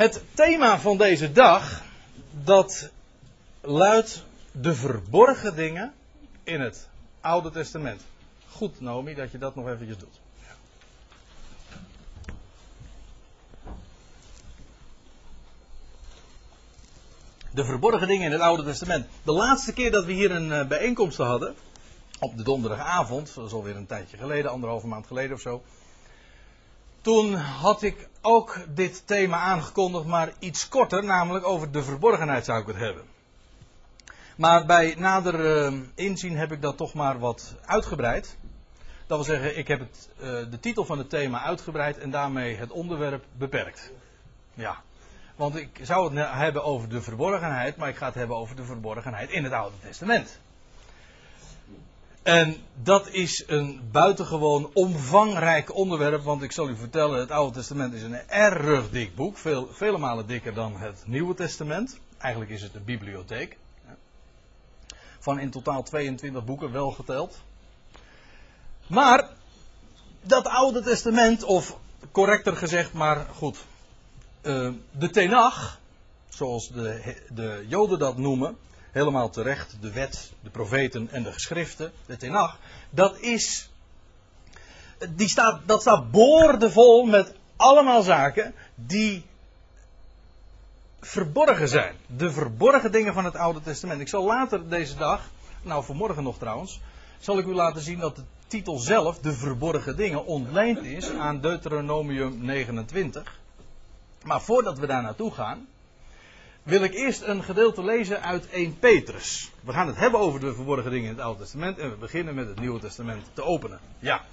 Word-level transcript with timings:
Het 0.00 0.22
thema 0.34 0.78
van 0.78 0.96
deze 0.96 1.32
dag, 1.32 1.82
dat 2.44 2.90
luidt 3.60 4.24
de 4.52 4.74
verborgen 4.74 5.56
dingen 5.56 5.92
in 6.42 6.60
het 6.60 6.88
Oude 7.20 7.50
Testament. 7.50 8.02
Goed, 8.48 8.80
Naomi, 8.80 9.14
dat 9.14 9.30
je 9.30 9.38
dat 9.38 9.54
nog 9.54 9.68
eventjes 9.68 9.98
doet. 9.98 10.20
De 17.50 17.64
verborgen 17.64 18.08
dingen 18.08 18.26
in 18.26 18.32
het 18.32 18.40
Oude 18.40 18.64
Testament. 18.64 19.06
De 19.22 19.32
laatste 19.32 19.72
keer 19.72 19.90
dat 19.90 20.04
we 20.04 20.12
hier 20.12 20.30
een 20.30 20.52
eh, 20.52 20.66
bijeenkomst 20.66 21.16
hadden, 21.16 21.54
op 22.20 22.36
de 22.36 22.42
donderdagavond, 22.42 23.34
dat 23.34 23.46
is 23.46 23.52
alweer 23.52 23.76
een 23.76 23.86
tijdje 23.86 24.16
geleden, 24.16 24.50
anderhalve 24.50 24.86
maand 24.86 25.06
geleden 25.06 25.36
of 25.36 25.40
zo. 25.40 25.62
Toen 27.00 27.34
had 27.34 27.82
ik 27.82 28.08
ook 28.20 28.58
dit 28.68 29.06
thema 29.06 29.38
aangekondigd, 29.38 30.04
maar 30.06 30.32
iets 30.38 30.68
korter, 30.68 31.04
namelijk 31.04 31.46
over 31.46 31.70
de 31.70 31.82
verborgenheid 31.82 32.44
zou 32.44 32.60
ik 32.60 32.66
het 32.66 32.76
hebben. 32.76 33.04
Maar 34.36 34.66
bij 34.66 34.94
nader 34.98 35.70
uh, 35.72 35.80
inzien 35.94 36.36
heb 36.36 36.52
ik 36.52 36.62
dat 36.62 36.76
toch 36.76 36.94
maar 36.94 37.18
wat 37.18 37.54
uitgebreid. 37.64 38.36
Dat 39.06 39.26
wil 39.26 39.36
zeggen, 39.36 39.58
ik 39.58 39.68
heb 39.68 39.80
het, 39.80 40.08
uh, 40.16 40.24
de 40.50 40.60
titel 40.60 40.84
van 40.84 40.98
het 40.98 41.10
thema 41.10 41.42
uitgebreid 41.42 41.98
en 41.98 42.10
daarmee 42.10 42.56
het 42.56 42.70
onderwerp 42.70 43.24
beperkt. 43.32 43.92
Ja, 44.54 44.82
want 45.36 45.56
ik 45.56 45.80
zou 45.82 46.16
het 46.16 46.30
hebben 46.30 46.64
over 46.64 46.88
de 46.88 47.02
verborgenheid, 47.02 47.76
maar 47.76 47.88
ik 47.88 47.96
ga 47.96 48.06
het 48.06 48.14
hebben 48.14 48.36
over 48.36 48.56
de 48.56 48.64
verborgenheid 48.64 49.30
in 49.30 49.44
het 49.44 49.52
Oude 49.52 49.76
Testament. 49.80 50.40
En 52.22 52.56
dat 52.82 53.08
is 53.08 53.44
een 53.46 53.80
buitengewoon 53.92 54.70
omvangrijk 54.72 55.74
onderwerp, 55.74 56.22
want 56.22 56.42
ik 56.42 56.52
zal 56.52 56.68
u 56.68 56.76
vertellen, 56.76 57.20
het 57.20 57.30
Oude 57.30 57.54
Testament 57.54 57.94
is 57.94 58.02
een 58.02 58.28
erg 58.28 58.90
dik 58.90 59.14
boek, 59.14 59.38
veel, 59.38 59.68
vele 59.72 59.98
malen 59.98 60.26
dikker 60.26 60.54
dan 60.54 60.76
het 60.76 61.02
Nieuwe 61.06 61.34
Testament. 61.34 61.98
Eigenlijk 62.18 62.52
is 62.52 62.62
het 62.62 62.74
een 62.74 62.84
bibliotheek. 62.84 63.56
Van 65.18 65.38
in 65.38 65.50
totaal 65.50 65.82
22 65.82 66.44
boeken 66.44 66.72
wel 66.72 66.90
geteld. 66.90 67.40
Maar 68.86 69.28
dat 70.22 70.46
Oude 70.46 70.82
Testament, 70.82 71.44
of 71.44 71.78
correcter 72.12 72.56
gezegd, 72.56 72.92
maar 72.92 73.26
goed, 73.34 73.58
uh, 74.42 74.72
de 74.90 75.10
Tenach, 75.10 75.80
zoals 76.28 76.68
de, 76.68 77.16
de 77.28 77.64
Joden 77.68 77.98
dat 77.98 78.16
noemen, 78.16 78.56
helemaal 78.92 79.30
terecht, 79.30 79.76
de 79.80 79.92
wet, 79.92 80.32
de 80.42 80.50
profeten 80.50 81.08
en 81.10 81.22
de 81.22 81.32
geschriften, 81.32 81.92
de 82.06 82.16
Tenach, 82.16 82.58
dat 82.90 83.18
is, 83.18 83.70
die 85.08 85.28
staat, 85.28 85.60
dat 85.66 85.80
staat 85.80 86.10
boordevol 86.10 87.04
met 87.04 87.34
allemaal 87.56 88.02
zaken 88.02 88.54
die 88.74 89.24
verborgen 91.00 91.68
zijn. 91.68 91.96
De 92.06 92.30
verborgen 92.30 92.92
dingen 92.92 93.14
van 93.14 93.24
het 93.24 93.36
Oude 93.36 93.60
Testament. 93.60 94.00
Ik 94.00 94.08
zal 94.08 94.24
later 94.24 94.68
deze 94.68 94.96
dag, 94.96 95.30
nou 95.62 95.84
vanmorgen 95.84 96.22
nog 96.22 96.38
trouwens, 96.38 96.80
zal 97.18 97.38
ik 97.38 97.46
u 97.46 97.54
laten 97.54 97.82
zien 97.82 97.98
dat 97.98 98.16
de 98.16 98.24
titel 98.46 98.78
zelf, 98.78 99.18
de 99.18 99.32
verborgen 99.32 99.96
dingen, 99.96 100.26
ontleend 100.26 100.82
is 100.82 101.10
aan 101.10 101.40
Deuteronomium 101.40 102.44
29. 102.44 103.38
Maar 104.24 104.40
voordat 104.40 104.78
we 104.78 104.86
daar 104.86 105.02
naartoe 105.02 105.32
gaan, 105.32 105.66
wil 106.62 106.82
ik 106.82 106.94
eerst 106.94 107.22
een 107.22 107.42
gedeelte 107.42 107.84
lezen 107.84 108.22
uit 108.22 108.48
1 108.50 108.78
Petrus. 108.78 109.50
We 109.60 109.72
gaan 109.72 109.86
het 109.86 109.96
hebben 109.96 110.20
over 110.20 110.40
de 110.40 110.54
verborgen 110.54 110.90
dingen 110.90 111.08
in 111.08 111.14
het 111.14 111.24
Oude 111.24 111.40
Testament 111.40 111.78
en 111.78 111.90
we 111.90 111.96
beginnen 111.96 112.34
met 112.34 112.48
het 112.48 112.60
Nieuwe 112.60 112.80
Testament 112.80 113.22
te 113.34 113.42
openen. 113.42 113.80
Ja, 113.98 114.24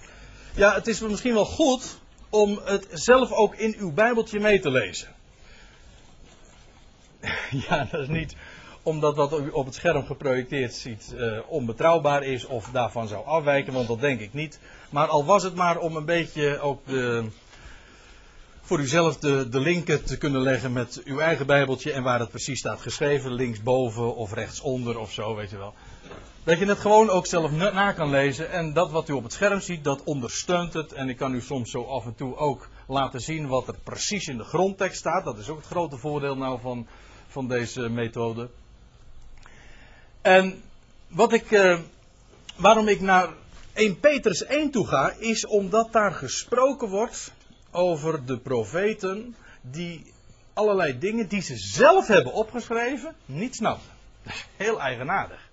ja 0.56 0.74
het 0.74 0.88
is 0.88 1.00
misschien 1.00 1.34
wel 1.34 1.46
goed 1.46 1.98
om 2.30 2.60
het 2.64 2.88
zelf 2.92 3.32
ook 3.32 3.56
in 3.56 3.76
uw 3.78 3.92
Bijbeltje 3.92 4.40
mee 4.40 4.60
te 4.60 4.72
lezen. 4.72 5.16
Ja, 7.70 7.88
dat 7.92 8.02
is 8.02 8.08
niet 8.08 8.36
omdat 8.88 9.16
wat 9.16 9.40
u 9.40 9.50
op 9.50 9.66
het 9.66 9.76
scherm 9.76 10.06
geprojecteerd 10.06 10.74
ziet 10.74 11.14
uh, 11.16 11.40
onbetrouwbaar 11.48 12.24
is 12.24 12.46
of 12.46 12.70
daarvan 12.72 13.08
zou 13.08 13.26
afwijken, 13.26 13.74
want 13.74 13.88
dat 13.88 14.00
denk 14.00 14.20
ik 14.20 14.34
niet. 14.34 14.60
Maar 14.90 15.08
al 15.08 15.26
was 15.26 15.44
het 15.44 15.56
maar 15.56 15.78
om 15.78 15.96
een 15.96 16.06
beetje 16.06 16.60
ook 16.60 16.82
de, 16.86 17.26
voor 18.68 18.80
uzelf 18.80 19.18
de, 19.18 19.50
de 19.50 19.60
linken 19.60 20.04
te 20.04 20.18
kunnen 20.18 20.42
leggen 20.42 20.74
met 20.74 21.02
uw 21.06 21.20
eigen 21.20 21.46
Bijbeltje 21.46 21.92
en 21.92 22.04
waar 22.04 22.20
het 22.20 22.30
precies 22.30 22.60
staat 22.60 22.82
geschreven, 22.82 23.34
linksboven 23.34 24.16
of 24.16 24.34
rechtsonder 24.34 25.00
of 25.00 25.12
zo, 25.12 25.36
weet 25.36 25.50
je 25.50 25.58
wel. 25.58 25.74
Dat 26.44 26.60
je 26.60 26.66
het 26.66 26.80
gewoon 26.80 27.10
ook 27.10 27.26
zelf 27.26 27.52
na 27.52 27.92
kan 27.92 28.10
lezen 28.10 28.52
en 28.52 28.74
dat 28.74 28.92
wat 28.92 29.10
u 29.10 29.14
op 29.14 29.24
het 29.24 29.34
scherm 29.34 29.60
ziet, 29.60 29.84
dat 29.84 30.04
ondersteunt 30.04 30.74
het. 30.74 30.94
En 30.94 31.10
ik 31.10 31.18
kan 31.18 31.34
u 31.34 31.42
soms 31.42 31.72
zo 31.72 31.84
af 31.84 32.06
en 32.06 32.16
toe 32.16 32.36
ook 32.36 32.70
laten 32.88 33.22
zien 33.22 33.48
wat 33.48 33.68
er 33.68 33.76
precies 33.84 34.28
in 34.28 34.38
de 34.38 34.44
grondtekst 34.44 35.00
staat. 35.00 35.24
Dat 35.24 35.38
is 35.38 35.50
ook 35.50 35.58
het 35.58 35.68
grote 35.68 35.98
voordeel 35.98 36.38
nou 36.38 36.60
van, 36.62 36.88
van 37.28 37.48
deze 37.48 37.90
methode. 37.90 38.50
En 40.22 40.62
wat 41.08 41.34
ik, 41.34 41.52
uh, 41.52 41.80
waarom 42.56 42.88
ik 42.88 43.02
naar 43.02 43.30
1 43.74 44.00
Petrus 44.00 44.46
1 44.46 44.72
toe 44.72 44.88
ga, 44.88 45.14
is 45.20 45.46
omdat 45.46 45.92
daar 45.92 46.14
gesproken 46.14 46.90
wordt 46.90 47.36
over 47.78 48.26
de 48.26 48.38
profeten 48.38 49.36
die 49.62 50.14
allerlei 50.54 51.00
dingen 51.00 51.28
die 51.28 51.42
ze 51.42 51.58
zelf 51.58 52.08
hebben 52.08 52.34
opgeschreven 52.34 53.16
niet 53.26 53.56
snappen. 53.56 53.90
Heel 54.56 54.82
eigenaardig. 54.82 55.50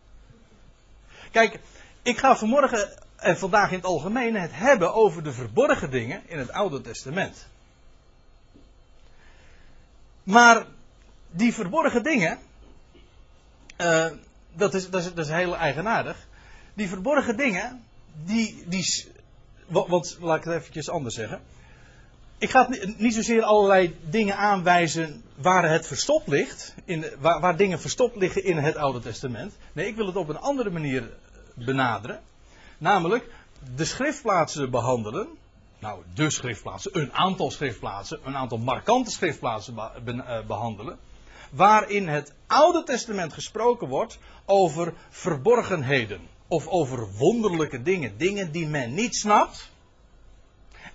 Kijk, 1.30 1.58
ik 2.02 2.18
ga 2.18 2.36
vanmorgen 2.36 2.98
en 3.16 3.38
vandaag 3.38 3.70
in 3.70 3.76
het 3.76 3.86
algemeen 3.86 4.34
het 4.34 4.50
hebben 4.52 4.94
over 4.94 5.22
de 5.22 5.32
verborgen 5.32 5.90
dingen 5.90 6.22
in 6.26 6.38
het 6.38 6.52
Oude 6.52 6.80
Testament. 6.80 7.46
Maar 10.22 10.66
die 11.30 11.54
verborgen 11.54 12.02
dingen, 12.02 12.38
uh, 13.78 14.06
dat, 14.52 14.74
is, 14.74 14.90
dat, 14.90 15.04
is, 15.04 15.14
dat 15.14 15.24
is 15.24 15.32
heel 15.32 15.56
eigenaardig. 15.56 16.26
Die 16.74 16.88
verborgen 16.88 17.36
dingen, 17.36 17.84
die, 18.24 18.64
die, 18.66 19.12
want 19.66 20.16
laat 20.20 20.38
ik 20.38 20.44
het 20.44 20.54
eventjes 20.54 20.90
anders 20.90 21.14
zeggen 21.14 21.40
ik 22.44 22.50
ga 22.50 22.68
niet 22.96 23.14
zozeer 23.14 23.42
allerlei 23.42 23.96
dingen 24.10 24.36
aanwijzen 24.36 25.22
waar 25.34 25.70
het 25.70 25.86
verstopt 25.86 26.28
ligt, 26.28 26.74
in, 26.84 27.04
waar, 27.18 27.40
waar, 27.40 27.56
dingen 27.56 27.80
verstopt 27.80 28.16
liggen 28.16 28.44
in 28.44 28.56
het 28.56 28.76
Oude 28.76 29.00
Testament. 29.00 29.56
Nee, 29.72 29.86
ik 29.86 29.96
wil 29.96 30.06
het 30.06 30.16
op 30.16 30.28
een 30.28 30.38
andere 30.38 30.70
manier 30.70 31.10
benaderen. 31.54 32.20
Namelijk 32.78 33.30
de 33.76 33.84
schriftplaatsen 33.84 34.70
behandelen. 34.70 35.28
Nou, 35.78 36.02
de 36.14 36.30
schriftplaatsen, 36.30 36.98
een 37.00 37.12
aantal 37.12 37.50
schriftplaatsen, 37.50 38.18
een 38.24 38.36
aantal 38.36 38.58
markante 38.58 39.10
schriftplaatsen 39.10 39.76
eh, 39.78 40.46
behandelen. 40.46 40.98
Waarin 41.50 42.08
het 42.08 42.32
Oude 42.46 42.82
Testament 42.82 43.32
gesproken 43.32 43.88
wordt 43.88 44.18
over 44.44 44.94
verborgenheden. 45.10 46.20
Of 46.48 46.66
over 46.66 47.08
wonderlijke 47.18 47.82
dingen. 47.82 48.18
Dingen 48.18 48.52
die 48.52 48.66
men 48.66 48.94
niet 48.94 49.14
snapt 49.14 49.72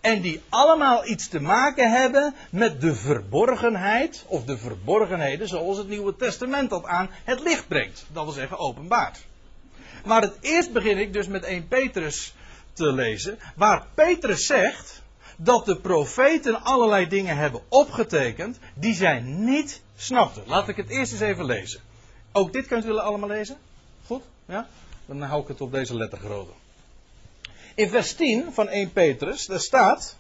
en 0.02 0.22
die 0.22 0.42
allemaal 0.50 1.08
iets 1.08 1.28
te 1.28 1.40
maken 1.40 1.92
hebben 1.92 2.36
met 2.50 2.82
de 2.82 2.96
verborgenheid, 2.96 4.24
of 4.28 4.44
de 4.44 4.58
verborgenheden 4.58 5.48
zoals 5.48 5.78
het 5.78 5.88
Nieuwe 5.88 6.16
Testament 6.16 6.70
dat 6.70 6.86
aan 6.86 7.10
het 7.24 7.40
licht 7.40 7.68
brengt. 7.68 8.06
Dat 8.12 8.24
wil 8.24 8.34
zeggen 8.34 8.58
openbaard. 8.58 9.26
Maar 10.06 10.22
het 10.22 10.38
eerst 10.42 10.72
begin 10.72 10.98
ik 10.98 11.14
dus 11.14 11.28
met 11.28 11.44
1 11.44 11.68
Petrus 11.68 12.34
te 12.74 12.94
lezen, 12.94 13.40
waar 13.56 13.86
Petrus 13.94 14.46
zegt 14.46 15.02
dat 15.38 15.66
de 15.66 15.78
profeten 15.78 16.64
allerlei 16.64 17.08
dingen 17.08 17.38
hebben 17.38 17.62
opgetekend 17.68 18.60
die 18.74 18.94
zij 18.94 19.20
niet 19.20 19.82
snapten. 19.96 20.44
Laat 20.46 20.68
ik 20.68 20.76
het 20.76 20.90
eerst 20.90 21.12
eens 21.12 21.22
even 21.22 21.46
lezen. 21.46 21.82
Ook 22.32 22.54
dit 22.54 22.68
kunt 22.68 22.86
u 22.86 22.98
allemaal 22.98 23.30
lezen? 23.30 23.58
Goed? 24.06 24.24
Ja? 24.46 24.68
Dan 25.06 25.22
hou 25.22 25.42
ik 25.42 25.48
het 25.48 25.62
op 25.62 25.72
deze 25.72 25.96
lettergrootte. 25.96 26.54
In 27.76 27.90
vers 27.90 28.14
10 28.14 28.54
van 28.54 28.68
1 28.68 28.92
Petrus, 28.92 29.46
daar 29.46 29.60
staat. 29.60 30.18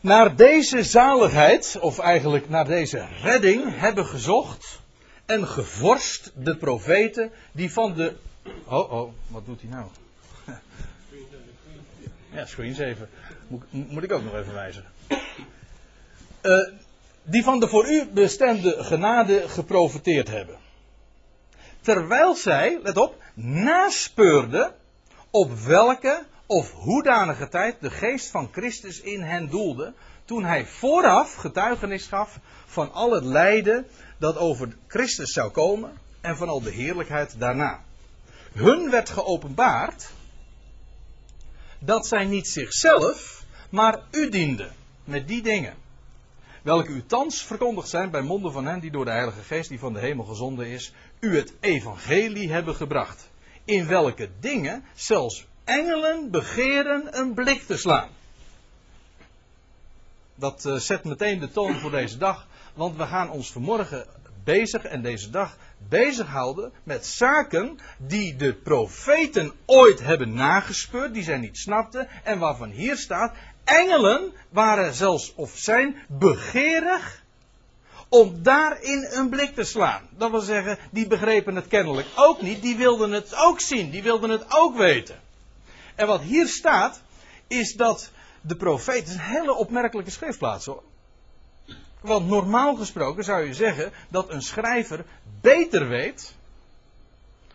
Naar 0.00 0.36
deze 0.36 0.82
zaligheid, 0.82 1.78
of 1.80 1.98
eigenlijk 1.98 2.48
naar 2.48 2.64
deze 2.64 3.06
redding, 3.22 3.78
hebben 3.78 4.06
gezocht 4.06 4.80
en 5.26 5.46
gevorst 5.46 6.32
de 6.34 6.56
profeten 6.56 7.30
die 7.52 7.72
van 7.72 7.94
de. 7.94 8.16
Oh, 8.64 8.92
oh, 8.92 9.12
wat 9.26 9.46
doet 9.46 9.60
hij 9.60 9.70
nou? 9.70 9.86
Ja, 12.32 12.46
screensaver. 12.46 13.08
Moet, 13.48 13.62
moet 13.70 14.02
ik 14.02 14.12
ook 14.12 14.22
nog 14.22 14.34
even 14.34 14.52
wijzen. 14.54 14.84
Uh, 16.42 16.68
die 17.22 17.42
van 17.42 17.60
de 17.60 17.68
voor 17.68 17.90
u 17.90 18.06
bestemde 18.06 18.84
genade 18.84 19.48
geprofiteerd 19.48 20.28
hebben. 20.28 20.56
Terwijl 21.80 22.34
zij, 22.34 22.78
let 22.82 22.96
op, 22.96 23.22
naspeurden 23.34 24.74
op 25.36 25.52
welke 25.58 26.26
of 26.46 26.72
hoedanige 26.72 27.48
tijd 27.48 27.80
de 27.80 27.90
geest 27.90 28.30
van 28.30 28.48
Christus 28.52 29.00
in 29.00 29.22
hen 29.22 29.50
doelde, 29.50 29.94
toen 30.24 30.44
hij 30.44 30.66
vooraf 30.66 31.34
getuigenis 31.34 32.06
gaf 32.06 32.38
van 32.66 32.92
al 32.92 33.10
het 33.10 33.24
lijden 33.24 33.86
dat 34.18 34.36
over 34.36 34.76
Christus 34.86 35.32
zou 35.32 35.50
komen 35.50 35.98
en 36.20 36.36
van 36.36 36.48
al 36.48 36.60
de 36.60 36.70
heerlijkheid 36.70 37.38
daarna. 37.38 37.84
Hun 38.52 38.90
werd 38.90 39.10
geopenbaard 39.10 40.10
dat 41.78 42.06
zij 42.06 42.24
niet 42.24 42.48
zichzelf, 42.48 43.44
maar 43.70 44.02
u 44.10 44.28
dienden 44.28 44.72
met 45.04 45.28
die 45.28 45.42
dingen. 45.42 45.74
welke 46.62 46.90
u 46.90 47.06
thans 47.06 47.42
verkondigd 47.42 47.88
zijn 47.88 48.10
bij 48.10 48.22
monden 48.22 48.52
van 48.52 48.66
hen 48.66 48.80
die 48.80 48.90
door 48.90 49.04
de 49.04 49.10
Heilige 49.10 49.42
Geest 49.42 49.68
die 49.68 49.78
van 49.78 49.92
de 49.92 50.00
hemel 50.00 50.24
gezonden 50.24 50.66
is, 50.66 50.92
u 51.20 51.36
het 51.36 51.52
evangelie 51.60 52.52
hebben 52.52 52.74
gebracht. 52.74 53.28
In 53.66 53.86
welke 53.86 54.28
dingen 54.40 54.84
zelfs 54.94 55.46
engelen 55.64 56.30
begeren 56.30 57.18
een 57.18 57.34
blik 57.34 57.62
te 57.62 57.76
slaan. 57.76 58.08
Dat 60.34 60.64
uh, 60.64 60.74
zet 60.74 61.04
meteen 61.04 61.38
de 61.38 61.50
toon 61.50 61.74
voor 61.74 61.90
deze 61.90 62.18
dag, 62.18 62.46
want 62.74 62.96
we 62.96 63.06
gaan 63.06 63.30
ons 63.30 63.52
vanmorgen 63.52 64.06
bezig 64.44 64.84
en 64.84 65.02
deze 65.02 65.30
dag 65.30 65.56
bezighouden 65.88 66.72
met 66.82 67.06
zaken 67.06 67.78
die 67.98 68.36
de 68.36 68.54
profeten 68.54 69.52
ooit 69.64 70.00
hebben 70.02 70.34
nagespeurd, 70.34 71.14
die 71.14 71.22
zij 71.22 71.38
niet 71.38 71.58
snapten 71.58 72.08
en 72.24 72.38
waarvan 72.38 72.70
hier 72.70 72.96
staat, 72.96 73.34
engelen 73.64 74.32
waren 74.48 74.94
zelfs 74.94 75.34
of 75.34 75.52
zijn 75.54 75.96
begeerig 76.08 77.24
om 78.08 78.42
daarin 78.42 79.06
een 79.10 79.28
blik 79.28 79.54
te 79.54 79.64
slaan. 79.64 80.08
Dat 80.10 80.30
wil 80.30 80.40
zeggen, 80.40 80.78
die 80.90 81.06
begrepen 81.06 81.56
het 81.56 81.66
kennelijk 81.66 82.06
ook 82.16 82.42
niet, 82.42 82.62
die 82.62 82.76
wilden 82.76 83.12
het 83.12 83.34
ook 83.34 83.60
zien, 83.60 83.90
die 83.90 84.02
wilden 84.02 84.30
het 84.30 84.44
ook 84.48 84.76
weten. 84.76 85.20
En 85.94 86.06
wat 86.06 86.20
hier 86.20 86.48
staat, 86.48 87.00
is 87.46 87.74
dat 87.74 88.10
de 88.40 88.56
profeet, 88.56 88.98
het 88.98 89.08
is 89.08 89.14
een 89.14 89.20
hele 89.20 89.54
opmerkelijke 89.54 90.10
schriftplaats 90.10 90.66
hoor. 90.66 90.82
Want 92.00 92.28
normaal 92.28 92.74
gesproken 92.74 93.24
zou 93.24 93.44
je 93.44 93.54
zeggen 93.54 93.92
dat 94.08 94.30
een 94.30 94.42
schrijver 94.42 95.04
beter 95.40 95.88
weet 95.88 96.34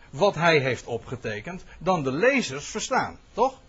wat 0.09 0.36
hij 0.36 0.59
heeft 0.59 0.86
opgetekend 0.86 1.63
dan 1.77 2.03
de 2.03 2.12
lezers 2.12 2.65
verstaan, 2.65 3.19
toch? 3.33 3.59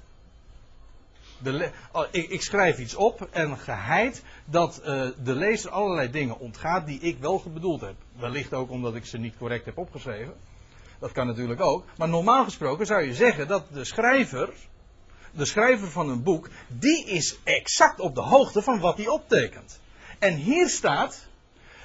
De 1.42 1.70
oh, 1.92 2.04
ik, 2.10 2.28
ik, 2.28 2.42
schrijf 2.42 2.78
iets 2.78 2.94
op 2.94 3.28
en 3.30 3.58
geheid 3.58 4.22
dat 4.44 4.80
uh, 4.80 5.06
de 5.24 5.34
lezer 5.34 5.70
allerlei 5.70 6.10
dingen 6.10 6.38
ontgaat 6.38 6.86
die 6.86 7.00
ik 7.00 7.18
wel 7.18 7.42
bedoeld 7.54 7.80
heb. 7.80 7.94
Wellicht 8.18 8.54
ook 8.54 8.70
omdat 8.70 8.94
ik 8.94 9.04
ze 9.04 9.18
niet 9.18 9.36
correct 9.36 9.64
heb 9.64 9.78
opgeschreven. 9.78 10.34
Dat 10.98 11.12
kan 11.12 11.26
natuurlijk 11.26 11.60
ook. 11.60 11.84
Maar 11.96 12.08
normaal 12.08 12.44
gesproken 12.44 12.86
zou 12.86 13.02
je 13.02 13.14
zeggen 13.14 13.48
dat 13.48 13.64
de 13.72 13.84
schrijver, 13.84 14.52
de 15.30 15.44
schrijver 15.44 15.90
van 15.90 16.08
een 16.08 16.22
boek, 16.22 16.48
die 16.68 17.04
is 17.04 17.38
exact 17.44 18.00
op 18.00 18.14
de 18.14 18.20
hoogte 18.20 18.62
van 18.62 18.80
wat 18.80 18.96
hij 18.96 19.08
optekent. 19.08 19.80
En 20.18 20.34
hier 20.34 20.68
staat 20.68 21.26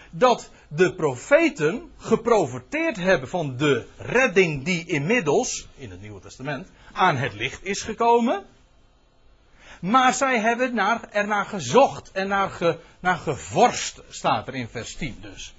dat 0.09 0.49
de 0.67 0.93
profeten 0.93 1.91
geprofiteerd 1.97 2.97
hebben 2.97 3.29
van 3.29 3.57
de 3.57 3.85
redding 3.97 4.63
die 4.63 4.85
inmiddels, 4.85 5.67
in 5.75 5.91
het 5.91 6.01
Nieuwe 6.01 6.19
Testament, 6.19 6.67
aan 6.93 7.15
het 7.15 7.33
licht 7.33 7.65
is 7.65 7.81
gekomen. 7.81 8.45
Maar 9.79 10.13
zij 10.13 10.39
hebben 10.39 10.73
naar, 10.73 11.01
ernaar 11.11 11.45
gezocht 11.45 12.11
en 12.11 12.27
naar, 12.27 12.49
ge, 12.49 12.77
naar 12.99 13.17
gevorst, 13.17 14.01
staat 14.09 14.47
er 14.47 14.55
in 14.55 14.67
vers 14.67 14.95
10 14.95 15.17
dus. 15.21 15.53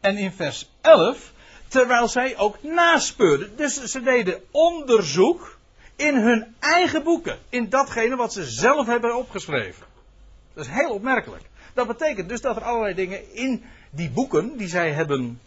En 0.00 0.16
in 0.16 0.32
vers 0.32 0.70
11, 0.80 1.32
terwijl 1.68 2.08
zij 2.08 2.36
ook 2.36 2.62
naspeurden. 2.62 3.56
Dus 3.56 3.82
ze 3.84 4.02
deden 4.02 4.42
onderzoek 4.50 5.58
in 5.96 6.14
hun 6.16 6.54
eigen 6.58 7.02
boeken. 7.02 7.38
In 7.48 7.68
datgene 7.68 8.16
wat 8.16 8.32
ze 8.32 8.44
zelf 8.44 8.86
hebben 8.86 9.16
opgeschreven. 9.16 9.86
Dat 10.54 10.64
is 10.64 10.70
heel 10.70 10.90
opmerkelijk. 10.90 11.42
Dat 11.74 11.86
betekent 11.86 12.28
dus 12.28 12.40
dat 12.40 12.56
er 12.56 12.62
allerlei 12.62 12.94
dingen 12.94 13.34
in 13.34 13.64
die 13.90 14.10
boeken 14.10 14.56
die 14.56 14.68
zij 14.68 14.92
hebben 14.92 15.40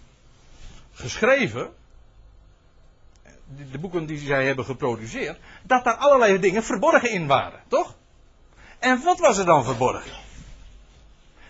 geschreven, 0.93 1.73
de 3.71 3.79
boeken 3.79 4.05
die 4.05 4.17
zij 4.17 4.45
hebben 4.45 4.65
geproduceerd, 4.65 5.39
dat 5.63 5.83
daar 5.83 5.95
allerlei 5.95 6.39
dingen 6.39 6.63
verborgen 6.63 7.11
in 7.11 7.27
waren, 7.27 7.59
toch? 7.67 7.95
En 8.79 9.03
wat 9.03 9.19
was 9.19 9.37
er 9.37 9.45
dan 9.45 9.63
verborgen? 9.63 10.11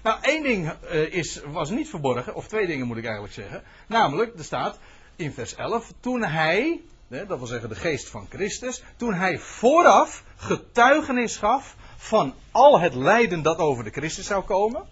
Nou, 0.04 0.18
één 0.22 0.44
ding 0.44 0.72
uh, 0.84 1.14
is, 1.14 1.42
was 1.46 1.70
niet 1.70 1.90
verborgen, 1.90 2.36
of 2.36 2.48
twee 2.48 2.68
dingen 2.68 2.88
moet 2.88 2.98
ik 2.98 3.04
eigenlijk 3.04 3.34
zeggen. 3.34 3.64
Namelijk, 3.88 4.38
er 4.38 4.44
staat 4.44 4.80
in 5.16 5.34
vers 5.34 5.56
11, 5.56 5.94
toen 6.00 6.24
hij, 6.24 6.82
dat 7.08 7.38
wil 7.38 7.48
zeggen 7.48 7.70
de 7.70 7.76
geest 7.76 8.10
van 8.10 8.28
Christus, 8.30 8.84
toen 8.98 9.14
hij 9.14 9.40
vooraf 9.40 10.24
getuigenis 10.36 11.38
gaf 11.38 11.76
van 11.98 12.34
al 12.52 12.80
het 12.80 12.96
lijden 12.96 13.42
dat 13.42 13.58
over 13.58 13.84
de 13.84 13.90
Christus 13.90 14.26
zou 14.26 14.44
komen. 14.44 14.86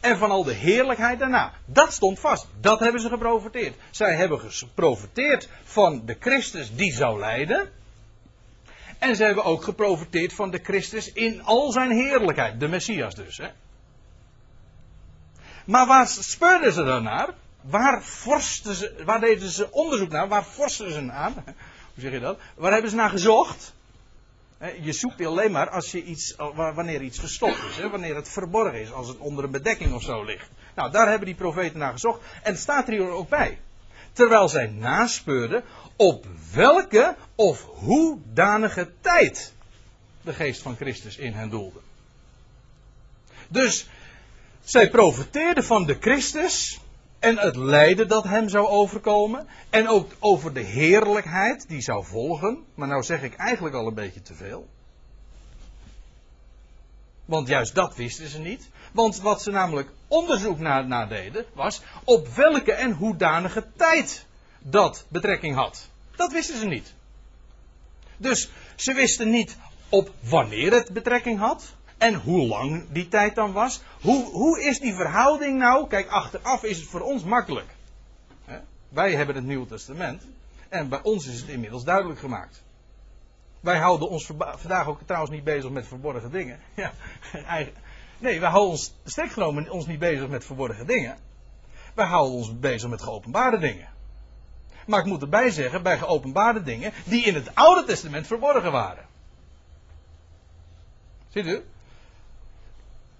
En 0.00 0.18
van 0.18 0.30
al 0.30 0.44
de 0.44 0.52
heerlijkheid 0.52 1.18
daarna. 1.18 1.52
Dat 1.64 1.92
stond 1.92 2.20
vast. 2.20 2.46
Dat 2.60 2.80
hebben 2.80 3.00
ze 3.00 3.08
geprofiteerd. 3.08 3.74
Zij 3.90 4.14
hebben 4.14 4.40
geprofiteerd 4.40 5.48
van 5.64 6.02
de 6.06 6.16
Christus 6.20 6.76
die 6.76 6.92
zou 6.92 7.18
lijden. 7.18 7.70
En 8.98 9.16
ze 9.16 9.24
hebben 9.24 9.44
ook 9.44 9.64
geprofiteerd 9.64 10.32
van 10.32 10.50
de 10.50 10.60
Christus 10.62 11.12
in 11.12 11.42
al 11.42 11.72
zijn 11.72 11.90
heerlijkheid. 11.90 12.60
De 12.60 12.68
Messias 12.68 13.14
dus. 13.14 13.38
Hè? 13.38 13.48
Maar 15.64 15.86
waar 15.86 16.06
speurden 16.06 16.72
ze 16.72 16.84
dan 16.84 17.02
naar? 17.02 17.28
Waar, 17.60 18.02
ze, 18.02 19.02
waar 19.04 19.20
deden 19.20 19.48
ze 19.48 19.72
onderzoek 19.72 20.10
naar? 20.10 20.28
Waar 20.28 20.44
forsten 20.44 20.92
ze 20.92 21.10
aan? 21.12 21.32
Hoe 21.94 22.02
zeg 22.04 22.12
je 22.12 22.20
dat? 22.20 22.38
Waar 22.54 22.72
hebben 22.72 22.90
ze 22.90 22.96
naar 22.96 23.10
gezocht? 23.10 23.74
Je 24.80 24.92
zoekt 24.92 25.24
alleen 25.26 25.50
maar 25.50 25.70
als 25.70 25.90
je 25.90 26.04
iets, 26.04 26.34
wanneer 26.54 27.02
iets 27.02 27.18
verstopt 27.18 27.58
is, 27.70 27.90
wanneer 27.90 28.14
het 28.14 28.28
verborgen 28.28 28.80
is, 28.80 28.92
als 28.92 29.08
het 29.08 29.18
onder 29.18 29.44
een 29.44 29.50
bedekking 29.50 29.94
of 29.94 30.02
zo 30.02 30.24
ligt. 30.24 30.48
Nou, 30.74 30.90
daar 30.90 31.08
hebben 31.08 31.26
die 31.26 31.36
profeten 31.36 31.78
naar 31.78 31.92
gezocht. 31.92 32.20
En 32.42 32.52
het 32.52 32.60
staat 32.60 32.86
er 32.86 32.92
hier 32.92 33.08
ook 33.08 33.28
bij. 33.28 33.58
Terwijl 34.12 34.48
zij 34.48 34.66
naspeurden 34.66 35.64
op 35.96 36.26
welke 36.52 37.16
of 37.34 37.62
hoedanige 37.64 38.92
tijd 39.00 39.52
de 40.22 40.32
geest 40.32 40.62
van 40.62 40.76
Christus 40.76 41.16
in 41.16 41.32
hen 41.32 41.50
doelde. 41.50 41.78
Dus 43.48 43.88
zij 44.64 44.90
profeteerden 44.90 45.64
van 45.64 45.86
de 45.86 45.96
Christus 46.00 46.80
en 47.18 47.38
het 47.38 47.56
lijden 47.56 48.08
dat 48.08 48.24
hem 48.24 48.48
zou 48.48 48.66
overkomen. 48.66 49.46
En 49.70 49.88
ook 49.88 50.12
over 50.18 50.52
de 50.52 50.60
heerlijkheid 50.60 51.68
die 51.68 51.80
zou 51.80 52.04
volgen. 52.04 52.64
Maar 52.74 52.88
nou 52.88 53.02
zeg 53.02 53.22
ik 53.22 53.34
eigenlijk 53.34 53.74
al 53.74 53.86
een 53.86 53.94
beetje 53.94 54.22
te 54.22 54.34
veel. 54.34 54.68
Want 57.24 57.48
juist 57.48 57.74
dat 57.74 57.96
wisten 57.96 58.28
ze 58.28 58.38
niet. 58.38 58.68
Want 58.92 59.20
wat 59.20 59.42
ze 59.42 59.50
namelijk 59.50 59.90
onderzoek 60.08 60.58
naar, 60.58 61.08
deden, 61.08 61.44
was 61.52 61.82
op 62.04 62.28
welke 62.28 62.72
en 62.72 62.92
hoedanige 62.92 63.66
tijd 63.76 64.26
dat 64.58 65.06
betrekking 65.08 65.54
had. 65.54 65.88
Dat 66.16 66.32
wisten 66.32 66.58
ze 66.58 66.66
niet. 66.66 66.94
Dus 68.16 68.50
ze 68.76 68.92
wisten 68.92 69.30
niet 69.30 69.56
op 69.88 70.10
wanneer 70.20 70.72
het 70.72 70.92
betrekking 70.92 71.38
had. 71.38 71.75
En 71.98 72.14
hoe 72.14 72.46
lang 72.46 72.84
die 72.92 73.08
tijd 73.08 73.34
dan 73.34 73.52
was. 73.52 73.82
Hoe, 74.00 74.24
hoe 74.24 74.62
is 74.62 74.80
die 74.80 74.94
verhouding 74.94 75.58
nou? 75.58 75.88
Kijk, 75.88 76.08
achteraf 76.08 76.62
is 76.64 76.78
het 76.78 76.88
voor 76.88 77.00
ons 77.00 77.24
makkelijk. 77.24 77.74
Wij 78.88 79.14
hebben 79.14 79.34
het 79.34 79.44
Nieuwe 79.44 79.66
Testament. 79.66 80.26
En 80.68 80.88
bij 80.88 81.02
ons 81.02 81.26
is 81.26 81.40
het 81.40 81.48
inmiddels 81.48 81.84
duidelijk 81.84 82.20
gemaakt. 82.20 82.62
Wij 83.60 83.78
houden 83.78 84.08
ons 84.08 84.30
vandaag 84.36 84.86
ook 84.86 85.00
trouwens 85.06 85.32
niet 85.32 85.44
bezig 85.44 85.70
met 85.70 85.86
verborgen 85.86 86.30
dingen. 86.30 86.58
Ja, 86.74 86.92
nee, 88.18 88.40
wij 88.40 88.50
houden 88.50 88.70
ons 88.70 88.94
sterk 89.04 89.30
genomen 89.30 89.70
ons 89.70 89.86
niet 89.86 89.98
bezig 89.98 90.28
met 90.28 90.44
verborgen 90.44 90.86
dingen. 90.86 91.18
Wij 91.94 92.06
houden 92.06 92.34
ons 92.34 92.58
bezig 92.58 92.90
met 92.90 93.02
geopenbaarde 93.02 93.58
dingen. 93.58 93.88
Maar 94.86 95.00
ik 95.00 95.06
moet 95.06 95.22
erbij 95.22 95.50
zeggen, 95.50 95.82
bij 95.82 95.98
geopenbaarde 95.98 96.62
dingen 96.62 96.92
die 97.04 97.24
in 97.24 97.34
het 97.34 97.54
Oude 97.54 97.84
Testament 97.84 98.26
verborgen 98.26 98.72
waren. 98.72 99.06
Ziet 101.28 101.46
u? 101.46 101.64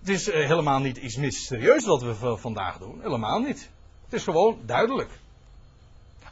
Het 0.07 0.15
is 0.15 0.31
eh, 0.31 0.47
helemaal 0.47 0.81
niet 0.81 0.97
iets 0.97 1.17
mysterieus 1.17 1.85
wat 1.85 2.03
we 2.03 2.37
vandaag 2.37 2.79
doen. 2.79 3.01
Helemaal 3.03 3.41
niet. 3.41 3.71
Het 4.05 4.13
is 4.13 4.25
gewoon 4.25 4.59
duidelijk. 4.67 5.11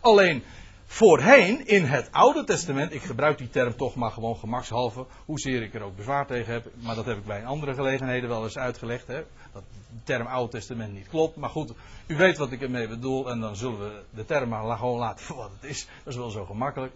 Alleen 0.00 0.42
voorheen 0.86 1.66
in 1.66 1.84
het 1.84 2.08
Oude 2.12 2.44
Testament, 2.44 2.92
ik 2.92 3.02
gebruik 3.02 3.38
die 3.38 3.50
term 3.50 3.76
toch 3.76 3.94
maar 3.94 4.10
gewoon 4.10 4.36
gemakshalve, 4.36 5.06
hoezeer 5.24 5.62
ik 5.62 5.74
er 5.74 5.82
ook 5.82 5.96
bezwaar 5.96 6.26
tegen 6.26 6.52
heb, 6.52 6.66
maar 6.82 6.94
dat 6.94 7.04
heb 7.04 7.16
ik 7.16 7.24
bij 7.24 7.46
andere 7.46 7.74
gelegenheden 7.74 8.28
wel 8.28 8.44
eens 8.44 8.58
uitgelegd. 8.58 9.06
Hè, 9.06 9.22
dat 9.52 9.62
de 9.72 10.02
term 10.04 10.26
Oude 10.26 10.50
Testament 10.50 10.92
niet 10.92 11.08
klopt. 11.08 11.36
Maar 11.36 11.50
goed, 11.50 11.72
u 12.06 12.16
weet 12.16 12.38
wat 12.38 12.52
ik 12.52 12.62
ermee 12.62 12.88
bedoel 12.88 13.30
en 13.30 13.40
dan 13.40 13.56
zullen 13.56 13.78
we 13.78 14.02
de 14.10 14.24
term 14.24 14.48
maar 14.48 14.76
gewoon 14.76 14.98
laten 14.98 15.24
voor 15.24 15.36
wat 15.36 15.50
het 15.60 15.70
is. 15.70 15.86
Dat 16.04 16.12
is 16.12 16.18
wel 16.18 16.30
zo 16.30 16.44
gemakkelijk. 16.44 16.92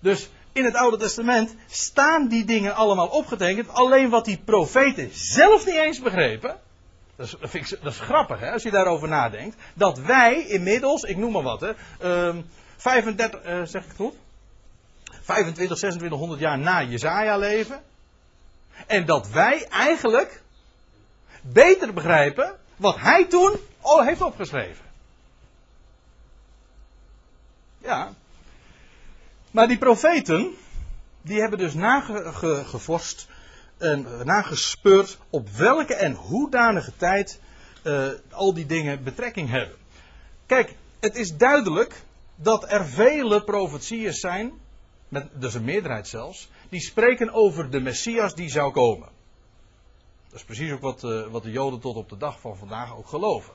Dus 0.00 0.30
in 0.56 0.64
het 0.64 0.74
Oude 0.74 0.96
Testament 0.96 1.54
staan 1.66 2.28
die 2.28 2.44
dingen 2.44 2.74
allemaal 2.74 3.06
opgetekend. 3.06 3.68
Alleen 3.68 4.10
wat 4.10 4.24
die 4.24 4.38
profeten 4.44 5.10
zelf 5.12 5.66
niet 5.66 5.74
eens 5.74 6.00
begrepen. 6.00 6.56
Dat 7.16 7.26
is, 7.26 7.36
dat, 7.40 7.54
ik, 7.54 7.94
grappig 8.00 8.40
hè, 8.40 8.52
als 8.52 8.62
je 8.62 8.70
daarover 8.70 9.08
nadenkt. 9.08 9.56
Dat 9.74 9.98
wij 9.98 10.46
inmiddels, 10.46 11.02
ik 11.02 11.16
noem 11.16 11.32
maar 11.32 11.42
wat 11.42 11.60
hè. 11.60 11.72
35, 12.76 13.44
uh, 13.44 13.62
zeg 13.64 13.82
ik 13.82 13.88
het 13.88 13.96
goed? 13.96 14.14
25, 15.04 15.76
2600 15.76 16.40
jaar 16.40 16.58
na 16.58 16.82
Jezaja 16.82 17.36
leven. 17.36 17.82
En 18.86 19.06
dat 19.06 19.28
wij 19.28 19.66
eigenlijk 19.68 20.42
beter 21.40 21.92
begrijpen 21.92 22.56
wat 22.76 22.96
hij 22.98 23.24
toen 23.24 23.56
al 23.80 24.04
heeft 24.04 24.20
opgeschreven. 24.20 24.84
Ja, 27.78 28.14
maar 29.56 29.68
die 29.68 29.78
profeten, 29.78 30.54
die 31.22 31.40
hebben 31.40 31.58
dus 31.58 31.74
nagevorst 31.74 33.28
en 33.78 34.06
nagespeurd 34.24 35.18
op 35.30 35.48
welke 35.48 35.94
en 35.94 36.12
hoedanige 36.12 36.96
tijd 36.96 37.40
uh, 37.84 38.08
al 38.30 38.54
die 38.54 38.66
dingen 38.66 39.04
betrekking 39.04 39.48
hebben. 39.48 39.76
Kijk, 40.46 40.74
het 41.00 41.16
is 41.16 41.36
duidelijk 41.36 42.02
dat 42.34 42.70
er 42.70 42.86
vele 42.86 43.44
profetieën 43.44 44.12
zijn, 44.12 44.52
met, 45.08 45.28
dus 45.32 45.54
een 45.54 45.64
meerderheid 45.64 46.08
zelfs, 46.08 46.50
die 46.68 46.80
spreken 46.80 47.32
over 47.32 47.70
de 47.70 47.80
Messias 47.80 48.34
die 48.34 48.50
zou 48.50 48.72
komen. 48.72 49.08
Dat 50.28 50.38
is 50.38 50.44
precies 50.44 50.72
ook 50.72 50.80
wat, 50.80 51.04
uh, 51.04 51.26
wat 51.26 51.42
de 51.42 51.50
Joden 51.50 51.80
tot 51.80 51.96
op 51.96 52.08
de 52.08 52.16
dag 52.16 52.40
van 52.40 52.56
vandaag 52.56 52.96
ook 52.96 53.08
geloven 53.08 53.54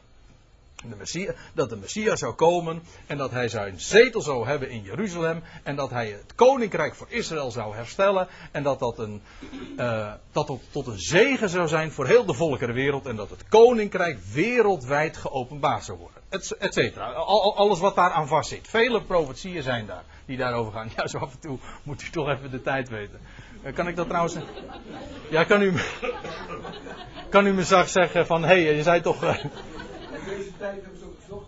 de 0.89 1.35
dat 1.53 1.69
de 1.69 1.75
Messias 1.75 2.19
zou 2.19 2.33
komen 2.33 2.83
en 3.07 3.17
dat 3.17 3.31
hij 3.31 3.47
zijn 3.47 3.79
zetel 3.79 4.21
zou 4.21 4.47
hebben 4.47 4.69
in 4.69 4.81
Jeruzalem 4.81 5.43
en 5.63 5.75
dat 5.75 5.89
hij 5.89 6.07
het 6.07 6.35
koninkrijk 6.35 6.95
voor 6.95 7.07
Israël 7.09 7.51
zou 7.51 7.75
herstellen 7.75 8.27
en 8.51 8.63
dat 8.63 8.79
dat, 8.79 9.00
een, 9.00 9.21
uh, 9.77 10.13
dat 10.31 10.45
tot, 10.45 10.61
tot 10.71 10.88
een 10.88 11.00
zegen 11.00 11.50
zou 11.50 11.67
zijn 11.67 11.91
voor 11.91 12.07
heel 12.07 12.25
de 12.25 12.33
volkerenwereld 12.33 13.05
en 13.05 13.15
dat 13.15 13.29
het 13.29 13.47
koninkrijk 13.50 14.19
wereldwijd 14.33 15.17
geopenbaard 15.17 15.83
zou 15.83 15.97
worden, 15.97 16.21
et 16.59 16.73
cetera. 16.73 17.11
Al, 17.11 17.55
alles 17.57 17.79
wat 17.79 17.95
daar 17.95 18.11
aan 18.11 18.27
vast 18.27 18.50
zit. 18.50 18.67
Vele 18.67 19.01
profetieën 19.01 19.63
zijn 19.63 19.85
daar 19.85 20.03
die 20.25 20.38
daarover 20.38 20.73
gaan. 20.73 20.89
Ja, 20.95 21.07
zo 21.07 21.17
af 21.17 21.31
en 21.31 21.39
toe 21.39 21.57
moet 21.83 22.01
u 22.01 22.09
toch 22.09 22.29
even 22.29 22.51
de 22.51 22.61
tijd 22.61 22.89
weten. 22.89 23.19
Uh, 23.63 23.73
kan 23.73 23.88
ik 23.88 23.95
dat 23.95 24.07
trouwens... 24.07 24.35
Ja, 25.29 25.43
kan 25.43 25.61
u, 25.61 25.73
kan 27.29 27.45
u 27.45 27.53
me 27.53 27.63
straks 27.63 27.91
zeggen 27.91 28.25
van, 28.25 28.41
hé, 28.41 28.47
hey, 28.47 28.75
je 28.75 28.83
zei 28.83 29.01
toch... 29.01 29.23
Tijd 30.57 30.81
hebben 30.81 31.01
ook. 31.29 31.45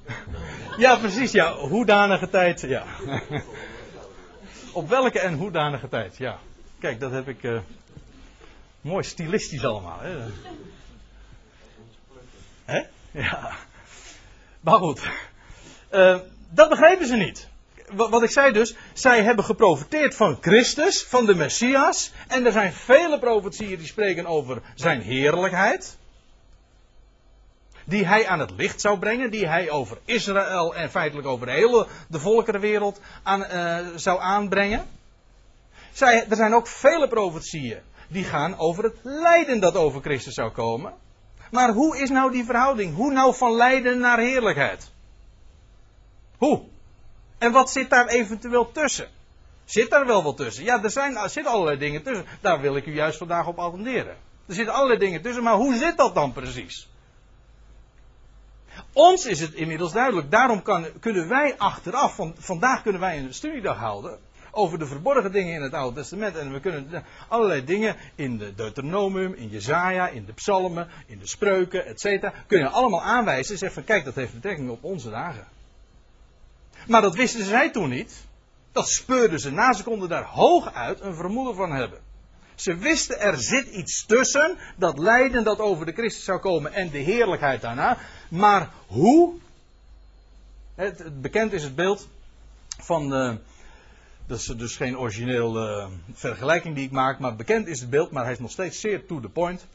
Ja, 0.77 0.95
precies, 0.95 1.31
ja. 1.31 1.53
Hoedanige 1.53 2.29
tijd, 2.29 2.61
ja. 2.61 2.83
Op 4.73 4.89
welke 4.89 5.19
en 5.19 5.33
hoedanige 5.33 5.89
tijd, 5.89 6.17
ja. 6.17 6.39
Kijk, 6.79 6.99
dat 6.99 7.11
heb 7.11 7.27
ik 7.27 7.43
uh, 7.43 7.59
mooi 8.81 9.03
stilistisch 9.03 9.65
allemaal. 9.65 9.99
Hè? 10.01 10.31
hè? 12.65 12.81
Ja. 13.11 13.55
Maar 14.59 14.79
goed. 14.79 15.01
Uh, 15.91 16.19
dat 16.49 16.69
begrepen 16.69 17.07
ze 17.07 17.15
niet. 17.15 17.47
Wat 17.91 18.23
ik 18.23 18.29
zei 18.29 18.51
dus, 18.51 18.75
zij 18.93 19.23
hebben 19.23 19.45
geprofiteerd 19.45 20.15
van 20.15 20.37
Christus, 20.41 21.03
van 21.03 21.25
de 21.25 21.35
Messias. 21.35 22.11
En 22.27 22.45
er 22.45 22.51
zijn 22.51 22.73
vele 22.73 23.19
profetieën 23.19 23.77
die 23.77 23.87
spreken 23.87 24.25
over 24.25 24.61
zijn 24.75 25.01
heerlijkheid 25.01 25.97
die 27.85 28.05
hij 28.05 28.27
aan 28.27 28.39
het 28.39 28.51
licht 28.51 28.81
zou 28.81 28.99
brengen, 28.99 29.31
die 29.31 29.47
hij 29.47 29.69
over 29.69 29.97
Israël 30.05 30.75
en 30.75 30.89
feitelijk 30.89 31.27
over 31.27 31.45
de 31.45 31.51
hele 31.51 31.87
de 32.07 32.19
volkerenwereld 32.19 32.99
aan, 33.23 33.41
uh, 33.41 33.77
zou 33.95 34.21
aanbrengen. 34.21 34.85
Zij, 35.91 36.25
er 36.29 36.35
zijn 36.35 36.53
ook 36.53 36.67
vele 36.67 37.07
profetieën 37.07 37.79
die 38.07 38.23
gaan 38.23 38.57
over 38.57 38.83
het 38.83 38.95
lijden 39.01 39.59
dat 39.59 39.75
over 39.75 40.01
Christus 40.01 40.33
zou 40.33 40.51
komen. 40.51 40.93
Maar 41.51 41.69
hoe 41.69 41.97
is 41.97 42.09
nou 42.09 42.31
die 42.31 42.45
verhouding? 42.45 42.95
Hoe 42.95 43.11
nou 43.11 43.35
van 43.35 43.51
lijden 43.51 43.99
naar 43.99 44.19
heerlijkheid? 44.19 44.91
Hoe? 46.37 46.61
En 47.37 47.51
wat 47.51 47.71
zit 47.71 47.89
daar 47.89 48.07
eventueel 48.07 48.71
tussen? 48.71 49.07
Zit 49.65 49.89
daar 49.89 50.05
wel 50.05 50.23
wat 50.23 50.37
tussen? 50.37 50.63
Ja, 50.63 50.83
er, 50.83 50.89
zijn, 50.89 51.15
er 51.15 51.29
zitten 51.29 51.53
allerlei 51.53 51.77
dingen 51.77 52.03
tussen. 52.03 52.25
Daar 52.41 52.61
wil 52.61 52.75
ik 52.75 52.85
u 52.85 52.93
juist 52.93 53.17
vandaag 53.17 53.47
op 53.47 53.59
attenderen. 53.59 54.15
Er 54.47 54.53
zitten 54.53 54.73
allerlei 54.73 54.99
dingen 54.99 55.21
tussen, 55.21 55.43
maar 55.43 55.55
hoe 55.55 55.75
zit 55.75 55.97
dat 55.97 56.15
dan 56.15 56.33
precies? 56.33 56.87
Ons 58.93 59.25
is 59.25 59.39
het 59.39 59.53
inmiddels 59.53 59.91
duidelijk. 59.91 60.31
Daarom 60.31 60.61
kunnen 60.99 61.27
wij 61.27 61.57
achteraf, 61.57 62.15
van, 62.15 62.35
vandaag 62.37 62.81
kunnen 62.81 63.01
wij 63.01 63.19
een 63.19 63.33
studiedag 63.33 63.77
houden. 63.77 64.19
Over 64.51 64.79
de 64.79 64.85
verborgen 64.85 65.31
dingen 65.31 65.53
in 65.53 65.61
het 65.61 65.73
Oude 65.73 65.95
Testament. 65.95 66.37
En 66.37 66.53
we 66.53 66.59
kunnen 66.59 67.05
allerlei 67.27 67.63
dingen 67.63 67.95
in 68.15 68.37
de 68.37 68.55
Deuteronomium, 68.55 69.33
in 69.33 69.49
Jezaja, 69.49 70.07
in 70.07 70.25
de 70.25 70.33
psalmen, 70.33 70.87
in 71.05 71.19
de 71.19 71.27
spreuken, 71.27 71.85
etc. 71.85 72.33
Kunnen 72.47 72.71
allemaal 72.71 73.01
aanwijzen 73.01 73.53
en 73.53 73.59
zeggen 73.59 73.83
van 73.83 73.83
kijk, 73.83 74.05
dat 74.05 74.15
heeft 74.15 74.33
betrekking 74.33 74.69
op 74.69 74.83
onze 74.83 75.09
dagen. 75.09 75.47
Maar 76.87 77.01
dat 77.01 77.15
wisten 77.15 77.45
zij 77.45 77.69
toen 77.69 77.89
niet. 77.89 78.25
Dat 78.71 78.89
speurden 78.89 79.39
ze 79.39 79.51
na. 79.51 79.73
Ze 79.73 79.83
konden 79.83 80.09
daar 80.09 80.25
hooguit 80.25 81.01
een 81.01 81.15
vermoeden 81.15 81.55
van 81.55 81.71
hebben. 81.71 81.99
Ze 82.55 82.75
wisten 82.75 83.19
er 83.19 83.37
zit 83.37 83.67
iets 83.67 84.05
tussen, 84.05 84.57
dat 84.77 84.97
lijden 84.97 85.43
dat 85.43 85.59
over 85.59 85.85
de 85.85 85.91
Christus 85.91 86.23
zou 86.23 86.39
komen 86.39 86.73
en 86.73 86.89
de 86.89 86.97
heerlijkheid 86.97 87.61
daarna. 87.61 87.97
Maar 88.33 88.69
hoe? 88.87 89.33
Het, 90.75 91.21
bekend 91.21 91.53
is 91.53 91.63
het 91.63 91.75
beeld 91.75 92.07
van. 92.77 93.09
Dat 94.27 94.39
is 94.39 94.45
dus 94.45 94.75
geen 94.75 94.97
origineel 94.97 95.67
uh, 95.67 95.87
vergelijking 96.13 96.75
die 96.75 96.85
ik 96.85 96.91
maak, 96.91 97.19
maar 97.19 97.35
bekend 97.35 97.67
is 97.67 97.79
het 97.79 97.89
beeld, 97.89 98.11
maar 98.11 98.23
hij 98.23 98.31
is 98.31 98.39
nog 98.39 98.51
steeds 98.51 98.79
zeer 98.79 99.05
to 99.05 99.19
the 99.19 99.29
point. 99.29 99.65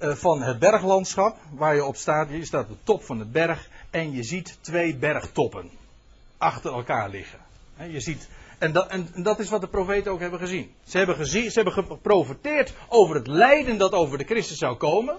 Uh, 0.00 0.14
van 0.14 0.42
het 0.42 0.58
berglandschap 0.58 1.36
waar 1.50 1.74
je 1.74 1.84
op 1.84 1.96
staat. 1.96 2.28
Je 2.30 2.44
staat 2.44 2.62
op 2.62 2.68
de 2.68 2.76
top 2.84 3.04
van 3.04 3.18
de 3.18 3.24
berg 3.24 3.68
en 3.90 4.12
je 4.12 4.22
ziet 4.22 4.58
twee 4.60 4.96
bergtoppen 4.96 5.70
achter 6.38 6.72
elkaar 6.72 7.08
liggen. 7.08 7.38
Je 7.90 8.00
ziet 8.00 8.28
en 8.58 8.72
dat, 8.72 8.88
en 8.88 9.08
dat, 9.16 9.38
is 9.38 9.50
wat 9.50 9.60
de 9.60 9.68
profeten 9.68 10.12
ook 10.12 10.20
hebben 10.20 10.38
gezien. 10.38 10.74
Ze 10.84 10.98
hebben, 10.98 11.16
gezien, 11.16 11.50
ze 11.50 11.60
hebben 11.60 11.84
geprofiteerd 11.84 12.72
over 12.88 13.14
het 13.14 13.26
lijden 13.26 13.78
dat 13.78 13.92
over 13.92 14.18
de 14.18 14.24
Christus 14.24 14.58
zou 14.58 14.76
komen. 14.76 15.14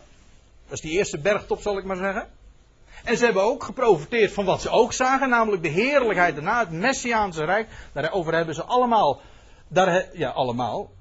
Dat 0.68 0.74
is 0.74 0.82
die 0.82 0.98
eerste 0.98 1.18
bergtop, 1.18 1.62
zal 1.62 1.77
ik 1.77 1.84
maar 1.84 1.98
zeggen. 1.98 2.30
En 3.04 3.18
ze 3.18 3.25
hebben 3.25 3.44
ook 3.44 3.64
geprofiteerd 3.64 4.34
van 4.34 4.46
wat 4.46 4.62
ze 4.62 4.70
ook 4.70 4.94
zagen, 4.94 5.30
namelijk 5.30 5.64
de 5.64 5.70
heerlijkheid 5.70 6.36
daarna, 6.36 6.60
het 6.60 6.72
Messiaanse 6.72 7.44
Rijk. 7.44 7.70
Daarover 7.94 8.34
hebben 8.34 8.56
ze 8.56 8.64
allemaal, 8.64 9.22
daar, 9.68 10.06
ja, 10.14 10.30
allemaal, 10.30 10.92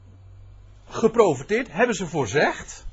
geprofiteerd, 0.89 1.73
hebben 1.73 1.97
ze 1.97 2.07
voorzegd. 2.07 2.85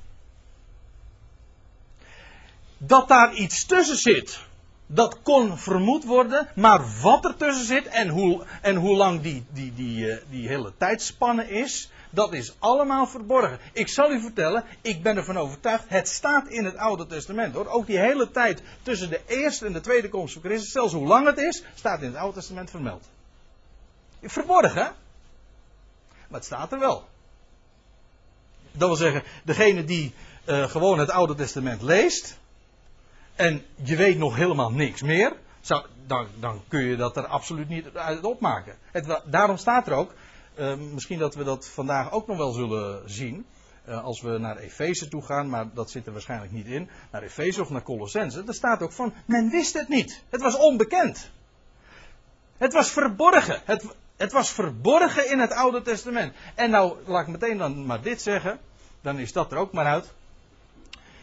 Dat 2.78 3.08
daar 3.08 3.34
iets 3.34 3.66
tussen 3.66 3.98
zit 3.98 4.40
dat 4.94 5.22
kon 5.22 5.58
vermoed 5.58 6.04
worden, 6.04 6.48
maar 6.56 6.82
wat 7.02 7.26
er 7.26 7.36
tussen 7.38 7.66
zit 7.66 7.88
en 7.88 8.10
hoe, 8.10 8.44
en 8.62 8.76
hoe 8.76 8.96
lang 8.96 9.22
die, 9.22 9.46
die, 9.50 9.74
die, 9.74 10.12
eh, 10.12 10.18
die 10.30 10.48
hele 10.48 10.74
tijdspanne 10.78 11.50
is, 11.50 11.92
dat 12.12 12.34
is 12.34 12.56
allemaal 12.60 13.08
verborgen. 13.08 13.60
Ik 13.74 13.88
zal 13.88 14.12
u 14.12 14.22
vertellen, 14.22 14.64
ik 14.82 15.04
ben 15.04 15.18
ervan 15.18 15.38
overtuigd, 15.38 15.84
het 15.88 16.08
staat 16.08 16.48
in 16.48 16.66
het 16.66 16.78
Oude 16.78 17.08
Testament 17.08 17.54
hoor. 17.54 17.68
Ook 17.68 17.86
die 17.86 18.00
hele 18.00 18.32
tijd 18.32 18.62
tussen 18.84 19.10
de 19.10 19.22
eerste 19.28 19.66
en 19.66 19.74
de 19.74 19.82
tweede 19.82 20.10
komst 20.10 20.34
van 20.34 20.42
Christus, 20.42 20.72
zelfs 20.72 20.94
hoe 20.94 21.08
lang 21.08 21.26
het 21.26 21.38
is, 21.38 21.64
staat 21.76 22.02
in 22.02 22.08
het 22.08 22.16
Oude 22.16 22.38
Testament 22.38 22.70
vermeld. 22.70 23.10
Verborgen, 24.22 24.94
maar 26.28 26.40
het 26.40 26.46
staat 26.46 26.72
er 26.72 26.80
wel. 26.80 27.08
Dat 28.72 28.88
wil 28.88 28.98
zeggen, 28.98 29.24
degene 29.44 29.84
die 29.84 30.14
uh, 30.46 30.70
gewoon 30.70 31.00
het 31.00 31.10
Oude 31.10 31.36
Testament 31.36 31.82
leest, 31.82 32.40
en 33.36 33.66
je 33.84 33.96
weet 33.96 34.18
nog 34.18 34.36
helemaal 34.36 34.72
niks 34.72 35.02
meer, 35.02 35.34
zou, 35.62 35.86
dan, 36.08 36.28
dan, 36.40 36.62
kun 36.68 36.84
je 36.84 36.96
dat 36.96 37.18
er 37.18 37.26
absoluut 37.26 37.70
niet 37.70 37.86
uit 37.94 38.24
opmaken. 38.24 38.76
Het, 38.92 39.22
daarom 39.26 39.58
staat 39.58 39.88
er 39.88 39.94
ook, 39.94 40.14
uh, 40.56 40.76
misschien 40.76 41.20
dat 41.20 41.36
we 41.36 41.44
dat 41.44 41.68
vandaag 41.68 42.12
ook 42.12 42.28
nog 42.28 42.38
wel 42.38 42.52
zullen 42.52 43.10
zien, 43.10 43.46
uh, 43.90 44.04
als 44.04 44.22
we 44.22 44.38
naar 44.38 44.58
Efeze 44.58 45.08
toe 45.08 45.22
gaan, 45.22 45.50
maar 45.50 45.74
dat 45.74 45.92
zit 45.92 46.06
er 46.06 46.12
waarschijnlijk 46.12 46.52
niet 46.52 46.66
in, 46.66 46.90
naar 47.12 47.24
Efeze 47.24 47.62
of 47.62 47.70
naar 47.70 47.84
Colossense, 47.84 48.44
daar 48.44 48.54
staat 48.54 48.82
ook 48.82 48.92
van, 48.92 49.14
men 49.26 49.50
wist 49.50 49.74
het 49.74 49.88
niet. 49.88 50.24
Het 50.30 50.42
was 50.42 50.58
onbekend. 50.58 51.32
Het 52.58 52.74
was 52.74 52.92
verborgen. 52.92 53.62
Het, 53.66 53.86
het 54.18 54.32
was 54.32 54.52
verborgen 54.52 55.32
in 55.32 55.40
het 55.40 55.52
Oude 55.52 55.82
Testament. 55.82 56.34
En 56.56 56.70
nou, 56.70 56.98
laat 57.06 57.22
ik 57.22 57.28
meteen 57.28 57.58
dan 57.58 57.86
maar 57.86 58.02
dit 58.02 58.22
zeggen, 58.22 58.60
dan 59.02 59.20
is 59.20 59.34
dat 59.34 59.52
er 59.52 59.58
ook 59.58 59.72
maar 59.72 59.86
uit. 59.86 60.14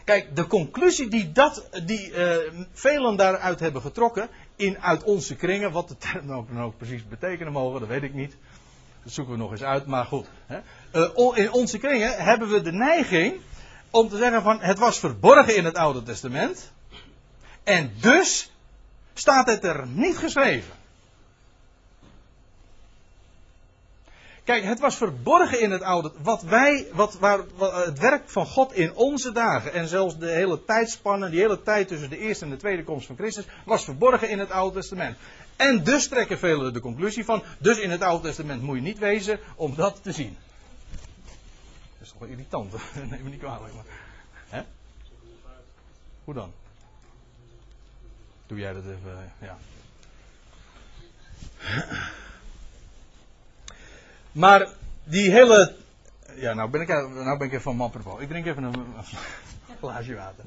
Kijk, 0.04 0.36
de 0.36 0.46
conclusie 0.46 1.08
die, 1.08 1.32
dat, 1.32 1.68
die 1.84 2.10
uh, 2.10 2.36
velen 2.72 3.16
daaruit 3.16 3.60
hebben 3.60 3.82
getrokken, 3.82 4.28
in, 4.56 4.78
uit 4.78 5.04
onze 5.04 5.36
kringen, 5.36 5.72
wat 5.72 5.88
de 5.88 5.96
termen 5.96 6.36
ook 6.36 6.48
dan 6.48 6.62
ook 6.62 6.76
precies 6.76 7.08
betekenen 7.08 7.52
mogen, 7.52 7.80
dat 7.80 7.88
weet 7.88 8.02
ik 8.02 8.14
niet. 8.14 8.36
Dat 9.08 9.16
zoeken 9.16 9.34
we 9.34 9.40
nog 9.42 9.50
eens 9.50 9.62
uit, 9.62 9.86
maar 9.86 10.04
goed. 10.04 10.26
Hè. 10.46 10.58
Uh, 10.92 11.36
in 11.36 11.52
onze 11.52 11.78
kringen 11.78 12.24
hebben 12.24 12.48
we 12.48 12.60
de 12.60 12.72
neiging 12.72 13.40
om 13.90 14.08
te 14.08 14.16
zeggen 14.16 14.42
van 14.42 14.60
het 14.60 14.78
was 14.78 14.98
verborgen 14.98 15.56
in 15.56 15.64
het 15.64 15.76
Oude 15.76 16.02
Testament. 16.02 16.72
En 17.62 17.92
dus 18.00 18.52
staat 19.14 19.46
het 19.46 19.64
er 19.64 19.86
niet 19.86 20.16
geschreven. 20.16 20.72
Kijk, 24.44 24.64
het 24.64 24.80
was 24.80 24.96
verborgen 24.96 25.60
in 25.60 25.70
het 25.70 25.82
oude. 25.82 26.12
Wat 26.22 26.42
wij, 26.42 26.86
wat, 26.92 27.18
waar, 27.18 27.40
wat, 27.56 27.84
het 27.84 27.98
werk 27.98 28.30
van 28.30 28.46
God 28.46 28.72
in 28.72 28.94
onze 28.94 29.32
dagen. 29.32 29.72
En 29.72 29.88
zelfs 29.88 30.18
de 30.18 30.30
hele 30.30 30.64
tijdspannen, 30.64 31.30
die 31.30 31.40
hele 31.40 31.62
tijd 31.62 31.88
tussen 31.88 32.10
de 32.10 32.18
eerste 32.18 32.44
en 32.44 32.50
de 32.50 32.56
tweede 32.56 32.84
komst 32.84 33.06
van 33.06 33.16
Christus. 33.16 33.46
was 33.64 33.84
verborgen 33.84 34.28
in 34.28 34.38
het 34.38 34.50
Oude 34.50 34.80
Testament. 34.80 35.16
En 35.58 35.84
dus 35.84 36.08
trekken 36.08 36.38
velen 36.38 36.72
de 36.72 36.80
conclusie 36.80 37.24
van. 37.24 37.42
Dus 37.58 37.78
in 37.78 37.90
het 37.90 38.02
Oude 38.02 38.22
Testament 38.22 38.62
moet 38.62 38.76
je 38.76 38.82
niet 38.82 38.98
wezen 38.98 39.40
om 39.56 39.74
dat 39.74 40.02
te 40.02 40.12
zien. 40.12 40.36
Dat 40.90 42.00
is 42.00 42.08
toch 42.08 42.18
wel 42.18 42.28
irritant, 42.28 42.72
neem 43.10 43.22
me 43.22 43.30
niet 43.30 43.38
kwalijk. 43.38 43.74
Maar. 43.74 43.84
Hè? 44.48 44.62
Hoe 46.24 46.34
dan? 46.34 46.52
Doe 48.46 48.58
jij 48.58 48.72
dat 48.72 48.82
even, 48.84 49.32
ja. 49.38 49.58
Maar 54.32 54.68
die 55.04 55.30
hele, 55.30 55.76
ja, 56.34 56.54
nou 56.54 56.70
ben 56.70 56.80
ik, 56.80 56.88
nou 56.88 57.38
ben 57.38 57.46
ik 57.46 57.52
even 57.52 57.62
van 57.62 57.76
mapperbal. 57.76 58.20
Ik 58.20 58.28
drink 58.28 58.46
even 58.46 58.62
een, 58.62 58.74
een 58.74 59.04
glaasje 59.80 60.14
water. 60.14 60.44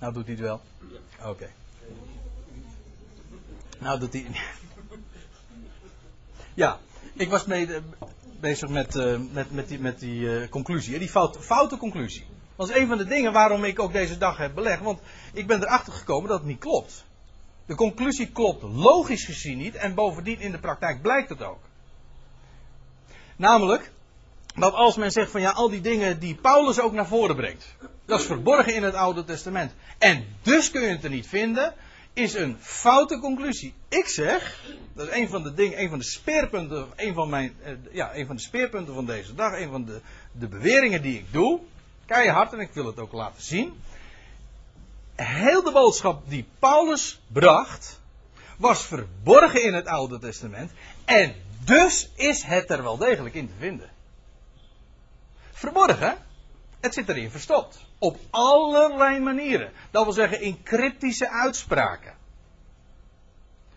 Nou 0.00 0.12
doet 0.12 0.26
hij 0.26 0.34
het 0.34 0.44
wel. 0.44 0.60
Oké. 1.24 1.50
Nou 3.78 3.98
doet 3.98 4.12
hij. 4.12 4.26
Ja, 6.54 6.78
ik 7.12 7.30
was 7.30 7.44
mee, 7.44 7.68
bezig 8.40 8.68
met, 8.68 8.94
uh, 8.94 9.20
met, 9.32 9.50
met 9.50 9.68
die, 9.68 9.78
met 9.78 9.98
die 10.00 10.20
uh, 10.20 10.48
conclusie. 10.48 10.98
Die 10.98 11.08
fout, 11.08 11.36
foute 11.40 11.76
conclusie. 11.76 12.26
Dat 12.56 12.70
is 12.70 12.76
een 12.76 12.86
van 12.86 12.98
de 12.98 13.04
dingen 13.04 13.32
waarom 13.32 13.64
ik 13.64 13.78
ook 13.78 13.92
deze 13.92 14.18
dag 14.18 14.36
heb 14.36 14.54
belegd. 14.54 14.82
Want 14.82 15.00
ik 15.32 15.46
ben 15.46 15.62
erachter 15.62 15.92
gekomen 15.92 16.28
dat 16.28 16.38
het 16.38 16.48
niet 16.48 16.58
klopt. 16.58 17.04
De 17.66 17.74
conclusie 17.74 18.32
klopt 18.32 18.62
logisch 18.62 19.24
gezien 19.24 19.58
niet. 19.58 19.74
En 19.74 19.94
bovendien 19.94 20.40
in 20.40 20.52
de 20.52 20.58
praktijk 20.58 21.02
blijkt 21.02 21.28
het 21.28 21.42
ook. 21.42 21.60
Namelijk, 23.36 23.92
dat 24.54 24.72
als 24.74 24.96
men 24.96 25.10
zegt 25.10 25.30
van 25.30 25.40
ja, 25.40 25.50
al 25.50 25.70
die 25.70 25.80
dingen 25.80 26.20
die 26.20 26.34
Paulus 26.34 26.80
ook 26.80 26.92
naar 26.92 27.06
voren 27.06 27.36
brengt. 27.36 27.74
Dat 28.10 28.20
is 28.20 28.26
verborgen 28.26 28.74
in 28.74 28.82
het 28.82 28.94
Oude 28.94 29.24
Testament. 29.24 29.72
En 29.98 30.26
dus 30.42 30.70
kun 30.70 30.80
je 30.80 30.88
het 30.88 31.04
er 31.04 31.10
niet 31.10 31.26
vinden. 31.26 31.74
Is 32.12 32.34
een 32.34 32.56
foute 32.60 33.18
conclusie. 33.18 33.74
Ik 33.88 34.06
zeg, 34.06 34.64
dat 34.94 35.08
is 35.08 35.14
een 35.14 35.28
van 35.28 35.42
de 35.42 35.54
dingen, 35.54 35.80
een 35.80 35.88
van 35.88 35.98
de 35.98 36.04
speerpunten, 36.04 36.86
een 36.96 37.14
van 37.14 37.28
mijn, 37.28 37.56
eh, 37.62 37.72
ja, 37.92 38.14
een 38.14 38.26
van 38.26 38.36
de 38.36 38.42
speerpunten 38.42 38.94
van 38.94 39.06
deze 39.06 39.34
dag, 39.34 39.58
een 39.58 39.70
van 39.70 39.84
de, 39.84 40.00
de 40.32 40.48
beweringen 40.48 41.02
die 41.02 41.18
ik 41.18 41.32
doe. 41.32 41.60
Keihard, 42.06 42.52
en 42.52 42.60
ik 42.60 42.72
wil 42.72 42.86
het 42.86 42.98
ook 42.98 43.12
laten 43.12 43.42
zien. 43.42 43.80
Heel 45.14 45.62
de 45.62 45.72
boodschap 45.72 46.30
die 46.30 46.46
Paulus 46.58 47.20
bracht, 47.26 48.00
was 48.56 48.86
verborgen 48.86 49.62
in 49.62 49.74
het 49.74 49.86
Oude 49.86 50.18
Testament. 50.18 50.70
En 51.04 51.34
dus 51.64 52.10
is 52.14 52.42
het 52.42 52.70
er 52.70 52.82
wel 52.82 52.96
degelijk 52.96 53.34
in 53.34 53.48
te 53.48 53.54
vinden. 53.58 53.90
Verborgen, 55.52 56.28
het 56.80 56.94
zit 56.94 57.08
erin 57.08 57.30
verstopt. 57.30 57.86
Op 57.98 58.18
allerlei 58.30 59.20
manieren. 59.20 59.72
Dat 59.90 60.04
wil 60.04 60.12
zeggen 60.12 60.40
in 60.40 60.62
cryptische 60.62 61.30
uitspraken. 61.30 62.14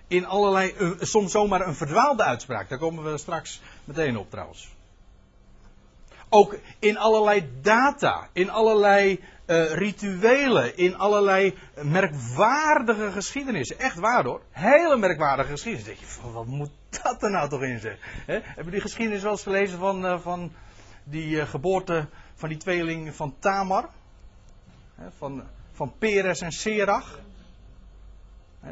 In 0.07 0.25
allerlei, 0.25 0.73
uh, 0.79 0.91
soms 0.99 1.31
zomaar 1.31 1.67
een 1.67 1.75
verdwaalde 1.75 2.23
uitspraak. 2.23 2.69
Daar 2.69 2.77
komen 2.77 3.11
we 3.11 3.17
straks 3.17 3.61
meteen 3.83 4.17
op 4.17 4.29
trouwens. 4.29 4.71
Ook 6.29 6.57
in 6.79 6.97
allerlei 6.97 7.49
data, 7.61 8.29
in 8.33 8.49
allerlei 8.49 9.23
uh, 9.47 9.73
rituelen, 9.73 10.77
in 10.77 10.97
allerlei 10.97 11.57
merkwaardige 11.81 13.11
geschiedenissen. 13.11 13.79
Echt 13.79 13.95
waar 13.95 14.23
hoor. 14.23 14.41
Hele 14.51 14.97
merkwaardige 14.97 15.51
geschiedenis. 15.51 15.85
Denk 15.85 15.97
je, 15.97 16.31
wat 16.31 16.45
moet 16.45 16.71
dat 17.03 17.23
er 17.23 17.31
nou 17.31 17.49
toch 17.49 17.61
in 17.61 17.79
zijn? 17.79 17.97
Hebben 18.25 18.71
die 18.71 18.81
geschiedenis 18.81 19.21
wel 19.21 19.31
eens 19.31 19.43
gelezen 19.43 19.79
van, 19.79 20.05
uh, 20.05 20.19
van 20.19 20.51
die 21.03 21.45
geboorte 21.45 22.07
van 22.35 22.49
die 22.49 22.57
tweeling 22.57 23.15
van 23.15 23.35
Tamar? 23.39 23.89
van, 25.17 25.43
van 25.71 25.93
Peres 25.97 26.41
en 26.41 26.51
Serach. 26.51 27.19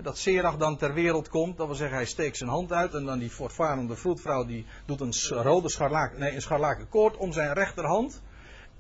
Dat 0.02 0.18
Serach 0.18 0.58
dan 0.58 0.78
ter 0.78 0.94
wereld 0.94 1.30
komt, 1.30 1.58
dat 1.58 1.68
wil 1.68 1.76
zeggen 1.76 1.98
hij 1.98 2.06
steekt 2.06 2.38
zijn 2.38 2.50
hand 2.50 2.72
uit 2.74 2.94
en 2.94 3.06
dan 3.06 3.20
die 3.20 3.32
voortvarende 3.32 3.96
vroedvrouw 3.96 4.46
die 4.46 4.66
doet 4.86 5.02
een 5.02 5.14
rode 5.30 5.70
scharlaken, 5.70 6.20
nee, 6.20 6.36
een 6.36 6.42
scharlaken 6.42 6.90
koord 6.90 7.18
om 7.18 7.32
zijn 7.32 7.54
rechterhand. 7.54 8.22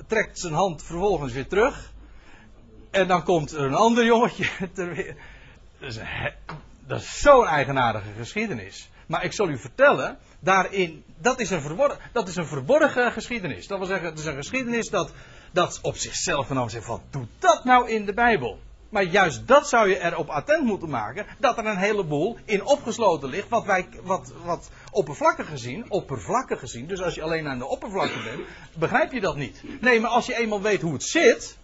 Trekt 0.07 0.39
zijn 0.39 0.53
hand 0.53 0.83
vervolgens 0.83 1.33
weer 1.33 1.47
terug. 1.47 1.93
En 2.91 3.07
dan 3.07 3.23
komt 3.23 3.51
er 3.51 3.61
een 3.61 3.73
ander 3.73 4.05
jongetje 4.05 4.47
ter 4.73 4.93
wereld. 4.95 5.17
Dat 5.79 5.89
is, 5.89 5.99
dat 6.87 6.99
is 6.99 7.21
zo'n 7.21 7.47
eigenaardige 7.47 8.11
geschiedenis. 8.17 8.89
Maar 9.11 9.23
ik 9.23 9.33
zal 9.33 9.49
u 9.49 9.57
vertellen, 9.57 10.17
daarin, 10.39 11.03
dat 11.17 11.39
is, 11.39 11.49
een 11.49 11.61
verborgen, 11.61 11.97
dat 12.11 12.27
is 12.27 12.35
een 12.35 12.45
verborgen 12.45 13.11
geschiedenis. 13.11 13.67
Dat 13.67 13.77
wil 13.77 13.87
zeggen, 13.87 14.09
het 14.09 14.19
is 14.19 14.25
een 14.25 14.35
geschiedenis 14.35 14.89
dat 14.89 15.11
dat 15.51 15.79
op 15.81 15.95
zichzelf 15.95 16.47
genomen 16.47 16.71
zegt 16.71 16.85
van, 16.85 17.01
doe 17.09 17.25
dat 17.39 17.63
nou 17.63 17.89
in 17.89 18.05
de 18.05 18.13
Bijbel. 18.13 18.59
Maar 18.89 19.03
juist 19.03 19.47
dat 19.47 19.69
zou 19.69 19.89
je 19.89 19.99
erop 19.99 20.29
attent 20.29 20.63
moeten 20.63 20.89
maken, 20.89 21.25
dat 21.39 21.57
er 21.57 21.65
een 21.65 21.77
heleboel 21.77 22.37
in 22.45 22.65
opgesloten 22.65 23.29
ligt, 23.29 23.49
wat 23.49 23.65
wij, 23.65 23.87
wat, 24.03 24.33
wat 24.43 24.69
oppervlakkig 24.91 25.47
gezien, 25.47 25.91
oppervlakkig 25.91 26.59
gezien, 26.59 26.87
dus 26.87 27.01
als 27.01 27.15
je 27.15 27.21
alleen 27.21 27.47
aan 27.47 27.59
de 27.59 27.67
oppervlakte 27.67 28.23
bent, 28.23 28.47
begrijp 28.77 29.11
je 29.11 29.21
dat 29.21 29.35
niet. 29.35 29.63
Nee, 29.81 29.99
maar 29.99 30.11
als 30.11 30.25
je 30.25 30.37
eenmaal 30.37 30.61
weet 30.61 30.81
hoe 30.81 30.93
het 30.93 31.03
zit, 31.03 31.57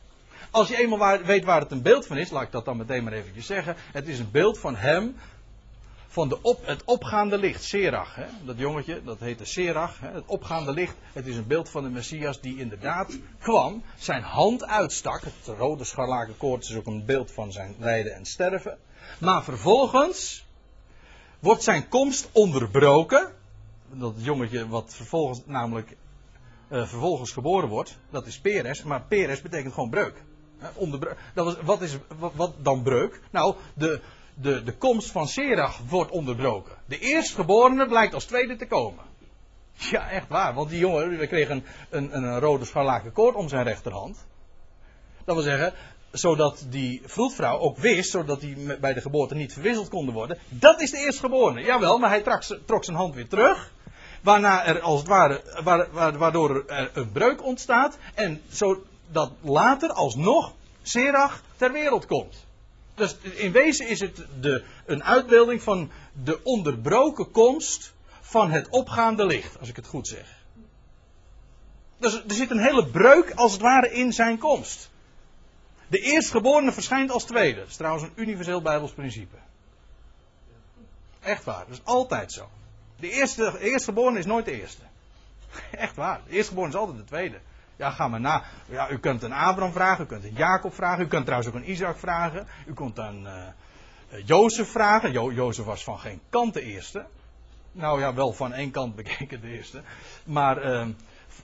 als 0.52 0.67
je 0.67 0.78
eenmaal 0.78 1.19
weet 1.22 1.45
waar 1.45 1.62
het 1.62 1.72
een 1.72 1.82
beeld 1.82 2.08
van 2.08 2.17
is, 2.17 2.30
laat 2.30 2.43
ik 2.43 2.52
dat 2.52 2.65
dan 2.65 2.78
meteen 2.78 3.04
maar 3.04 3.13
eventjes 3.13 3.45
zeggen, 3.45 3.76
het 3.91 4.08
is 4.08 4.19
een 4.19 4.32
beeld 4.32 4.60
van 4.60 4.76
hem 4.76 5.15
van 6.17 6.30
de 6.30 6.41
op, 6.41 6.65
het 6.65 6.84
opgaande 6.84 7.38
licht, 7.38 7.63
Serach. 7.63 8.15
Hè? 8.15 8.25
Dat 8.45 8.58
jongetje, 8.58 9.03
dat 9.03 9.19
heette 9.19 9.45
Serach. 9.45 9.99
Hè? 9.99 10.12
Het 10.12 10.23
opgaande 10.25 10.71
licht, 10.71 10.95
het 11.13 11.27
is 11.27 11.36
een 11.36 11.47
beeld 11.47 11.69
van 11.69 11.84
de 11.84 11.89
Messias 11.89 12.41
die 12.41 12.58
inderdaad 12.58 13.17
kwam, 13.39 13.84
zijn 13.97 14.23
hand 14.23 14.65
uitstak. 14.65 15.21
Het 15.23 15.58
rode 15.58 15.84
scharlakenkoord 15.84 16.63
is 16.63 16.75
ook 16.75 16.86
een 16.86 17.06
beeld 17.06 17.32
van 17.32 17.51
zijn 17.51 17.75
lijden 17.80 18.15
en 18.15 18.25
sterven. 18.25 18.77
Maar 19.19 19.43
vervolgens 19.43 20.45
wordt 21.39 21.63
zijn 21.63 21.88
komst 21.88 22.30
onderbroken. 22.32 23.32
Dat 23.89 24.13
jongetje 24.17 24.67
wat 24.67 24.93
vervolgens 24.93 25.41
namelijk 25.45 25.95
uh, 26.69 26.88
vervolgens 26.88 27.32
geboren 27.32 27.69
wordt, 27.69 27.97
dat 28.10 28.25
is 28.25 28.39
Peres. 28.39 28.84
Maar 28.84 29.01
Peres 29.01 29.41
betekent 29.41 29.73
gewoon 29.73 29.89
breuk. 29.89 30.23
Onderbreuk. 30.73 31.17
Dat 31.34 31.45
was, 31.45 31.56
wat 31.63 31.82
is 31.82 31.97
wat 32.36 32.53
dan 32.62 32.84
breuk? 32.84 33.21
Nou, 33.32 33.56
de, 33.73 34.01
de, 34.41 34.63
de 34.63 34.73
komst 34.78 35.12
van 35.12 35.28
Serach 35.28 35.80
wordt 35.89 36.12
onderbroken. 36.12 36.76
De 36.86 37.00
eerstgeborene 37.00 37.88
blijkt 37.88 38.13
als 38.13 38.26
tweede 38.26 38.56
te 38.56 38.67
komen. 38.67 39.04
Ja, 39.73 40.10
echt 40.10 40.28
waar. 40.28 40.54
Want 40.54 40.69
die 40.69 40.80
jongen 40.80 41.17
we 41.17 41.28
kregen 41.28 41.65
een, 41.89 42.15
een, 42.15 42.23
een 42.23 42.39
rode 42.39 42.65
scharlaken 42.65 43.12
koord 43.12 43.36
om 43.36 43.50
zijn 43.50 43.63
rechterhand. 43.63 44.26
Dat 45.26 45.36
wil 45.36 45.43
zeggen, 45.43 45.73
zodat 46.12 46.65
die 46.69 47.02
vroedvrouw 47.06 47.58
ook 47.58 47.78
wist, 47.78 48.12
zodat 48.12 48.39
die 48.39 48.78
bij 48.78 48.93
de 48.93 49.02
geboorte 49.02 49.36
niet 49.36 49.54
verwisseld 49.54 49.89
konden 49.89 50.13
worden. 50.13 50.38
Dat 50.50 50.82
is 50.82 50.91
de 50.91 50.97
eerstgeborene. 50.97 51.62
Jawel, 51.62 51.97
maar 51.97 52.10
hij 52.10 52.21
trok, 52.21 52.43
trok 52.65 52.84
zijn 52.84 52.97
hand 52.97 53.15
weer 53.15 53.28
terug. 53.28 53.71
Waarna 54.21 54.65
er 54.65 54.82
als 54.82 55.00
het 55.00 55.08
ware, 55.08 55.88
waardoor 56.17 56.63
er 56.67 56.91
een 56.93 57.12
breuk 57.12 57.43
ontstaat. 57.43 57.97
En 58.13 58.41
zodat 58.47 59.32
later 59.41 59.89
alsnog 59.89 60.54
Serach 60.82 61.41
ter 61.58 61.71
wereld 61.71 62.06
komt. 62.06 62.47
Dus 62.98 63.18
in 63.18 63.52
wezen 63.52 63.88
is 63.88 64.00
het 64.00 64.26
de, 64.40 64.64
een 64.86 65.04
uitbeelding 65.04 65.62
van 65.62 65.92
de 66.24 66.44
onderbroken 66.44 67.32
komst 67.32 67.94
van 68.22 68.52
het 68.52 68.70
opgaande 68.70 69.26
licht, 69.26 69.60
als 69.60 69.70
ik 69.70 69.76
het 69.76 69.88
goed 69.88 70.08
zeg. 70.08 70.36
Dus 71.98 72.14
er 72.14 72.34
zit 72.34 72.52
een 72.52 72.64
hele 72.64 72.88
breuk 72.88 73.32
als 73.32 73.52
het 73.52 73.62
ware 73.62 73.92
in 73.92 74.14
zijn 74.14 74.38
komst. 74.38 74.90
De 75.88 76.00
eerstgeborene 76.00 76.72
verschijnt 76.72 77.12
als 77.12 77.24
tweede. 77.24 77.60
Dat 77.60 77.68
is 77.68 77.76
trouwens 77.76 78.04
een 78.04 78.14
universeel 78.16 78.62
Bijbels 78.62 78.92
principe. 78.92 79.38
Echt 81.20 81.44
waar, 81.44 81.66
dat 81.68 81.78
is 81.78 81.84
altijd 81.84 82.32
zo. 82.32 82.50
De 83.00 83.10
eerste, 83.10 83.60
eerstgeborene 83.60 84.20
is 84.20 84.26
nooit 84.26 84.46
de 84.46 84.62
eerste. 84.62 84.84
Echt 85.72 85.96
waar, 85.96 86.22
de 86.28 86.32
eerstgeborene 86.32 86.74
is 86.74 86.80
altijd 86.80 86.98
de 86.98 87.04
tweede. 87.04 87.40
Ja, 87.78 87.92
ga 87.92 88.08
maar 88.08 88.20
na. 88.20 88.44
Ja, 88.66 88.90
u 88.90 89.00
kunt 89.00 89.24
een 89.24 89.34
Abraham 89.34 89.72
vragen, 89.72 90.04
u 90.04 90.08
kunt 90.08 90.24
een 90.24 90.34
Jacob 90.34 90.74
vragen, 90.74 91.06
u 91.06 91.08
kunt 91.08 91.26
trouwens 91.26 91.50
ook 91.50 91.56
een 91.56 91.70
Isaac 91.70 91.98
vragen. 91.98 92.48
U 92.66 92.74
kunt 92.74 92.98
een 92.98 93.22
uh, 93.22 94.26
Jozef 94.26 94.72
vragen. 94.72 95.12
Jo 95.12 95.32
Jozef 95.32 95.66
was 95.66 95.84
van 95.84 96.00
geen 96.00 96.22
kant 96.30 96.54
de 96.54 96.62
eerste. 96.62 97.06
Nou 97.72 98.00
ja, 98.00 98.13
wel 98.13 98.34
van 98.34 98.54
één 98.54 98.72
kant 98.72 98.96
bekeken 99.02 99.42
de 99.42 99.48
eerste. 99.48 99.82
Maar 100.24 100.66
uh, 100.66 100.88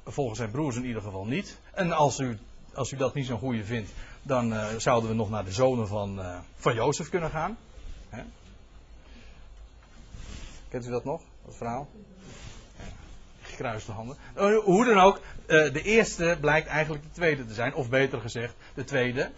volgens 0.05 0.37
zijn 0.37 0.51
broers 0.51 0.75
in 0.75 0.85
ieder 0.85 1.01
geval 1.01 1.25
niet. 1.25 1.59
En 1.73 1.91
als 1.91 2.19
u, 2.19 2.37
als 2.73 2.91
u 2.91 2.97
dat 2.97 3.13
niet 3.13 3.25
zo'n 3.25 3.39
goede 3.39 3.65
vindt, 3.65 3.91
dan 4.21 4.53
uh, 4.53 4.65
zouden 4.77 5.09
we 5.09 5.15
nog 5.15 5.29
naar 5.29 5.45
de 5.45 5.51
zonen 5.51 5.87
van, 5.87 6.21
van 6.55 6.73
Jozef 6.73 7.09
kunnen 7.09 7.29
gaan. 7.29 7.57
Hè? 8.09 8.23
Kent 10.69 10.85
u 10.85 10.89
dat 10.89 11.03
nog, 11.03 11.21
dat 11.45 11.55
verhaal? 11.55 11.87
Gekruiste 13.55 13.91
handen. 13.91 14.17
Eh, 14.33 14.57
hoe 14.57 14.85
dan 14.85 14.99
ook, 14.99 15.19
eh, 15.45 15.73
de 15.73 15.81
eerste 15.81 16.37
blijkt 16.41 16.67
eigenlijk 16.67 17.03
de 17.03 17.11
tweede 17.11 17.45
te 17.45 17.53
zijn. 17.53 17.73
Of 17.73 17.89
beter 17.89 18.21
gezegd, 18.21 18.53
de 18.73 18.83
tweede 18.83 19.31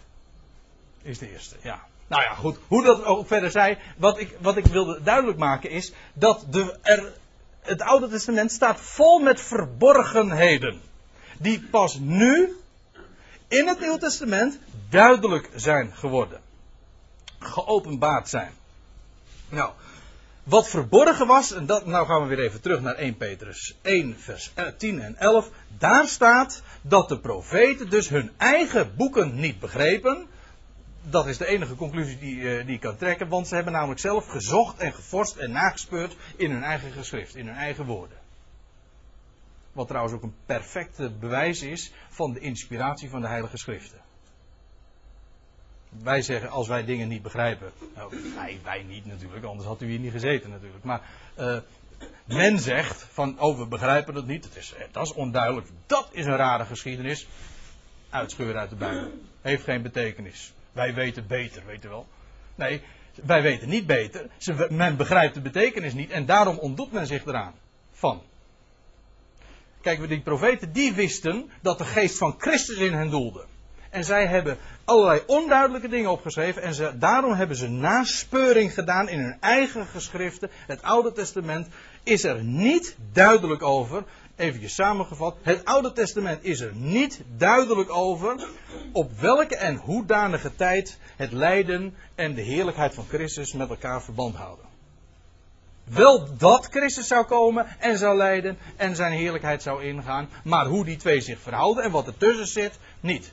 is 1.02 1.18
de 1.18 1.32
eerste. 1.32 1.56
Ja. 1.62 1.84
Nou 2.06 2.22
ja, 2.22 2.34
goed. 2.34 2.58
Hoe 2.68 2.84
dat 2.84 3.04
ook 3.04 3.26
verder 3.26 3.50
zij. 3.50 3.78
Wat 3.96 4.20
ik, 4.20 4.36
wat 4.40 4.56
ik 4.56 4.66
wilde 4.66 5.02
duidelijk 5.02 5.38
maken 5.38 5.70
is 5.70 5.92
dat 6.12 6.46
de, 6.50 6.78
er, 6.82 7.12
het 7.60 7.82
Oude 7.82 8.08
Testament 8.08 8.52
staat 8.52 8.80
vol 8.80 9.18
met 9.18 9.40
verborgenheden. 9.40 10.80
Die 11.38 11.60
pas 11.60 11.98
nu 11.98 12.56
in 13.48 13.66
het 13.66 13.80
Nieuwe 13.80 13.98
Testament 13.98 14.58
duidelijk 14.88 15.50
zijn 15.54 15.92
geworden. 15.94 16.40
Geopenbaard 17.38 18.28
zijn. 18.28 18.52
Nou, 19.48 19.70
wat 20.46 20.68
verborgen 20.68 21.26
was, 21.26 21.52
en 21.52 21.66
dat, 21.66 21.86
nou 21.86 22.06
gaan 22.06 22.22
we 22.22 22.28
weer 22.28 22.44
even 22.44 22.60
terug 22.60 22.80
naar 22.80 22.94
1 22.94 23.16
Petrus 23.16 23.76
1, 23.82 24.16
vers 24.18 24.52
10 24.76 25.00
en 25.00 25.16
11. 25.16 25.50
Daar 25.78 26.08
staat 26.08 26.62
dat 26.82 27.08
de 27.08 27.18
profeten 27.18 27.90
dus 27.90 28.08
hun 28.08 28.30
eigen 28.36 28.96
boeken 28.96 29.34
niet 29.34 29.60
begrepen. 29.60 30.26
dat 31.02 31.26
is 31.26 31.38
de 31.38 31.46
enige 31.46 31.74
conclusie 31.74 32.18
die, 32.18 32.64
die 32.64 32.74
ik 32.74 32.80
kan 32.80 32.96
trekken, 32.96 33.28
want 33.28 33.48
ze 33.48 33.54
hebben 33.54 33.72
namelijk 33.72 34.00
zelf 34.00 34.26
gezocht 34.26 34.78
en 34.78 34.92
gevorst 34.92 35.36
en 35.36 35.50
nagespeurd 35.50 36.16
in 36.36 36.50
hun 36.50 36.62
eigen 36.62 36.92
geschrift, 36.92 37.36
in 37.36 37.46
hun 37.46 37.56
eigen 37.56 37.84
woorden. 37.84 38.18
Wat 39.72 39.88
trouwens 39.88 40.14
ook 40.14 40.22
een 40.22 40.36
perfecte 40.46 41.10
bewijs 41.10 41.62
is 41.62 41.92
van 42.08 42.32
de 42.32 42.40
inspiratie 42.40 43.10
van 43.10 43.20
de 43.20 43.28
Heilige 43.28 43.56
Schriften. 43.56 44.05
Wij 45.88 46.22
zeggen 46.22 46.50
als 46.50 46.68
wij 46.68 46.84
dingen 46.84 47.08
niet 47.08 47.22
begrijpen. 47.22 47.72
Nou, 47.94 48.32
wij, 48.34 48.58
wij 48.62 48.82
niet 48.82 49.06
natuurlijk, 49.06 49.44
anders 49.44 49.68
had 49.68 49.80
u 49.80 49.86
hier 49.86 49.98
niet 49.98 50.12
gezeten 50.12 50.50
natuurlijk. 50.50 50.84
Maar 50.84 51.00
uh, 51.38 51.58
men 52.24 52.58
zegt 52.58 53.06
van, 53.12 53.40
oh 53.40 53.58
we 53.58 53.66
begrijpen 53.66 54.14
het 54.14 54.26
niet, 54.26 54.48
is, 54.56 54.74
eh, 54.74 54.84
dat 54.92 55.06
is 55.06 55.12
onduidelijk, 55.12 55.66
dat 55.86 56.08
is 56.12 56.26
een 56.26 56.36
rare 56.36 56.64
geschiedenis. 56.64 57.26
Uitscheuren 58.10 58.60
uit 58.60 58.70
de 58.70 58.76
Bijbel. 58.76 59.10
Heeft 59.40 59.64
geen 59.64 59.82
betekenis. 59.82 60.52
Wij 60.72 60.94
weten 60.94 61.26
beter, 61.26 61.62
weet 61.66 61.82
je 61.82 61.88
wel. 61.88 62.06
Nee, 62.54 62.82
wij 63.24 63.42
weten 63.42 63.68
niet 63.68 63.86
beter. 63.86 64.30
men 64.68 64.96
begrijpt 64.96 65.34
de 65.34 65.40
betekenis 65.40 65.94
niet 65.94 66.10
en 66.10 66.26
daarom 66.26 66.58
ontdoet 66.58 66.92
men 66.92 67.06
zich 67.06 67.24
eraan. 67.24 67.54
Van. 67.92 68.22
Kijk, 69.80 70.08
die 70.08 70.20
profeten 70.20 70.72
die 70.72 70.92
wisten 70.92 71.50
dat 71.62 71.78
de 71.78 71.84
geest 71.84 72.18
van 72.18 72.34
Christus 72.38 72.76
in 72.76 72.92
hen 72.92 73.10
doelde. 73.10 73.44
En 73.90 74.04
zij 74.04 74.26
hebben 74.26 74.58
allerlei 74.84 75.22
onduidelijke 75.26 75.88
dingen 75.88 76.10
opgeschreven. 76.10 76.62
En 76.62 76.74
ze, 76.74 76.98
daarom 76.98 77.32
hebben 77.32 77.56
ze 77.56 77.68
naspeuring 77.68 78.74
gedaan 78.74 79.08
in 79.08 79.18
hun 79.18 79.36
eigen 79.40 79.86
geschriften. 79.86 80.50
Het 80.66 80.82
Oude 80.82 81.12
Testament 81.12 81.68
is 82.02 82.24
er 82.24 82.42
niet 82.42 82.96
duidelijk 83.12 83.62
over. 83.62 84.04
Even 84.36 84.70
samengevat. 84.70 85.36
Het 85.42 85.64
Oude 85.64 85.92
Testament 85.92 86.44
is 86.44 86.60
er 86.60 86.72
niet 86.74 87.20
duidelijk 87.36 87.90
over. 87.90 88.48
Op 88.92 89.20
welke 89.20 89.56
en 89.56 89.76
hoedanige 89.76 90.56
tijd 90.56 90.98
het 91.16 91.32
lijden 91.32 91.94
en 92.14 92.34
de 92.34 92.42
heerlijkheid 92.42 92.94
van 92.94 93.04
Christus 93.08 93.52
met 93.52 93.68
elkaar 93.68 94.02
verband 94.02 94.34
houden. 94.34 94.64
Wel 95.90 96.36
dat 96.36 96.66
Christus 96.70 97.06
zou 97.06 97.24
komen 97.24 97.66
en 97.78 97.98
zou 97.98 98.16
lijden 98.16 98.58
en 98.76 98.96
zijn 98.96 99.12
heerlijkheid 99.12 99.62
zou 99.62 99.84
ingaan. 99.84 100.28
Maar 100.44 100.66
hoe 100.66 100.84
die 100.84 100.96
twee 100.96 101.20
zich 101.20 101.40
verhouden 101.40 101.84
en 101.84 101.90
wat 101.90 102.06
ertussen 102.06 102.46
zit, 102.46 102.78
niet. 103.00 103.32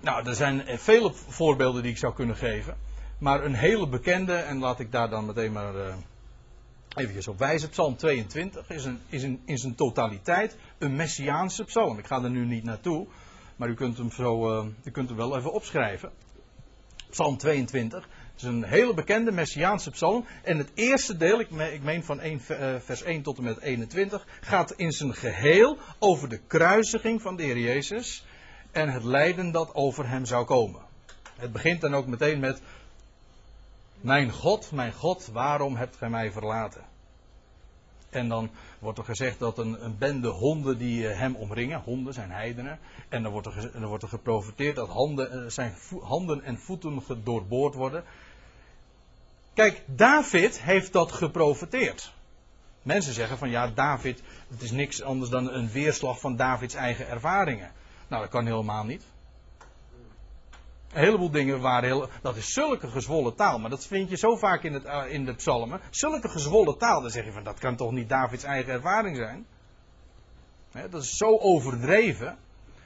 Nou, 0.00 0.26
er 0.26 0.34
zijn 0.34 0.62
vele 0.66 1.12
voorbeelden 1.14 1.82
die 1.82 1.90
ik 1.90 1.98
zou 1.98 2.14
kunnen 2.14 2.36
geven. 2.36 2.76
Maar 3.18 3.44
een 3.44 3.54
hele 3.54 3.88
bekende, 3.88 4.34
en 4.34 4.58
laat 4.58 4.80
ik 4.80 4.92
daar 4.92 5.10
dan 5.10 5.26
meteen 5.26 5.52
maar 5.52 5.74
uh, 6.96 7.28
op 7.28 7.38
wijzen. 7.38 7.68
Psalm 7.68 7.96
22 7.96 8.70
is, 8.70 8.84
een, 8.84 9.00
is 9.08 9.22
in 9.22 9.58
zijn 9.58 9.74
totaliteit 9.74 10.56
een 10.78 10.96
messiaanse 10.96 11.64
psalm. 11.64 11.98
Ik 11.98 12.06
ga 12.06 12.22
er 12.22 12.30
nu 12.30 12.44
niet 12.44 12.64
naartoe, 12.64 13.06
maar 13.56 13.68
u 13.68 13.74
kunt 13.74 13.98
hem, 13.98 14.10
zo, 14.10 14.60
uh, 14.60 14.66
u 14.84 14.90
kunt 14.90 15.08
hem 15.08 15.16
wel 15.16 15.36
even 15.36 15.52
opschrijven. 15.52 16.10
Psalm 17.10 17.36
22 17.36 18.08
is 18.36 18.42
een 18.42 18.64
hele 18.64 18.94
bekende 18.94 19.32
messiaanse 19.32 19.90
psalm. 19.90 20.24
En 20.42 20.58
het 20.58 20.70
eerste 20.74 21.16
deel, 21.16 21.40
ik, 21.40 21.50
ik 21.50 21.82
meen 21.82 22.04
van 22.04 22.20
1, 22.20 22.40
uh, 22.50 22.74
vers 22.78 23.02
1 23.02 23.22
tot 23.22 23.38
en 23.38 23.44
met 23.44 23.60
21, 23.60 24.26
gaat 24.40 24.72
in 24.72 24.92
zijn 24.92 25.14
geheel 25.14 25.78
over 25.98 26.28
de 26.28 26.40
kruisiging 26.46 27.22
van 27.22 27.36
de 27.36 27.42
Heer 27.42 27.58
Jezus 27.58 28.24
en 28.72 28.88
het 28.88 29.04
lijden 29.04 29.50
dat 29.50 29.74
over 29.74 30.08
hem 30.08 30.26
zou 30.26 30.44
komen. 30.44 30.80
Het 31.36 31.52
begint 31.52 31.80
dan 31.80 31.94
ook 31.94 32.06
meteen 32.06 32.40
met: 32.40 32.62
Mijn 34.00 34.32
God, 34.32 34.72
mijn 34.72 34.92
God, 34.92 35.26
waarom 35.32 35.76
hebt 35.76 35.96
gij 35.96 36.10
mij 36.10 36.32
verlaten? 36.32 36.84
En 38.10 38.28
dan 38.28 38.50
wordt 38.78 38.98
er 38.98 39.04
gezegd 39.04 39.38
dat 39.38 39.58
een, 39.58 39.84
een 39.84 39.98
bende 39.98 40.28
honden 40.28 40.78
die 40.78 41.08
eh, 41.08 41.18
hem 41.18 41.34
omringen, 41.34 41.80
honden 41.80 42.14
zijn 42.14 42.30
heidenen. 42.30 42.78
En 43.08 43.22
dan 43.22 43.32
wordt 43.32 43.46
er, 43.46 43.70
dan 43.72 43.86
wordt 43.86 44.02
er 44.02 44.08
geprofiteerd 44.08 44.76
dat 44.76 44.88
handen, 44.88 45.32
eh, 45.32 45.50
zijn 45.50 45.74
handen 46.02 46.42
en 46.42 46.58
voeten 46.58 47.02
doorboord 47.24 47.74
worden. 47.74 48.04
Kijk, 49.54 49.82
David 49.86 50.62
heeft 50.62 50.92
dat 50.92 51.12
geprofiteerd. 51.12 52.12
Mensen 52.82 53.12
zeggen 53.12 53.38
van 53.38 53.50
ja, 53.50 53.68
David, 53.68 54.22
het 54.48 54.62
is 54.62 54.70
niks 54.70 55.02
anders 55.02 55.30
dan 55.30 55.52
een 55.52 55.70
weerslag 55.70 56.20
van 56.20 56.36
Davids 56.36 56.74
eigen 56.74 57.08
ervaringen. 57.08 57.72
Nou, 58.10 58.22
dat 58.22 58.30
kan 58.30 58.46
helemaal 58.46 58.84
niet. 58.84 59.04
Een 60.92 61.04
heleboel 61.04 61.30
dingen 61.30 61.60
waren 61.60 61.88
heel. 61.88 62.08
Dat 62.22 62.36
is 62.36 62.52
zulke 62.52 62.88
gezwollen 62.88 63.34
taal. 63.34 63.58
Maar 63.58 63.70
dat 63.70 63.86
vind 63.86 64.10
je 64.10 64.16
zo 64.16 64.36
vaak 64.36 64.62
in, 64.62 64.72
het, 64.72 64.84
uh, 64.84 65.02
in 65.08 65.24
de 65.24 65.34
psalmen. 65.34 65.80
Zulke 65.90 66.28
gezwollen 66.28 66.78
taal. 66.78 67.00
Dan 67.00 67.10
zeg 67.10 67.24
je 67.24 67.32
van 67.32 67.44
dat 67.44 67.58
kan 67.58 67.76
toch 67.76 67.92
niet 67.92 68.08
Davids 68.08 68.44
eigen 68.44 68.72
ervaring 68.72 69.16
zijn? 69.16 69.46
dat 70.90 71.02
is 71.02 71.16
zo 71.16 71.38
overdreven. 71.38 72.28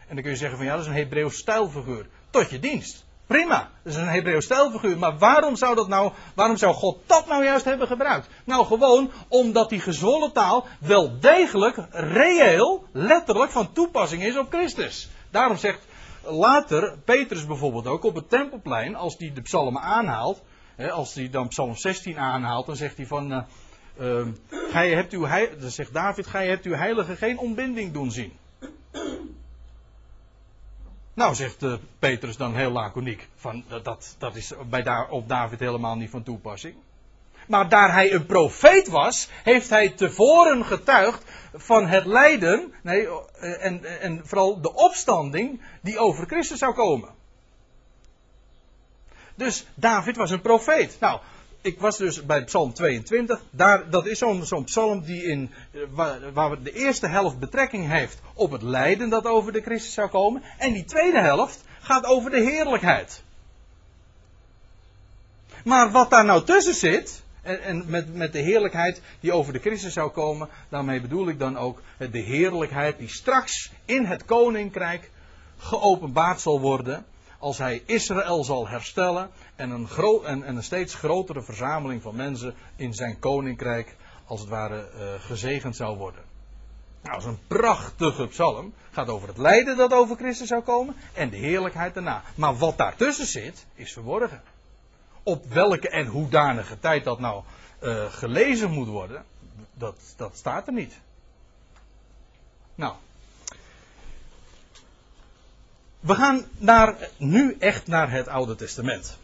En 0.09 0.15
dan 0.15 0.23
kun 0.23 0.31
je 0.31 0.37
zeggen 0.37 0.57
van 0.57 0.67
ja, 0.67 0.73
dat 0.73 0.81
is 0.81 0.87
een 0.91 0.97
Hebreeuws 0.97 1.37
stijlfiguur. 1.37 2.09
Tot 2.31 2.51
je 2.51 2.59
dienst. 2.59 3.07
Prima, 3.27 3.71
dat 3.83 3.93
is 3.93 3.99
een 3.99 4.09
Hebreeuws 4.09 4.45
stijlfiguur. 4.45 4.99
Maar 4.99 5.19
waarom 5.19 5.57
zou, 5.57 5.75
dat 5.75 5.89
nou, 5.89 6.13
waarom 6.35 6.57
zou 6.57 6.75
God 6.75 6.99
dat 7.07 7.27
nou 7.27 7.45
juist 7.45 7.65
hebben 7.65 7.87
gebruikt? 7.87 8.29
Nou, 8.45 8.67
gewoon 8.67 9.11
omdat 9.29 9.69
die 9.69 9.81
gezwollen 9.81 10.33
taal 10.33 10.67
wel 10.81 11.21
degelijk, 11.21 11.87
reëel, 11.91 12.85
letterlijk 12.93 13.51
van 13.51 13.73
toepassing 13.73 14.23
is 14.23 14.39
op 14.39 14.53
Christus. 14.53 15.09
Daarom 15.31 15.57
zegt 15.57 15.87
later 16.23 16.99
Petrus 17.05 17.47
bijvoorbeeld 17.47 17.87
ook 17.87 18.05
op 18.05 18.15
het 18.15 18.31
tempelplein, 18.31 18.97
als 18.97 19.15
hij 19.19 19.33
de 19.35 19.43
psalmen 19.43 19.83
aanhaalt, 19.83 20.43
hè, 20.77 20.91
als 20.91 21.15
hij 21.15 21.31
dan 21.31 21.49
psalm 21.49 21.77
16 21.77 22.19
aanhaalt, 22.19 22.67
dan 22.67 22.77
zegt 22.77 22.97
hij 22.97 23.07
van, 23.07 23.33
uh, 23.33 23.39
uh, 24.01 24.27
gij 24.71 24.91
hebt 24.91 25.13
uw, 25.13 25.27
dan 25.61 25.71
zegt 25.71 25.93
David, 25.93 26.27
gij 26.27 26.49
hebt 26.49 26.65
uw 26.65 26.75
heilige 26.75 27.17
geen 27.17 27.39
ontbinding 27.39 27.93
doen 27.93 28.11
zien. 28.11 28.33
Nou, 31.15 31.35
zegt 31.35 31.63
uh, 31.63 31.75
Petrus 31.99 32.37
dan 32.37 32.55
heel 32.55 32.71
laconiek, 32.71 33.29
van, 33.37 33.65
dat, 33.83 34.15
dat 34.19 34.37
is 34.37 34.53
bij 34.69 34.83
daar, 34.83 35.09
op 35.09 35.29
David 35.29 35.61
helemaal 35.61 35.97
niet 35.97 36.11
van 36.11 36.23
toepassing. 36.23 36.75
Maar 37.47 37.69
daar 37.69 37.93
hij 37.93 38.13
een 38.13 38.27
profeet 38.27 38.89
was, 38.89 39.29
heeft 39.43 39.71
hij 39.71 39.89
tevoren 39.89 40.65
getuigd 40.65 41.25
van 41.55 41.87
het 41.87 42.05
lijden 42.05 42.75
nee, 42.83 43.07
eh, 43.07 43.65
en, 43.65 44.01
en 44.01 44.21
vooral 44.25 44.61
de 44.61 44.75
opstanding 44.75 45.63
die 45.83 45.99
over 45.99 46.27
Christus 46.27 46.59
zou 46.59 46.75
komen. 46.75 47.09
Dus 49.35 49.67
David 49.75 50.17
was 50.17 50.31
een 50.31 50.41
profeet. 50.41 50.97
Nou, 51.01 51.21
ik 51.65 51.81
was 51.81 51.97
dus 51.97 52.25
bij 52.27 52.45
Psalm 52.45 52.73
22. 52.73 53.43
Daar, 53.51 53.91
dat 53.91 54.07
is 54.07 54.19
zo'n 54.19 54.65
psalm 54.65 55.05
die 55.05 55.23
in, 55.23 55.51
eh, 55.71 55.81
waar, 55.91 56.33
waar 56.33 56.63
de 56.63 56.73
eerste 56.73 57.07
helft 57.07 57.39
betrekking 57.39 57.89
heeft 57.89 58.19
op 58.35 58.51
het 58.51 58.63
lijden 58.63 59.09
dat 59.09 59.27
over 59.27 59.53
de 59.53 59.61
Christus 59.61 59.95
zou 59.95 60.09
komen. 60.09 60.43
En 60.59 60.73
die 60.73 60.85
tweede 60.85 61.21
helft 61.21 61.65
gaat 61.81 62.05
over 62.05 62.31
de 62.31 62.41
heerlijkheid. 62.41 63.23
Maar 65.65 65.91
wat 65.91 66.11
daar 66.11 66.25
nou 66.25 66.45
tussen 66.45 66.75
zit, 66.75 67.23
en, 67.43 67.63
en 67.63 67.85
met, 67.87 68.15
met 68.15 68.33
de 68.33 68.41
heerlijkheid 68.41 69.01
die 69.21 69.33
over 69.33 69.53
de 69.53 69.59
Christus 69.59 69.93
zou 69.93 70.11
komen, 70.11 70.49
daarmee 70.69 71.01
bedoel 71.01 71.29
ik 71.29 71.39
dan 71.39 71.57
ook 71.57 71.83
de 71.99 72.19
heerlijkheid 72.19 72.99
die 72.99 73.09
straks 73.09 73.73
in 73.85 74.05
het 74.05 74.25
koninkrijk 74.25 75.11
geopenbaard 75.59 76.41
zal 76.41 76.61
worden. 76.61 77.05
Als 77.45 77.59
hij 77.59 77.83
Israël 77.87 78.45
zal 78.45 78.69
herstellen 78.69 79.31
en 79.57 79.71
een, 79.71 79.89
en, 80.25 80.45
en 80.45 80.57
een 80.57 80.63
steeds 80.63 80.95
grotere 80.95 81.43
verzameling 81.43 82.03
van 82.03 82.17
mensen 82.17 82.55
in 82.77 82.95
zijn 82.95 83.19
koninkrijk 83.19 83.97
als 84.27 84.41
het 84.41 84.49
ware 84.49 84.91
uh, 84.95 85.03
gezegend 85.19 85.77
zou 85.77 85.97
worden. 85.97 86.23
Nou, 87.03 87.15
dat 87.15 87.23
is 87.23 87.29
een 87.29 87.47
prachtige 87.47 88.27
psalm. 88.27 88.75
Gaat 88.91 89.09
over 89.09 89.29
het 89.29 89.39
lijden 89.39 89.77
dat 89.77 89.93
over 89.93 90.17
Christus 90.17 90.49
zou 90.49 90.63
komen 90.63 90.97
en 91.15 91.31
de 91.31 91.37
heerlijkheid 91.37 91.95
daarna. 91.95 92.23
Maar 92.35 92.57
wat 92.57 92.79
daartussen 92.79 93.27
zit, 93.27 93.67
is 93.75 93.93
verborgen 93.93 94.43
op 95.23 95.45
welke 95.45 95.89
en 95.89 96.07
hoedanige 96.07 96.79
tijd 96.79 97.05
dat 97.05 97.21
nou 97.21 97.43
uh, 97.83 98.05
gelezen 98.05 98.71
moet 98.71 98.89
worden, 98.89 99.25
dat, 99.75 100.15
dat 100.17 100.37
staat 100.37 100.67
er 100.67 100.73
niet. 100.73 101.01
Nou. 102.75 102.95
We 106.05 106.15
gaan 106.15 106.45
naar, 106.59 106.97
nu 107.17 107.57
echt 107.59 107.87
naar 107.87 108.11
het 108.11 108.29
Oude 108.29 108.55
Testament. 108.55 109.17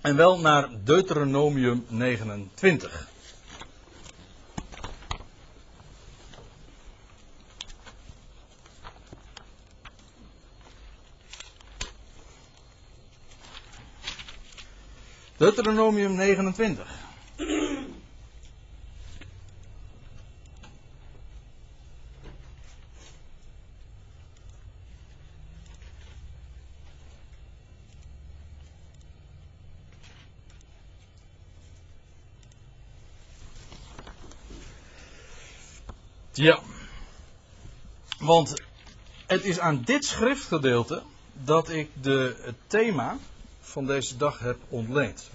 En 0.00 0.16
wel 0.16 0.38
naar 0.38 0.68
Deuteronomium 0.84 1.84
29. 1.88 3.08
Deuteronomium 15.36 16.14
29. 16.14 17.03
Ja, 36.36 36.60
want 38.18 38.62
het 39.26 39.44
is 39.44 39.58
aan 39.58 39.82
dit 39.82 40.04
schriftgedeelte 40.04 41.02
dat 41.32 41.68
ik 41.68 41.90
de, 42.02 42.36
het 42.40 42.54
thema 42.66 43.18
van 43.60 43.86
deze 43.86 44.16
dag 44.16 44.38
heb 44.38 44.58
ontleend. 44.68 45.30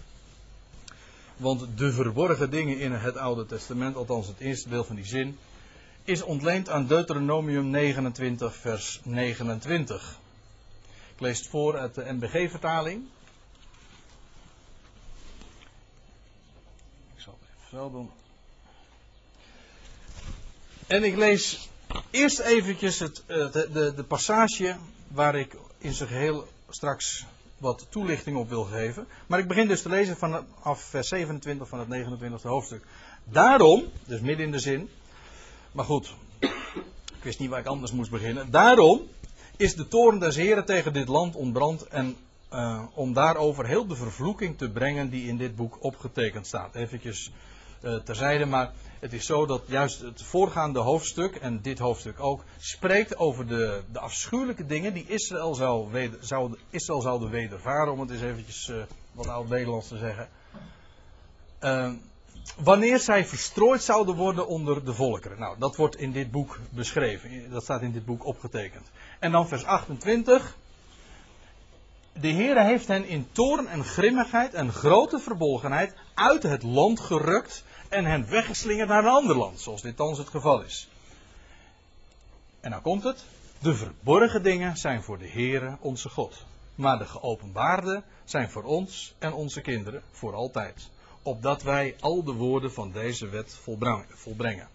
Want 1.38 1.78
de 1.78 1.92
verborgen 1.92 2.50
dingen 2.50 2.80
in 2.80 2.92
het 2.92 3.18
Oude 3.18 3.46
Testament, 3.46 3.96
althans 3.96 4.28
het 4.28 4.40
eerste 4.40 4.70
deel 4.70 4.84
van 4.84 4.96
die 4.96 5.06
zin, 5.06 5.38
is 6.04 6.22
ontleend 6.22 6.70
aan 6.70 6.88
Deuteronomium 6.88 7.70
29, 7.70 8.56
vers 8.56 9.00
29. 9.04 10.20
Ik 11.14 11.20
lees 11.20 11.40
het 11.40 11.48
voor 11.48 11.78
uit 11.78 11.96
de 11.96 12.14
NBG-vertaling. 12.14 13.04
Ik 17.16 17.22
zal 17.22 17.38
het 17.40 17.50
even 17.50 17.78
zo 17.78 17.92
doen. 17.92 18.12
En 20.90 21.04
ik 21.04 21.16
lees 21.16 21.70
eerst 22.12 22.40
eventjes 22.40 23.00
het, 23.00 23.24
de, 23.28 23.70
de, 23.74 23.94
de 23.96 24.04
passage 24.04 24.76
waar 25.08 25.36
ik 25.36 25.56
in 25.78 25.94
zijn 25.94 26.10
geheel 26.10 26.48
straks 26.70 27.26
wat 27.58 27.86
toelichting 27.90 28.38
op 28.38 28.50
wil 28.50 28.64
geven. 28.64 29.08
Maar 29.28 29.40
ik 29.40 29.48
begin 29.48 29.68
dus 29.68 29.82
te 29.82 29.90
lezen 29.90 30.18
vanaf 30.18 30.82
vers 30.82 31.08
27 31.08 31.68
van 31.68 31.80
het 31.80 31.88
29e 31.88 32.42
hoofdstuk. 32.42 32.84
Daarom, 33.24 33.84
dus 34.06 34.20
midden 34.20 34.46
in 34.46 34.52
de 34.52 34.60
zin, 34.60 34.90
maar 35.72 35.86
goed, 35.86 36.14
ik 36.40 37.24
wist 37.24 37.40
niet 37.40 37.50
waar 37.50 37.60
ik 37.60 37.66
anders 37.66 37.92
moest 37.92 38.12
beginnen. 38.12 38.52
Daarom 38.52 39.02
is 39.58 39.76
de 39.76 39.88
toren 39.88 40.20
des 40.20 40.36
Heren 40.36 40.66
tegen 40.66 40.94
dit 40.94 41.08
land 41.08 41.36
ontbrand 41.36 41.88
en 41.88 42.16
uh, 42.54 42.84
om 42.94 43.14
daarover 43.14 43.68
heel 43.68 43.88
de 43.88 43.96
vervloeking 43.96 44.58
te 44.58 44.70
brengen 44.70 45.10
die 45.10 45.28
in 45.28 45.38
dit 45.38 45.56
boek 45.56 45.78
opgetekend 45.80 46.48
staat. 46.48 46.76
Eventjes 46.76 47.32
uh, 47.84 47.96
terzijde, 47.96 48.46
maar 48.46 48.72
het 49.00 49.14
is 49.14 49.26
zo 49.26 49.46
dat 49.46 49.62
juist 49.66 50.00
het 50.00 50.24
voorgaande 50.24 50.80
hoofdstuk, 50.80 51.36
en 51.36 51.62
dit 51.62 51.80
hoofdstuk 51.80 52.20
ook, 52.20 52.44
spreekt 52.58 53.18
over 53.18 53.48
de, 53.48 53.82
de 53.92 54.00
afschuwelijke 54.00 54.66
dingen 54.66 54.94
die 54.94 55.06
Israël 55.08 55.56
zou, 55.56 55.92
weder, 55.92 56.20
zou, 56.22 56.56
Israël 56.70 57.02
zouden 57.02 57.30
wedervaren, 57.30 57.94
om 57.94 58.00
het 58.00 58.12
eens 58.12 58.22
eventjes 58.22 58.68
uh, 58.68 58.78
wat 59.12 59.28
oud-Nederlands 59.28 59.88
te 59.88 59.98
zeggen. 59.98 60.30
Uh, 61.64 61.92
wanneer 62.64 63.00
zij 63.00 63.26
verstrooid 63.26 63.84
zouden 63.84 64.16
worden 64.16 64.48
onder 64.48 64.86
de 64.86 64.94
volkeren. 64.94 65.40
Nou, 65.40 65.56
dat 65.60 65.76
wordt 65.76 65.96
in 65.96 66.12
dit 66.12 66.32
boek 66.32 66.60
beschreven. 66.70 67.50
Dat 67.50 67.64
staat 67.64 67.82
in 67.82 67.92
dit 67.92 68.06
boek 68.06 68.26
opgetekend. 68.26 68.88
En 69.20 69.32
dan 69.32 69.48
vers 69.48 69.66
28. 69.66 70.58
De 72.14 72.32
Heere 72.32 72.64
heeft 72.64 72.88
hen 72.88 73.06
in 73.06 73.28
toorn 73.32 73.68
en 73.68 73.84
grimmigheid 73.84 74.54
en 74.54 74.72
grote 74.72 75.20
verbolgenheid 75.20 75.94
uit 76.14 76.44
het 76.44 76.64
land 76.64 77.00
gerukt 77.00 77.64
en 77.90 78.06
hen 78.06 78.30
weggeslingerd 78.30 78.90
naar 78.90 79.04
een 79.04 79.12
ander 79.12 79.38
land, 79.38 79.60
zoals 79.60 79.82
dit 79.82 79.96
thans 79.96 80.18
het 80.18 80.28
geval 80.28 80.62
is. 80.62 80.90
En 82.60 82.70
nou 82.70 82.82
komt 82.82 83.04
het. 83.04 83.26
De 83.60 83.76
verborgen 83.76 84.44
dingen 84.44 84.78
zijn 84.78 85.04
voor 85.04 85.18
de 85.18 85.28
Heere 85.28 85.78
onze 85.80 86.10
God. 86.10 86.46
Maar 86.76 86.98
de 86.98 87.06
geopenbaarde 87.06 88.04
zijn 88.24 88.50
voor 88.50 88.64
ons 88.64 89.14
en 89.20 89.34
onze 89.34 89.62
kinderen 89.62 90.02
voor 90.12 90.34
altijd. 90.34 90.90
Opdat 91.22 91.64
wij 91.64 91.96
al 92.00 92.24
de 92.24 92.34
woorden 92.34 92.72
van 92.72 92.92
deze 92.92 93.30
wet 93.30 93.60
volbrengen. 94.14 94.68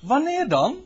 Wanneer 0.00 0.48
dan 0.48 0.76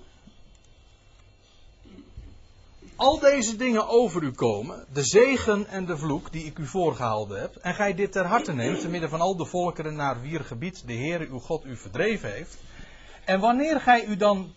al 2.96 3.18
deze 3.18 3.57
dingen 3.57 3.88
over 3.88 4.22
u 4.22 4.31
komen, 4.31 4.87
de 4.92 5.05
zegen 5.05 5.66
en 5.66 5.87
de 5.87 5.96
vloek 5.96 6.33
die 6.33 6.44
ik 6.44 6.59
u 6.59 6.66
voorgehouden 6.66 7.40
heb, 7.40 7.57
en 7.57 7.74
gij 7.74 7.94
dit 7.94 8.12
ter 8.12 8.26
harte 8.26 8.52
neemt, 8.52 8.81
te 8.81 8.88
midden 8.88 9.11
van 9.11 9.20
al 9.20 9.37
de 9.37 9.44
volkeren 9.44 9.94
naar 9.94 10.20
wier 10.20 10.40
gebied 10.40 10.83
de 10.87 10.94
Heere 10.94 11.26
uw 11.26 11.38
God 11.38 11.64
u 11.64 11.76
verdreven 11.76 12.33
heeft, 12.33 12.57
en 13.24 13.40
wanneer 13.40 13.81
gij 13.81 14.05
u 14.05 14.16
dan 14.16 14.52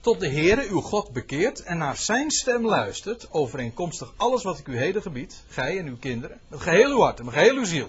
tot 0.00 0.20
de 0.20 0.28
Heere 0.28 0.68
uw 0.68 0.80
God 0.80 1.12
bekeert 1.12 1.62
en 1.62 1.78
naar 1.78 1.96
zijn 1.96 2.30
stem 2.30 2.66
luistert, 2.66 3.28
overeenkomstig 3.30 4.12
alles 4.16 4.42
wat 4.42 4.58
ik 4.58 4.68
u 4.68 4.76
heden 4.76 5.02
gebied, 5.02 5.42
gij 5.48 5.78
en 5.78 5.86
uw 5.86 5.98
kinderen, 5.98 6.40
met 6.48 6.60
geheel 6.60 6.90
uw 6.90 7.00
hart 7.00 7.18
en 7.18 7.24
met 7.24 7.34
geheel 7.34 7.56
uw 7.56 7.64
ziel, 7.64 7.88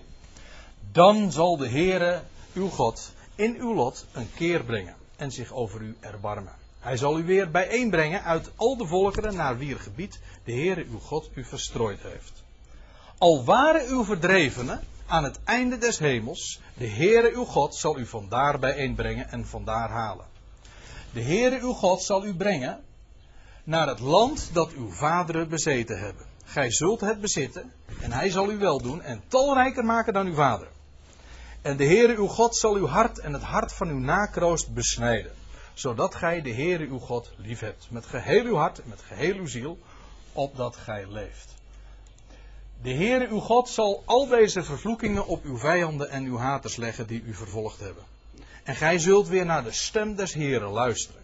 dan 0.91 1.31
zal 1.31 1.57
de 1.57 1.69
Heere 1.69 2.21
uw 2.53 2.67
God 2.67 3.11
in 3.35 3.55
uw 3.55 3.73
lot 3.73 4.05
een 4.11 4.29
keer 4.35 4.63
brengen 4.63 4.95
en 5.15 5.31
zich 5.31 5.53
over 5.53 5.81
u 5.81 5.95
erbarmen. 5.99 6.60
Hij 6.81 6.97
zal 6.97 7.19
u 7.19 7.23
weer 7.23 7.51
bijeenbrengen 7.51 8.23
uit 8.23 8.51
al 8.55 8.77
de 8.77 8.85
volkeren 8.85 9.35
naar 9.35 9.57
wier 9.57 9.79
gebied 9.79 10.19
de 10.43 10.51
Heere 10.51 10.85
uw 10.85 10.99
God 10.99 11.29
u 11.33 11.43
verstrooid 11.43 12.01
heeft. 12.01 12.43
Al 13.17 13.43
waren 13.43 13.87
uw 13.87 14.03
verdrevenen 14.03 14.83
aan 15.05 15.23
het 15.23 15.39
einde 15.43 15.77
des 15.77 15.99
hemels, 15.99 16.59
de 16.73 16.87
Heere 16.87 17.31
uw 17.33 17.45
God 17.45 17.75
zal 17.75 17.97
u 17.97 18.05
vandaar 18.05 18.59
bijeenbrengen 18.59 19.29
en 19.29 19.47
vandaar 19.47 19.89
halen. 19.89 20.25
De 21.13 21.21
Heere 21.21 21.59
uw 21.59 21.73
God 21.73 22.01
zal 22.01 22.25
u 22.25 22.35
brengen 22.35 22.83
naar 23.63 23.87
het 23.87 23.99
land 23.99 24.49
dat 24.53 24.71
uw 24.71 24.91
vaderen 24.91 25.49
bezeten 25.49 25.99
hebben. 25.99 26.25
Gij 26.43 26.71
zult 26.71 27.01
het 27.01 27.21
bezitten 27.21 27.71
en 27.99 28.11
hij 28.11 28.29
zal 28.29 28.51
u 28.51 28.57
wel 28.57 28.81
doen 28.81 29.01
en 29.01 29.21
talrijker 29.27 29.85
maken 29.85 30.13
dan 30.13 30.25
uw 30.25 30.33
vader. 30.33 30.67
En 31.61 31.77
de 31.77 31.85
Heere 31.85 32.15
uw 32.15 32.27
God 32.27 32.55
zal 32.55 32.75
uw 32.75 32.87
hart 32.87 33.19
en 33.19 33.33
het 33.33 33.43
hart 33.43 33.73
van 33.73 33.87
uw 33.87 33.99
nakroost 33.99 34.73
besnijden 34.73 35.31
zodat 35.73 36.15
gij 36.15 36.41
de 36.41 36.53
Heere 36.53 36.87
uw 36.87 36.99
God 36.99 37.31
lief 37.37 37.59
hebt. 37.59 37.87
Met 37.89 38.05
geheel 38.05 38.45
uw 38.45 38.55
hart 38.55 38.81
en 38.81 38.89
met 38.89 39.01
geheel 39.01 39.35
uw 39.35 39.47
ziel, 39.47 39.79
opdat 40.33 40.75
gij 40.75 41.05
leeft. 41.09 41.55
De 42.81 42.93
Heere 42.93 43.27
uw 43.27 43.39
God 43.39 43.69
zal 43.69 44.03
al 44.05 44.27
deze 44.27 44.63
vervloekingen 44.63 45.27
op 45.27 45.43
uw 45.43 45.57
vijanden 45.57 46.09
en 46.09 46.23
uw 46.23 46.37
haters 46.37 46.75
leggen 46.75 47.07
die 47.07 47.23
u 47.23 47.33
vervolgd 47.33 47.79
hebben. 47.79 48.03
En 48.63 48.75
gij 48.75 48.99
zult 48.99 49.27
weer 49.27 49.45
naar 49.45 49.63
de 49.63 49.71
stem 49.71 50.15
des 50.15 50.33
Heeren 50.33 50.69
luisteren. 50.69 51.21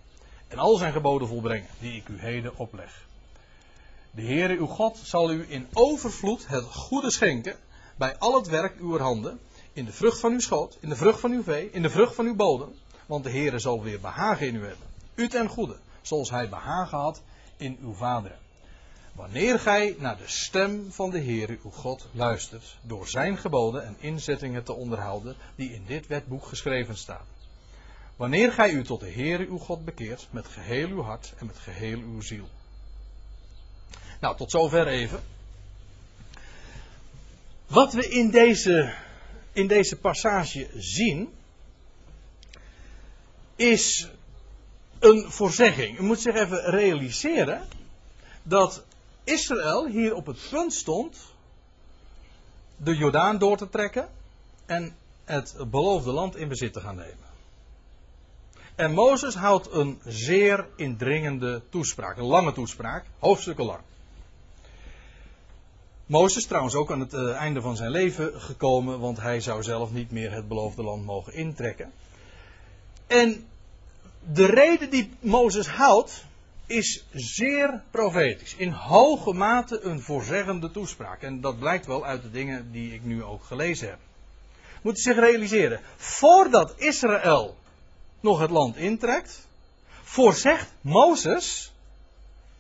En 0.47 0.57
al 0.57 0.75
zijn 0.75 0.93
geboden 0.93 1.27
volbrengen, 1.27 1.67
die 1.79 1.95
ik 1.95 2.07
u 2.07 2.19
heden 2.19 2.57
opleg. 2.57 3.05
De 4.11 4.21
Heere 4.21 4.57
uw 4.57 4.65
God 4.65 4.99
zal 5.03 5.31
u 5.31 5.45
in 5.49 5.67
overvloed 5.73 6.47
het 6.47 6.63
goede 6.63 7.11
schenken 7.11 7.55
bij 7.97 8.17
al 8.17 8.35
het 8.35 8.47
werk 8.47 8.79
uw 8.79 8.97
handen, 8.97 9.39
in 9.73 9.85
de 9.85 9.91
vrucht 9.93 10.19
van 10.19 10.31
uw 10.31 10.39
schoot, 10.39 10.77
in 10.79 10.89
de 10.89 10.95
vrucht 10.95 11.19
van 11.19 11.31
uw 11.31 11.43
vee, 11.43 11.69
in 11.71 11.81
de 11.81 11.89
vrucht 11.89 12.15
van 12.15 12.25
uw 12.25 12.35
bodem, 12.35 12.73
want 13.07 13.23
de 13.23 13.29
Heere 13.29 13.59
zal 13.59 13.83
weer 13.83 13.99
behagen 13.99 14.47
in 14.47 14.55
u 14.55 14.65
hebben. 14.65 14.87
U 15.15 15.27
ten 15.27 15.47
goede, 15.47 15.77
zoals 16.01 16.29
hij 16.29 16.49
behagen 16.49 16.97
had 16.97 17.21
in 17.57 17.77
uw 17.81 17.93
vaderen. 17.93 18.37
Wanneer 19.13 19.59
gij 19.59 19.95
naar 19.99 20.17
de 20.17 20.27
stem 20.27 20.91
van 20.91 21.09
de 21.09 21.19
Heere 21.19 21.57
uw 21.63 21.69
God 21.69 22.07
luistert, 22.11 22.77
door 22.81 23.07
zijn 23.07 23.37
geboden 23.37 23.85
en 23.85 23.95
inzettingen 23.99 24.63
te 24.63 24.73
onderhouden 24.73 25.35
die 25.55 25.73
in 25.73 25.83
dit 25.85 26.07
wetboek 26.07 26.45
geschreven 26.45 26.97
staan. 26.97 27.25
Wanneer 28.15 28.51
gij 28.51 28.71
u 28.71 28.83
tot 28.83 28.99
de 28.99 29.11
Heere 29.11 29.47
uw 29.47 29.57
God 29.57 29.85
bekeert 29.85 30.27
met 30.29 30.47
geheel 30.47 30.87
uw 30.87 31.01
hart 31.01 31.33
en 31.37 31.45
met 31.45 31.57
geheel 31.57 31.99
uw 31.99 32.21
ziel. 32.21 32.47
Nou, 34.19 34.37
tot 34.37 34.51
zover 34.51 34.87
even. 34.87 35.23
Wat 37.67 37.93
we 37.93 38.09
in 38.09 38.29
deze, 38.29 38.93
in 39.51 39.67
deze 39.67 39.95
passage 39.95 40.69
zien, 40.75 41.33
is 43.57 44.09
een 44.99 45.31
voorzegging. 45.31 45.99
U 45.99 46.03
moet 46.03 46.19
zich 46.19 46.35
even 46.35 46.61
realiseren 46.61 47.67
dat 48.43 48.83
Israël 49.23 49.87
hier 49.87 50.15
op 50.15 50.25
het 50.25 50.37
punt 50.49 50.73
stond 50.73 51.17
de 52.77 52.95
Jordaan 52.95 53.37
door 53.37 53.57
te 53.57 53.69
trekken 53.69 54.09
en 54.65 54.95
het 55.25 55.55
beloofde 55.69 56.11
land 56.11 56.35
in 56.35 56.47
bezit 56.47 56.73
te 56.73 56.79
gaan 56.79 56.95
nemen. 56.95 57.25
En 58.75 58.93
Mozes 58.93 59.35
houdt 59.35 59.71
een 59.71 60.01
zeer 60.05 60.67
indringende 60.75 61.61
toespraak, 61.69 62.17
een 62.17 62.25
lange 62.25 62.51
toespraak, 62.51 63.05
hoofdstukken 63.19 63.65
lang. 63.65 63.79
Mozes 66.05 66.45
trouwens 66.45 66.75
ook 66.75 66.91
aan 66.91 66.99
het 66.99 67.13
eh, 67.13 67.35
einde 67.35 67.61
van 67.61 67.75
zijn 67.75 67.91
leven 67.91 68.41
gekomen, 68.41 68.99
want 68.99 69.19
hij 69.19 69.39
zou 69.39 69.63
zelf 69.63 69.91
niet 69.91 70.11
meer 70.11 70.31
het 70.31 70.47
beloofde 70.47 70.83
land 70.83 71.05
mogen 71.05 71.33
intrekken. 71.33 71.91
En 73.07 73.47
de 74.33 74.45
reden 74.45 74.89
die 74.89 75.09
Mozes 75.19 75.67
houdt 75.67 76.25
is 76.65 77.05
zeer 77.11 77.83
profetisch. 77.91 78.55
In 78.55 78.71
hoge 78.71 79.33
mate 79.33 79.81
een 79.81 80.01
voorzeggende 80.01 80.71
toespraak. 80.71 81.21
En 81.21 81.41
dat 81.41 81.59
blijkt 81.59 81.85
wel 81.85 82.05
uit 82.05 82.21
de 82.21 82.31
dingen 82.31 82.71
die 82.71 82.93
ik 82.93 83.03
nu 83.03 83.23
ook 83.23 83.43
gelezen 83.43 83.89
heb. 83.89 83.99
Moet 84.81 84.99
zich 84.99 85.15
realiseren. 85.15 85.81
Voordat 85.95 86.73
Israël 86.77 87.57
nog 88.19 88.39
het 88.39 88.49
land 88.49 88.75
intrekt, 88.75 89.47
voorzegt 90.03 90.73
Mozes, 90.81 91.71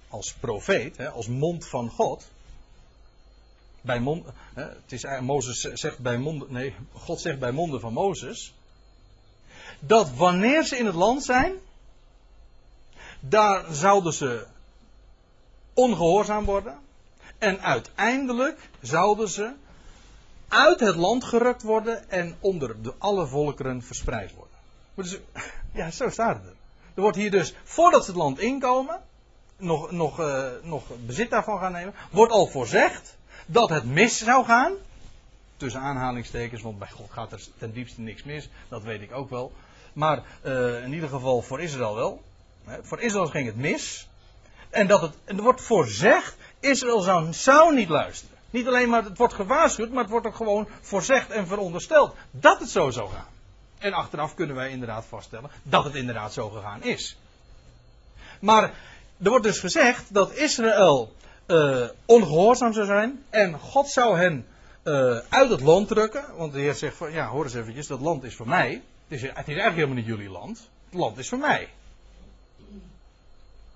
als 0.07 0.33
profeet, 0.33 1.07
als 1.07 1.27
mond 1.27 1.67
van 1.67 1.89
God. 1.89 2.27
Bij 3.81 3.99
mond, 3.99 4.25
het 4.53 4.91
is, 4.91 5.05
Mozes 5.21 5.61
zegt 5.61 5.99
bij 5.99 6.17
mond, 6.17 6.49
nee, 6.49 6.75
God 6.93 7.21
zegt 7.21 7.39
bij 7.39 7.51
monden 7.51 7.79
van 7.79 7.93
Mozes 7.93 8.53
dat 9.79 10.09
wanneer 10.15 10.63
ze 10.63 10.77
in 10.77 10.85
het 10.85 10.95
land 10.95 11.23
zijn, 11.23 11.53
daar 13.19 13.65
zouden 13.71 14.13
ze 14.13 14.45
ongehoorzaam 15.73 16.45
worden. 16.45 16.79
En 17.37 17.61
uiteindelijk 17.61 18.69
zouden 18.81 19.29
ze 19.29 19.53
uit 20.47 20.79
het 20.79 20.95
land 20.95 21.23
gerukt 21.23 21.61
worden 21.61 22.09
en 22.09 22.37
onder 22.39 22.81
de 22.81 22.93
alle 22.97 23.27
volkeren 23.27 23.83
verspreid 23.83 24.33
worden. 24.33 24.55
Dus, 24.93 25.19
ja, 25.73 25.91
zo 25.91 26.09
staat 26.09 26.35
het 26.35 26.45
er. 26.45 26.55
Er 26.93 27.01
wordt 27.01 27.17
hier 27.17 27.31
dus, 27.31 27.53
voordat 27.63 28.05
ze 28.05 28.11
het 28.11 28.19
land 28.19 28.39
inkomen, 28.39 29.01
nog, 29.57 29.91
nog, 29.91 30.19
uh, 30.19 30.45
nog 30.61 30.83
bezit 31.05 31.29
daarvan 31.29 31.59
gaan 31.59 31.71
nemen, 31.71 31.93
wordt 32.11 32.31
al 32.31 32.47
voorzegd 32.47 33.17
dat 33.45 33.69
het 33.69 33.85
mis 33.85 34.17
zou 34.17 34.45
gaan. 34.45 34.73
Tussen 35.57 35.81
aanhalingstekens, 35.81 36.61
want 36.61 36.79
bij 36.79 36.89
God 36.89 37.11
gaat 37.11 37.31
er 37.31 37.43
ten 37.57 37.73
diepste 37.73 38.01
niks 38.01 38.23
mis. 38.23 38.49
Dat 38.67 38.83
weet 38.83 39.01
ik 39.01 39.11
ook 39.11 39.29
wel. 39.29 39.51
Maar 39.97 40.23
uh, 40.43 40.83
in 40.83 40.93
ieder 40.93 41.09
geval 41.09 41.41
voor 41.41 41.61
Israël 41.61 41.95
wel. 41.95 42.23
Voor 42.81 43.01
Israël 43.01 43.27
ging 43.27 43.45
het 43.45 43.55
mis. 43.55 44.07
En 44.69 44.87
dat 44.87 45.01
het, 45.01 45.13
er 45.25 45.41
wordt 45.41 45.61
voorzegd, 45.61 46.35
Israël 46.59 47.31
zou, 47.31 47.75
niet 47.75 47.89
luisteren. 47.89 48.37
Niet 48.49 48.67
alleen 48.67 48.89
maar 48.89 49.03
het 49.03 49.17
wordt 49.17 49.33
gewaarschuwd, 49.33 49.91
maar 49.91 50.01
het 50.01 50.11
wordt 50.11 50.27
ook 50.27 50.35
gewoon 50.35 50.67
voorzegd 50.81 51.31
en 51.31 51.47
verondersteld 51.47 52.15
dat 52.31 52.59
het 52.59 52.69
zo 52.69 52.89
zou 52.89 53.09
gaan. 53.09 53.27
En 53.77 53.93
achteraf 53.93 54.35
kunnen 54.35 54.55
wij 54.55 54.69
inderdaad 54.69 55.05
vaststellen 55.05 55.49
dat 55.63 55.83
het 55.83 55.95
inderdaad 55.95 56.33
zo 56.33 56.49
gegaan 56.49 56.83
is. 56.83 57.17
Maar 58.39 58.63
er 59.23 59.29
wordt 59.29 59.45
dus 59.45 59.59
gezegd 59.59 60.13
dat 60.13 60.33
Israël 60.33 61.13
uh, 61.47 61.87
ongehoorzaam 62.05 62.73
zou 62.73 62.85
zijn 62.85 63.23
en 63.29 63.59
God 63.59 63.89
zou 63.89 64.17
hen 64.17 64.45
uh, 64.83 65.17
uit 65.29 65.49
het 65.49 65.61
land 65.61 65.87
drukken. 65.87 66.25
Want 66.35 66.53
de 66.53 66.59
Heer 66.59 66.73
zegt 66.73 66.97
van 66.97 67.11
ja, 67.11 67.27
hoor 67.27 67.43
eens 67.43 67.53
eventjes, 67.53 67.87
dat 67.87 67.99
land 68.01 68.23
is 68.23 68.35
voor 68.35 68.47
mij. 68.47 68.81
Het 69.07 69.17
is, 69.17 69.23
eigenlijk 69.23 69.73
helemaal 69.73 69.95
niet 69.95 70.05
jullie 70.05 70.29
land. 70.29 70.69
Het 70.85 70.99
land 70.99 71.17
is 71.17 71.29
voor 71.29 71.37
mij. 71.37 71.69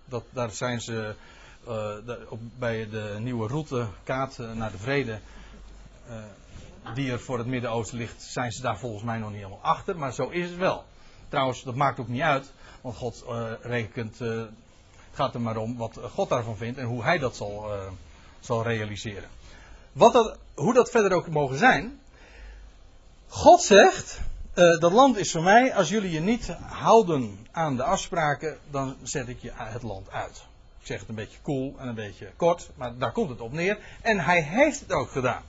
Dat, 0.05 0.23
daar 0.29 0.51
zijn 0.51 0.81
ze 0.81 1.15
de, 1.63 2.25
op, 2.29 2.39
bij 2.57 2.89
de 2.89 3.15
nieuwe 3.19 3.47
route, 3.47 3.87
kaart 4.03 4.37
naar 4.37 4.71
de 4.71 4.77
vrede, 4.77 5.19
die 6.93 7.11
er 7.11 7.19
voor 7.19 7.37
het 7.37 7.47
Midden-Oosten 7.47 7.97
ligt, 7.97 8.21
zijn 8.21 8.51
ze 8.51 8.61
daar 8.61 8.77
volgens 8.77 9.03
mij 9.03 9.17
nog 9.17 9.29
niet 9.29 9.37
helemaal 9.37 9.63
achter. 9.63 9.97
Maar 9.97 10.13
zo 10.13 10.29
is 10.29 10.49
het 10.49 10.57
wel. 10.57 10.83
Trouwens, 11.29 11.63
dat 11.63 11.75
maakt 11.75 11.99
ook 11.99 12.07
niet 12.07 12.21
uit. 12.21 12.51
Want 12.81 12.95
God 12.95 13.25
rekent 13.61 14.19
het 14.19 14.49
gaat 15.13 15.33
er 15.33 15.41
maar 15.41 15.57
om 15.57 15.77
wat 15.77 15.99
God 16.13 16.29
daarvan 16.29 16.57
vindt 16.57 16.77
en 16.77 16.85
hoe 16.85 17.03
hij 17.03 17.17
dat 17.17 17.35
zal, 17.35 17.71
zal 18.39 18.63
realiseren. 18.63 19.29
Wat 19.91 20.13
dat, 20.13 20.37
hoe 20.55 20.73
dat 20.73 20.89
verder 20.89 21.11
ook 21.11 21.29
mogen 21.29 21.57
zijn. 21.57 21.99
God 23.27 23.61
zegt, 23.61 24.21
uh, 24.55 24.79
dat 24.79 24.91
land 24.91 25.17
is 25.17 25.31
voor 25.31 25.43
mij, 25.43 25.75
als 25.75 25.89
jullie 25.89 26.11
je 26.11 26.19
niet 26.19 26.47
houden 26.61 27.47
aan 27.51 27.75
de 27.75 27.83
afspraken, 27.83 28.57
dan 28.71 28.95
zet 29.03 29.27
ik 29.27 29.41
je 29.41 29.51
het 29.53 29.83
land 29.83 30.11
uit. 30.11 30.43
Ik 30.79 30.87
zeg 30.87 30.99
het 30.99 31.09
een 31.09 31.15
beetje 31.15 31.37
cool 31.41 31.75
en 31.77 31.87
een 31.87 31.95
beetje 31.95 32.31
kort, 32.35 32.69
maar 32.75 32.97
daar 32.97 33.11
komt 33.11 33.29
het 33.29 33.41
op 33.41 33.51
neer. 33.51 33.77
En 34.01 34.19
hij 34.19 34.41
heeft 34.41 34.79
het 34.79 34.91
ook 34.91 35.11
gedaan. 35.11 35.43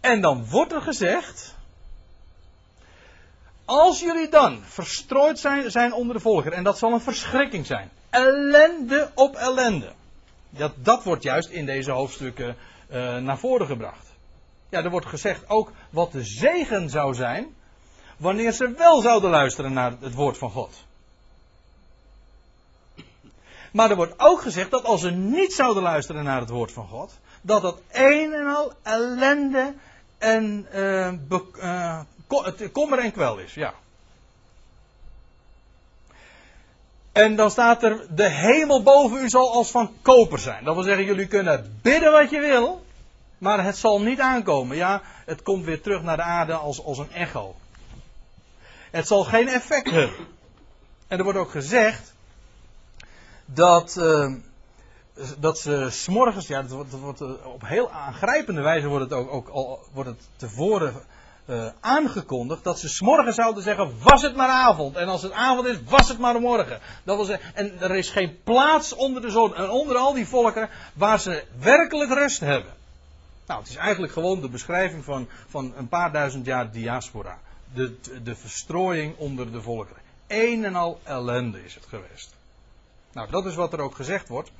En 0.00 0.20
dan 0.20 0.46
wordt 0.48 0.72
er 0.72 0.82
gezegd, 0.82 1.54
als 3.64 4.00
jullie 4.00 4.28
dan 4.28 4.62
verstrooid 4.64 5.38
zijn, 5.38 5.70
zijn 5.70 5.92
onder 5.92 6.14
de 6.14 6.20
volker, 6.20 6.52
en 6.52 6.64
dat 6.64 6.78
zal 6.78 6.92
een 6.92 7.00
verschrikking 7.00 7.66
zijn. 7.66 7.90
Ellende 8.10 9.10
op 9.14 9.34
ellende. 9.34 9.92
Dat, 10.50 10.72
dat 10.76 11.04
wordt 11.04 11.22
juist 11.22 11.48
in 11.48 11.66
deze 11.66 11.90
hoofdstukken 11.90 12.56
uh, 12.90 13.16
naar 13.16 13.38
voren 13.38 13.66
gebracht. 13.66 14.05
Ja, 14.68 14.82
er 14.82 14.90
wordt 14.90 15.06
gezegd 15.06 15.48
ook 15.48 15.72
wat 15.90 16.12
de 16.12 16.24
zegen 16.24 16.90
zou 16.90 17.14
zijn. 17.14 17.54
wanneer 18.16 18.52
ze 18.52 18.74
wel 18.76 19.00
zouden 19.00 19.30
luisteren 19.30 19.72
naar 19.72 19.92
het 20.00 20.14
woord 20.14 20.38
van 20.38 20.50
God. 20.50 20.84
Maar 23.72 23.90
er 23.90 23.96
wordt 23.96 24.14
ook 24.16 24.40
gezegd 24.40 24.70
dat 24.70 24.84
als 24.84 25.00
ze 25.00 25.10
niet 25.10 25.52
zouden 25.52 25.82
luisteren 25.82 26.24
naar 26.24 26.40
het 26.40 26.50
woord 26.50 26.72
van 26.72 26.86
God. 26.88 27.18
dat 27.40 27.62
dat 27.62 27.80
een 27.92 28.32
en 28.32 28.46
al 28.46 28.72
ellende 28.82 29.74
en 30.18 30.66
uh, 30.74 32.00
kommer 32.72 32.98
en 32.98 33.12
kwel 33.12 33.38
is, 33.38 33.54
ja. 33.54 33.74
En 37.12 37.36
dan 37.36 37.50
staat 37.50 37.82
er, 37.82 38.06
de 38.10 38.28
hemel 38.28 38.82
boven 38.82 39.22
u 39.22 39.28
zal 39.28 39.52
als 39.52 39.70
van 39.70 39.92
koper 40.02 40.38
zijn. 40.38 40.64
Dat 40.64 40.74
wil 40.74 40.84
zeggen, 40.84 41.04
jullie 41.04 41.26
kunnen 41.26 41.78
bidden 41.82 42.12
wat 42.12 42.30
je 42.30 42.40
wil, 42.40 42.85
maar 43.38 43.64
het 43.64 43.76
zal 43.76 44.00
niet 44.00 44.20
aankomen. 44.20 44.76
Ja, 44.76 45.02
het 45.24 45.42
komt 45.42 45.64
weer 45.64 45.80
terug 45.80 46.02
naar 46.02 46.16
de 46.16 46.22
aarde 46.22 46.54
als, 46.54 46.84
als 46.84 46.98
een 46.98 47.12
echo. 47.12 47.54
Het 48.90 49.06
zal 49.06 49.24
geen 49.24 49.48
effect 49.48 49.90
hebben. 49.90 50.26
En 51.08 51.18
er 51.18 51.24
wordt 51.24 51.38
ook 51.38 51.50
gezegd 51.50 52.14
dat, 53.44 53.96
uh, 53.98 54.34
dat 55.38 55.58
ze 55.58 55.86
s'morgens, 55.90 56.46
ja, 56.46 56.62
dat 56.62 56.86
wordt, 57.00 57.20
eh, 57.20 57.46
op 57.46 57.66
heel 57.66 57.90
aangrijpende 57.90 58.60
wijze 58.60 58.86
wordt 58.86 59.04
het 59.04 59.12
ook, 59.12 59.32
ook 59.32 59.48
al 59.48 59.80
wordt 59.92 60.10
het 60.10 60.28
tevoren 60.36 60.94
uh, 61.46 61.66
aangekondigd 61.80 62.64
dat 62.64 62.78
ze 62.78 62.88
s'morgen 62.88 63.32
zouden 63.32 63.62
zeggen: 63.62 63.92
was 64.02 64.22
het 64.22 64.36
maar 64.36 64.48
avond. 64.48 64.96
En 64.96 65.08
als 65.08 65.22
het 65.22 65.32
avond 65.32 65.66
is, 65.66 65.76
was 65.88 66.08
het 66.08 66.18
maar 66.18 66.40
morgen. 66.40 66.80
Dat 67.04 67.26
zeggen, 67.26 67.54
en 67.54 67.80
er 67.80 67.96
is 67.96 68.10
geen 68.10 68.38
plaats 68.44 68.94
onder 68.94 69.22
de 69.22 69.30
zon 69.30 69.54
en 69.54 69.70
onder 69.70 69.96
al 69.96 70.12
die 70.12 70.28
volkeren 70.28 70.68
waar 70.94 71.20
ze 71.20 71.44
werkelijk 71.58 72.12
rust 72.12 72.40
hebben. 72.40 72.74
Nou, 73.46 73.60
het 73.60 73.68
is 73.68 73.76
eigenlijk 73.76 74.12
gewoon 74.12 74.40
de 74.40 74.48
beschrijving 74.48 75.04
van, 75.04 75.28
van 75.48 75.72
een 75.76 75.88
paar 75.88 76.12
duizend 76.12 76.46
jaar 76.46 76.70
diaspora. 76.70 77.38
De, 77.74 78.00
de 78.22 78.36
verstrooiing 78.36 79.16
onder 79.16 79.52
de 79.52 79.62
volkeren. 79.62 80.02
Een 80.26 80.64
en 80.64 80.74
al 80.74 81.00
ellende 81.02 81.64
is 81.64 81.74
het 81.74 81.86
geweest. 81.86 82.34
Nou, 83.12 83.30
dat 83.30 83.46
is 83.46 83.54
wat 83.54 83.72
er 83.72 83.80
ook 83.80 83.94
gezegd 83.94 84.28
wordt 84.28 84.50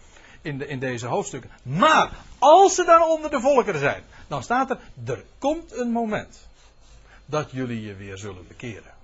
in, 0.42 0.59
de, 0.59 0.66
in 0.66 0.79
deze 0.79 1.07
hoofdstukken. 1.07 1.51
Maar 1.62 2.11
als 2.38 2.75
ze 2.75 2.85
dan 2.85 3.03
onder 3.03 3.31
de 3.31 3.40
volkeren 3.40 3.81
zijn, 3.81 4.03
dan 4.27 4.42
staat 4.42 4.70
er: 4.70 4.79
er 5.05 5.25
komt 5.38 5.72
een 5.72 5.90
moment 5.90 6.46
dat 7.25 7.51
jullie 7.51 7.83
je 7.83 7.94
weer 7.94 8.18
zullen 8.18 8.49
bekeren. 8.49 8.94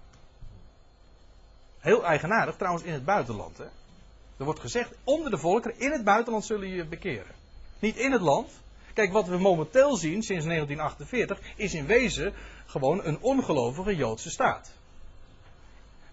Heel 1.79 2.05
eigenaardig, 2.05 2.57
trouwens 2.57 2.85
in 2.85 2.93
het 2.93 3.05
buitenland. 3.05 3.59
Hè? 3.59 3.65
Er 4.37 4.45
wordt 4.45 4.61
gezegd, 4.61 4.91
onder 5.05 5.31
de 5.31 5.39
volkeren 5.39 5.81
in 5.81 5.93
het 5.93 6.05
buitenland 6.05 6.45
zullen 6.45 6.69
je 6.69 6.85
bekeren. 6.85 7.35
Niet 7.79 7.97
in 7.97 8.13
het 8.13 8.21
land. 8.21 8.51
Kijk, 8.95 9.13
wat 9.13 9.29
we 9.29 9.39
momenteel 9.39 9.97
zien 9.97 10.23
sinds 10.23 10.45
1948 10.45 11.39
is 11.57 11.75
in 11.75 11.87
wezen 11.87 12.33
gewoon 12.67 13.05
een 13.05 13.21
ongelovige 13.21 13.97
Joodse 13.97 14.31
staat. 14.31 14.73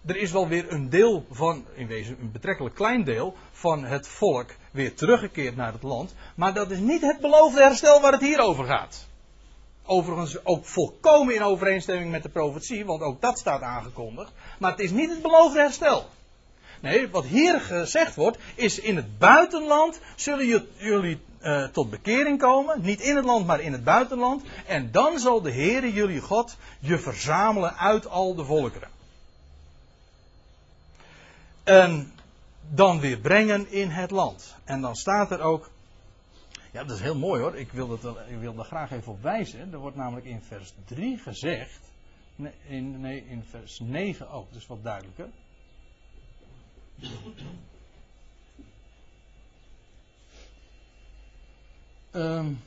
Er 0.06 0.16
is 0.16 0.32
wel 0.32 0.48
weer 0.48 0.72
een 0.72 0.88
deel 0.88 1.24
van, 1.30 1.66
in 1.74 1.86
wezen 1.86 2.16
een 2.20 2.32
betrekkelijk 2.32 2.74
klein 2.74 3.04
deel, 3.04 3.34
van 3.52 3.84
het 3.84 4.08
volk 4.08 4.54
weer 4.70 4.94
teruggekeerd 4.94 5.56
naar 5.56 5.72
het 5.72 5.82
land. 5.82 6.14
Maar 6.34 6.54
dat 6.54 6.70
is 6.70 6.78
niet 6.78 7.00
het 7.00 7.20
beloofde 7.20 7.62
herstel 7.62 8.00
waar 8.00 8.12
het 8.12 8.20
hier 8.20 8.38
over 8.38 8.64
gaat. 8.64 9.08
Overigens 9.86 10.44
ook 10.44 10.64
volkomen 10.64 11.34
in 11.34 11.42
overeenstemming 11.42 12.10
met 12.10 12.22
de 12.22 12.28
profetie, 12.28 12.84
want 12.84 13.02
ook 13.02 13.20
dat 13.20 13.38
staat 13.38 13.62
aangekondigd. 13.62 14.32
Maar 14.58 14.70
het 14.70 14.80
is 14.80 14.90
niet 14.90 15.10
het 15.10 15.22
beloofde 15.22 15.58
herstel. 15.58 16.06
Nee, 16.80 17.08
wat 17.08 17.24
hier 17.24 17.60
gezegd 17.60 18.14
wordt, 18.14 18.38
is 18.54 18.78
in 18.78 18.96
het 18.96 19.18
buitenland 19.18 20.00
zullen 20.16 20.68
jullie 20.76 21.20
uh, 21.42 21.64
tot 21.64 21.90
bekering 21.90 22.38
komen. 22.38 22.80
Niet 22.82 23.00
in 23.00 23.16
het 23.16 23.24
land, 23.24 23.46
maar 23.46 23.60
in 23.60 23.72
het 23.72 23.84
buitenland. 23.84 24.44
En 24.66 24.90
dan 24.92 25.18
zal 25.18 25.42
de 25.42 25.52
Heere 25.52 25.92
jullie 25.92 26.20
God 26.20 26.56
je 26.78 26.98
verzamelen 26.98 27.76
uit 27.76 28.08
al 28.08 28.34
de 28.34 28.44
volkeren. 28.44 28.88
En 31.64 32.12
dan 32.68 33.00
weer 33.00 33.18
brengen 33.18 33.72
in 33.72 33.88
het 33.88 34.10
land. 34.10 34.54
En 34.64 34.80
dan 34.80 34.96
staat 34.96 35.30
er 35.30 35.40
ook 35.40 35.70
ja, 36.72 36.84
dat 36.84 36.96
is 36.96 37.02
heel 37.02 37.18
mooi 37.18 37.42
hoor. 37.42 37.56
Ik 37.56 37.72
wil, 37.72 37.88
dat, 37.88 38.16
wil 38.38 38.54
daar 38.54 38.64
graag 38.64 38.90
even 38.90 39.12
op 39.12 39.22
wijzen. 39.22 39.72
Er 39.72 39.78
wordt 39.78 39.96
namelijk 39.96 40.26
in 40.26 40.40
vers 40.40 40.74
3 40.84 41.18
gezegd. 41.18 41.80
Nee, 42.36 42.52
in, 42.66 43.00
nee, 43.00 43.26
in 43.28 43.44
vers 43.50 43.78
9 43.78 44.30
ook, 44.30 44.52
dus 44.52 44.66
wat 44.66 44.84
duidelijker. 44.84 45.28
Um, 52.12 52.62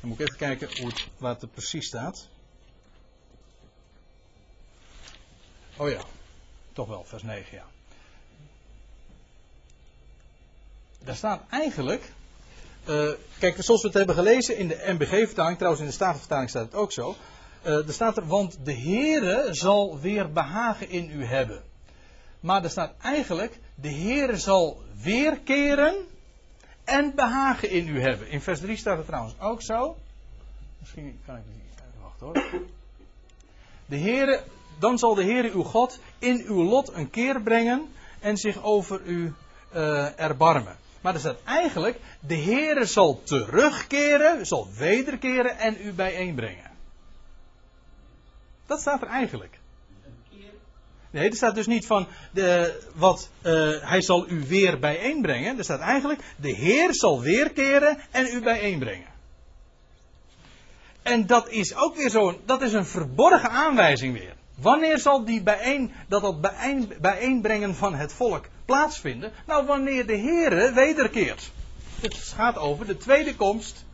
dan 0.00 0.08
moet 0.08 0.20
ik 0.20 0.26
even 0.26 0.38
kijken 0.38 0.78
hoe 0.78 0.88
het, 0.88 1.06
het 1.18 1.42
er 1.42 1.48
precies 1.48 1.86
staat. 1.86 2.28
Oh 5.76 5.90
ja, 5.90 6.02
toch 6.72 6.88
wel, 6.88 7.04
vers 7.04 7.22
9, 7.22 7.56
ja. 7.56 7.66
daar 11.04 11.16
staat 11.16 11.42
eigenlijk. 11.50 12.12
Uh, 12.88 13.10
kijk, 13.38 13.62
zoals 13.62 13.80
we 13.80 13.86
het 13.86 13.96
hebben 13.96 14.14
gelezen 14.14 14.56
in 14.56 14.68
de 14.68 14.82
MBG-vertaling, 14.86 15.56
trouwens 15.56 15.82
in 15.82 15.88
de 15.88 15.94
Statenvertaling 15.94 16.50
staat 16.50 16.64
het 16.64 16.74
ook 16.74 16.92
zo. 16.92 17.16
Uh, 17.66 17.86
er 17.86 17.92
staat 17.92 18.16
er, 18.16 18.26
want 18.26 18.58
de 18.62 18.74
Heere 18.74 19.48
zal 19.50 20.00
weer 20.00 20.32
behagen 20.32 20.88
in 20.88 21.10
u 21.10 21.24
hebben. 21.24 21.62
Maar 22.40 22.64
er 22.64 22.70
staat 22.70 22.94
eigenlijk, 23.02 23.58
de 23.74 23.92
Heere 23.92 24.36
zal 24.36 24.82
weerkeren 25.02 25.94
en 26.84 27.14
behagen 27.14 27.70
in 27.70 27.88
u 27.88 28.00
hebben. 28.00 28.28
In 28.28 28.40
vers 28.40 28.60
3 28.60 28.76
staat 28.76 28.96
het 28.96 29.06
trouwens 29.06 29.34
ook 29.40 29.62
zo. 29.62 29.96
Misschien 30.78 31.20
kan 31.26 31.36
ik 31.36 31.42
niet 31.52 31.60
wachten 32.02 32.26
hoor. 32.26 32.60
De 33.86 33.98
Heere, 33.98 34.42
dan 34.78 34.98
zal 34.98 35.14
de 35.14 35.24
Heere 35.24 35.50
uw 35.50 35.62
God 35.62 36.00
in 36.18 36.44
uw 36.46 36.62
lot 36.62 36.92
een 36.92 37.10
keer 37.10 37.42
brengen 37.42 37.88
en 38.20 38.36
zich 38.36 38.62
over 38.62 39.00
u 39.04 39.34
uh, 39.74 40.20
erbarmen. 40.20 40.76
Maar 41.00 41.14
er 41.14 41.20
staat 41.20 41.42
eigenlijk, 41.44 42.00
de 42.20 42.36
Heere 42.36 42.84
zal 42.84 43.22
terugkeren, 43.22 44.46
zal 44.46 44.68
wederkeren 44.78 45.58
en 45.58 45.76
u 45.80 45.92
bijeenbrengen. 45.92 46.69
Dat 48.70 48.80
staat 48.80 49.02
er 49.02 49.08
eigenlijk. 49.08 49.58
Nee, 51.10 51.28
er 51.28 51.36
staat 51.36 51.54
dus 51.54 51.66
niet 51.66 51.86
van 51.86 52.06
de, 52.32 52.80
wat 52.94 53.30
uh, 53.42 53.70
hij 53.80 54.02
zal 54.02 54.28
u 54.28 54.44
weer 54.46 54.78
bijeenbrengen. 54.78 55.58
Er 55.58 55.64
staat 55.64 55.80
eigenlijk 55.80 56.22
de 56.36 56.54
Heer 56.54 56.94
zal 56.94 57.20
weerkeren 57.20 57.98
en 58.10 58.26
u 58.26 58.40
bijeenbrengen. 58.42 59.08
En 61.02 61.26
dat 61.26 61.48
is 61.48 61.74
ook 61.74 61.96
weer 61.96 62.10
zo'n, 62.10 62.36
dat 62.44 62.62
is 62.62 62.72
een 62.72 62.86
verborgen 62.86 63.50
aanwijzing 63.50 64.18
weer. 64.18 64.34
Wanneer 64.60 64.98
zal 64.98 65.24
die 65.24 65.42
bijeen, 65.42 65.92
dat, 66.08 66.22
dat 66.22 66.40
bijeen, 66.40 66.92
bijeenbrengen 67.00 67.74
van 67.74 67.94
het 67.94 68.12
volk 68.12 68.44
plaatsvinden? 68.64 69.32
Nou, 69.46 69.66
wanneer 69.66 70.06
de 70.06 70.16
Heer 70.16 70.74
wederkeert. 70.74 71.50
Het 72.00 72.14
gaat 72.14 72.58
over 72.58 72.86
de 72.86 72.96
tweede 72.96 73.36
komst, 73.36 73.84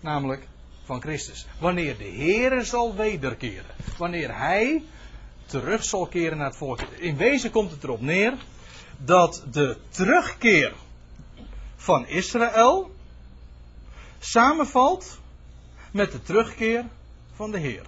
namelijk 0.00 0.46
van 0.84 1.00
Christus. 1.00 1.46
Wanneer 1.58 1.98
de 1.98 2.04
Heer 2.04 2.64
zal 2.64 2.94
wederkeren. 2.94 3.74
Wanneer 3.98 4.36
Hij 4.36 4.82
terug 5.46 5.84
zal 5.84 6.06
keren 6.06 6.38
naar 6.38 6.46
het 6.46 6.56
volk. 6.56 6.80
In 6.80 7.16
wezen 7.16 7.50
komt 7.50 7.70
het 7.70 7.84
erop 7.84 8.00
neer 8.00 8.34
dat 8.98 9.44
de 9.50 9.76
terugkeer 9.88 10.72
van 11.76 12.06
Israël 12.06 12.94
samenvalt 14.18 15.18
met 15.90 16.12
de 16.12 16.22
terugkeer 16.22 16.84
van 17.34 17.50
de 17.50 17.58
Heer. 17.58 17.86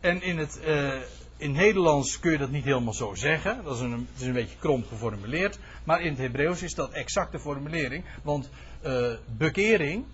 En 0.00 0.22
in 0.22 0.38
het 0.38 0.60
uh, 0.66 0.94
in 1.36 1.52
Nederlands 1.52 2.18
kun 2.18 2.32
je 2.32 2.38
dat 2.38 2.50
niet 2.50 2.64
helemaal 2.64 2.94
zo 2.94 3.14
zeggen. 3.14 3.64
Dat 3.64 3.74
is 3.74 3.80
een, 3.80 4.08
het 4.12 4.20
is 4.20 4.26
een 4.26 4.32
beetje 4.32 4.56
krom 4.58 4.84
geformuleerd. 4.88 5.58
Maar 5.84 6.00
in 6.00 6.08
het 6.08 6.18
Hebreeuws 6.18 6.62
is 6.62 6.74
dat 6.74 6.90
exacte 6.92 7.38
formulering. 7.38 8.04
Want 8.22 8.48
uh, 8.86 9.12
bekering 9.36 10.04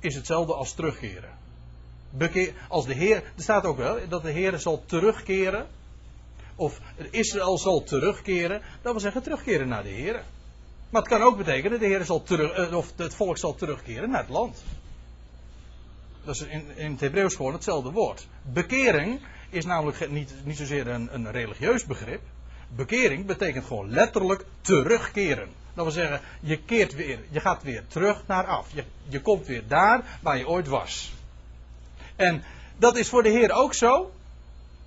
is 0.00 0.14
hetzelfde 0.14 0.54
als 0.54 0.72
terugkeren. 0.72 1.38
Bekeer, 2.10 2.54
als 2.68 2.86
de 2.86 2.94
Heer, 2.94 3.16
er 3.16 3.42
staat 3.42 3.64
ook 3.64 3.76
wel 3.76 3.98
dat 4.08 4.22
de 4.22 4.30
Heer 4.30 4.58
zal 4.58 4.82
terugkeren. 4.86 5.66
Of 6.56 6.80
Israël 7.10 7.58
zal 7.58 7.82
terugkeren. 7.82 8.62
Dat 8.82 8.92
wil 8.92 9.00
zeggen 9.00 9.22
terugkeren 9.22 9.68
naar 9.68 9.82
de 9.82 9.88
Heer. 9.88 10.22
Maar 10.90 11.02
het 11.02 11.10
kan 11.10 11.22
ook 11.22 11.36
betekenen 11.36 11.78
de 11.78 11.86
Heer 11.86 12.04
zal 12.04 12.22
terug, 12.22 12.70
uh, 12.70 12.76
of 12.76 12.92
het 12.96 13.14
volk 13.14 13.38
zal 13.38 13.54
terugkeren 13.54 14.10
naar 14.10 14.20
het 14.20 14.28
land. 14.28 14.62
Dat 16.24 16.34
is 16.34 16.40
in, 16.40 16.76
in 16.76 16.90
het 16.90 17.00
Hebreeuws 17.00 17.34
gewoon 17.34 17.52
hetzelfde 17.52 17.90
woord. 17.90 18.28
Bekering 18.42 19.20
is 19.50 19.64
namelijk 19.64 20.10
niet, 20.10 20.34
niet 20.44 20.56
zozeer 20.56 20.88
een, 20.88 21.14
een 21.14 21.30
religieus 21.30 21.86
begrip. 21.86 22.20
Bekering 22.68 23.26
betekent 23.26 23.64
gewoon 23.64 23.90
letterlijk 23.90 24.44
terugkeren. 24.60 25.48
Dat 25.74 25.84
wil 25.84 25.92
zeggen, 25.92 26.20
je 26.40 26.58
keert 26.58 26.94
weer, 26.94 27.18
je 27.30 27.40
gaat 27.40 27.62
weer 27.62 27.86
terug 27.86 28.22
naar 28.26 28.46
af. 28.46 28.66
Je, 28.72 28.84
je 29.08 29.20
komt 29.20 29.46
weer 29.46 29.62
daar 29.68 30.18
waar 30.22 30.36
je 30.36 30.48
ooit 30.48 30.66
was. 30.66 31.12
En 32.16 32.44
dat 32.76 32.96
is 32.96 33.08
voor 33.08 33.22
de 33.22 33.28
Heer 33.28 33.52
ook 33.52 33.74
zo. 33.74 34.12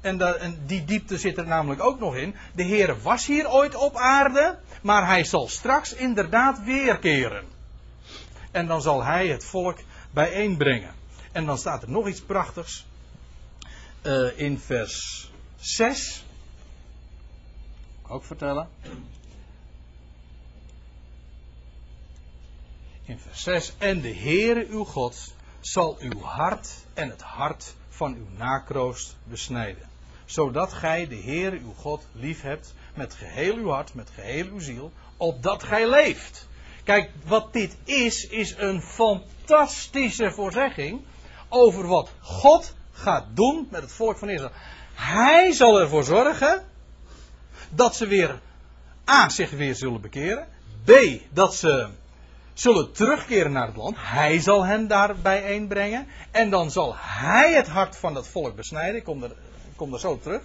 En, 0.01 0.39
en, 0.39 0.59
die 0.65 0.85
diepte 0.85 1.17
zit 1.17 1.37
er 1.37 1.47
namelijk 1.47 1.83
ook 1.83 1.99
nog 1.99 2.15
in. 2.15 2.35
De 2.55 2.63
Heer 2.63 3.01
was 3.01 3.25
hier 3.25 3.49
ooit 3.49 3.75
op 3.75 3.95
aarde, 3.95 4.57
maar 4.81 5.07
hij 5.07 5.23
zal 5.23 5.47
straks 5.47 5.93
inderdaad 5.93 6.63
weerkeren. 6.63 7.45
En 8.51 8.67
dan 8.67 8.81
zal 8.81 9.03
hij 9.03 9.27
het 9.27 9.45
volk 9.45 9.77
bijeenbrengen. 10.11 10.93
En 11.31 11.45
dan 11.45 11.57
staat 11.57 11.81
er 11.83 11.89
nog 11.89 12.07
iets 12.07 12.21
prachtigs. 12.21 12.85
Uh, 14.05 14.39
in 14.39 14.59
vers 14.59 15.31
6. 15.59 16.25
Ook 18.07 18.23
vertellen. 18.23 18.69
In 23.05 23.19
vers 23.19 23.43
6. 23.43 23.73
En 23.77 24.01
de 24.01 24.15
Heere 24.15 24.67
uw 24.69 24.83
God 24.83 25.33
zal 25.59 25.97
uw 25.99 26.21
hart 26.21 26.69
en 26.93 27.09
het 27.09 27.21
hart 27.21 27.75
van 27.89 28.15
uw 28.15 28.27
nakroost 28.37 29.15
besnijden. 29.23 29.89
Zodat 30.25 30.73
gij 30.73 31.07
de 31.07 31.15
Heere 31.15 31.59
uw 31.59 31.73
God 31.73 32.07
lief 32.11 32.41
hebt 32.41 32.73
met 32.93 33.13
geheel 33.13 33.55
uw 33.55 33.69
hart, 33.69 33.93
met 33.93 34.09
geheel 34.09 34.47
uw 34.47 34.59
ziel, 34.59 34.91
opdat 35.17 35.63
gij 35.63 35.89
leeft. 35.89 36.47
Kijk, 36.83 37.09
wat 37.25 37.53
dit 37.53 37.77
is, 37.83 38.27
is 38.27 38.55
een 38.57 38.81
fantastische 38.81 40.31
voorzegging 40.31 41.01
over 41.49 41.87
wat 41.87 42.11
God 42.19 42.73
gaat 42.91 43.25
doen 43.33 43.67
met 43.71 43.81
het 43.81 43.91
volk 43.91 44.17
van 44.17 44.29
Israël. 44.29 44.53
Hij 44.93 45.51
zal 45.51 45.79
ervoor 45.79 46.03
zorgen 46.03 46.65
dat 47.69 47.95
ze 47.95 48.07
weer 48.07 48.41
A. 49.09 49.29
zich 49.29 49.49
weer 49.49 49.75
zullen 49.75 50.01
bekeren. 50.01 50.47
B. 50.83 50.91
dat 51.29 51.55
ze 51.55 51.89
zullen 52.53 52.91
terugkeren 52.91 53.51
naar 53.51 53.67
het 53.67 53.75
land. 53.75 53.95
Hij 53.99 54.39
zal 54.39 54.65
hen 54.65 54.87
daar 54.87 55.15
bijeenbrengen. 55.15 56.07
En 56.31 56.49
dan 56.49 56.71
zal 56.71 56.93
hij 56.97 57.53
het 57.53 57.67
hart 57.67 57.97
van 57.97 58.15
het 58.15 58.27
volk 58.27 58.55
besnijden. 58.55 58.95
Ik 58.95 59.03
kom 59.03 59.23
er, 59.23 59.35
kom 59.75 59.93
er 59.93 59.99
zo 59.99 60.19
terug. 60.19 60.41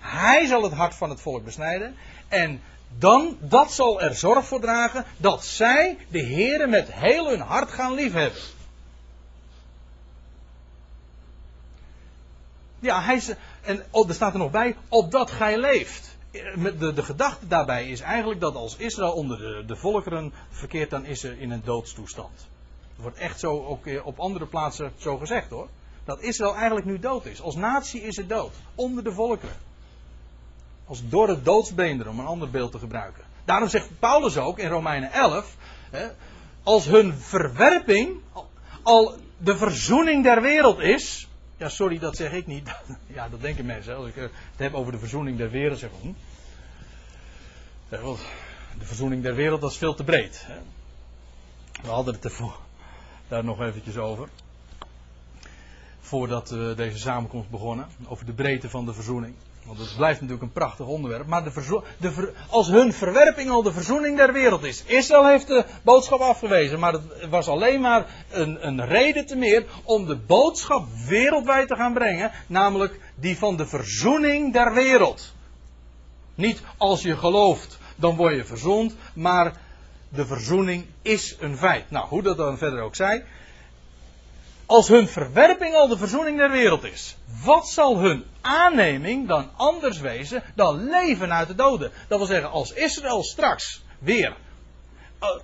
Hij 0.00 0.46
zal 0.46 0.62
het 0.62 0.72
hart 0.72 0.94
van 0.94 1.10
het 1.10 1.20
volk 1.20 1.44
besnijden. 1.44 1.96
En 2.28 2.62
dan, 2.98 3.36
dat 3.40 3.72
zal 3.72 4.00
er 4.00 4.14
zorg 4.14 4.46
voor 4.46 4.60
dragen 4.60 5.04
dat 5.16 5.44
zij 5.44 5.98
de 6.08 6.18
Heeren 6.18 6.70
met 6.70 6.92
heel 6.92 7.28
hun 7.28 7.40
hart 7.40 7.70
gaan 7.70 7.94
liefhebben. 7.94 8.42
Ja, 12.78 13.02
hij, 13.02 13.22
en 13.62 13.84
er 14.08 14.14
staat 14.14 14.32
er 14.32 14.38
nog 14.38 14.50
bij, 14.50 14.76
opdat 14.88 15.30
gij 15.30 15.58
leeft. 15.58 16.15
De, 16.78 16.92
de 16.92 17.02
gedachte 17.02 17.46
daarbij 17.46 17.88
is 17.88 18.00
eigenlijk 18.00 18.40
dat 18.40 18.54
als 18.54 18.76
Israël 18.76 19.12
onder 19.12 19.38
de, 19.38 19.64
de 19.66 19.76
volkeren 19.76 20.32
verkeert, 20.50 20.90
dan 20.90 21.04
is 21.04 21.20
ze 21.20 21.38
in 21.38 21.50
een 21.50 21.62
doodstoestand. 21.64 22.48
Het 22.94 23.04
wordt 23.04 23.16
echt 23.16 23.40
zo 23.40 23.64
ook 23.64 24.04
op 24.04 24.18
andere 24.18 24.46
plaatsen 24.46 24.92
zo 24.96 25.16
gezegd 25.16 25.50
hoor. 25.50 25.68
Dat 26.04 26.20
Israël 26.20 26.54
eigenlijk 26.54 26.86
nu 26.86 26.98
dood 26.98 27.26
is. 27.26 27.42
Als 27.42 27.54
natie 27.54 28.02
is 28.02 28.16
het 28.16 28.28
dood. 28.28 28.52
Onder 28.74 29.04
de 29.04 29.12
volkeren. 29.12 29.56
Als 30.86 31.08
door 31.08 31.28
het 31.28 31.44
doodsbeender, 31.44 32.08
om 32.08 32.18
een 32.18 32.26
ander 32.26 32.50
beeld 32.50 32.72
te 32.72 32.78
gebruiken. 32.78 33.24
Daarom 33.44 33.68
zegt 33.68 33.88
Paulus 33.98 34.36
ook 34.36 34.58
in 34.58 34.68
Romeinen 34.68 35.12
11. 35.12 35.56
Hè, 35.90 36.08
als 36.62 36.84
hun 36.84 37.14
verwerping 37.14 38.20
al 38.82 39.14
de 39.38 39.56
verzoening 39.56 40.24
der 40.24 40.42
wereld 40.42 40.78
is. 40.78 41.28
Ja, 41.56 41.68
sorry, 41.68 41.98
dat 41.98 42.16
zeg 42.16 42.32
ik 42.32 42.46
niet. 42.46 42.70
Ja, 43.06 43.28
dat 43.28 43.40
denken 43.40 43.66
mensen. 43.66 43.96
Als 43.96 44.08
ik 44.08 44.14
het 44.14 44.30
heb 44.56 44.74
over 44.74 44.92
de 44.92 44.98
verzoening 44.98 45.38
der 45.38 45.50
wereld, 45.50 45.78
zeg 45.78 45.90
ik. 45.90 46.14
De 48.78 48.84
verzoening 48.84 49.22
der 49.22 49.34
wereld, 49.34 49.60
dat 49.60 49.70
is 49.70 49.76
veel 49.76 49.94
te 49.94 50.04
breed. 50.04 50.46
We 51.82 51.88
hadden 51.88 52.14
het 52.14 52.24
ervoor, 52.24 52.58
daar 53.28 53.44
nog 53.44 53.60
eventjes 53.60 53.96
over. 53.96 54.28
Voordat 56.00 56.50
uh, 56.50 56.76
deze 56.76 56.98
samenkomst 56.98 57.50
begonnen. 57.50 57.86
Over 58.06 58.26
de 58.26 58.32
breedte 58.32 58.70
van 58.70 58.86
de 58.86 58.92
verzoening. 58.92 59.34
Want 59.66 59.78
het 59.78 59.96
blijft 59.96 60.20
natuurlijk 60.20 60.46
een 60.46 60.52
prachtig 60.52 60.86
onderwerp. 60.86 61.26
Maar 61.26 61.44
de 61.44 61.82
de 61.98 62.32
als 62.48 62.68
hun 62.68 62.92
verwerping 62.92 63.50
al 63.50 63.62
de 63.62 63.72
verzoening 63.72 64.16
der 64.16 64.32
wereld 64.32 64.64
is. 64.64 64.84
Israël 64.84 65.26
heeft 65.26 65.46
de 65.46 65.64
boodschap 65.82 66.20
afgewezen. 66.20 66.78
Maar 66.78 66.92
het 66.92 67.28
was 67.30 67.48
alleen 67.48 67.80
maar 67.80 68.06
een, 68.30 68.66
een 68.66 68.86
reden 68.86 69.26
te 69.26 69.36
meer 69.36 69.64
om 69.82 70.06
de 70.06 70.16
boodschap 70.16 70.86
wereldwijd 71.08 71.68
te 71.68 71.76
gaan 71.76 71.92
brengen. 71.92 72.30
Namelijk 72.46 73.00
die 73.14 73.38
van 73.38 73.56
de 73.56 73.66
verzoening 73.66 74.52
der 74.52 74.74
wereld. 74.74 75.34
Niet 76.34 76.62
als 76.76 77.02
je 77.02 77.16
gelooft, 77.16 77.78
dan 77.96 78.16
word 78.16 78.34
je 78.34 78.44
verzoend. 78.44 78.94
Maar 79.14 79.52
de 80.08 80.26
verzoening 80.26 80.86
is 81.02 81.36
een 81.40 81.56
feit. 81.56 81.90
Nou, 81.90 82.06
hoe 82.08 82.22
dat 82.22 82.36
dan 82.36 82.58
verder 82.58 82.80
ook 82.80 82.94
zij. 82.94 83.24
Als 84.66 84.88
hun 84.88 85.08
verwerping 85.08 85.74
al 85.74 85.88
de 85.88 85.96
verzoening 85.96 86.38
der 86.38 86.50
wereld 86.50 86.84
is, 86.84 87.16
wat 87.44 87.68
zal 87.68 87.98
hun 87.98 88.24
aanneming 88.40 89.28
dan 89.28 89.50
anders 89.56 90.00
wezen 90.00 90.42
dan 90.54 90.88
leven 90.88 91.32
uit 91.32 91.48
de 91.48 91.54
doden? 91.54 91.92
Dat 92.08 92.18
wil 92.18 92.26
zeggen, 92.26 92.50
als 92.50 92.72
Israël 92.72 93.24
straks 93.24 93.84
weer, 93.98 94.36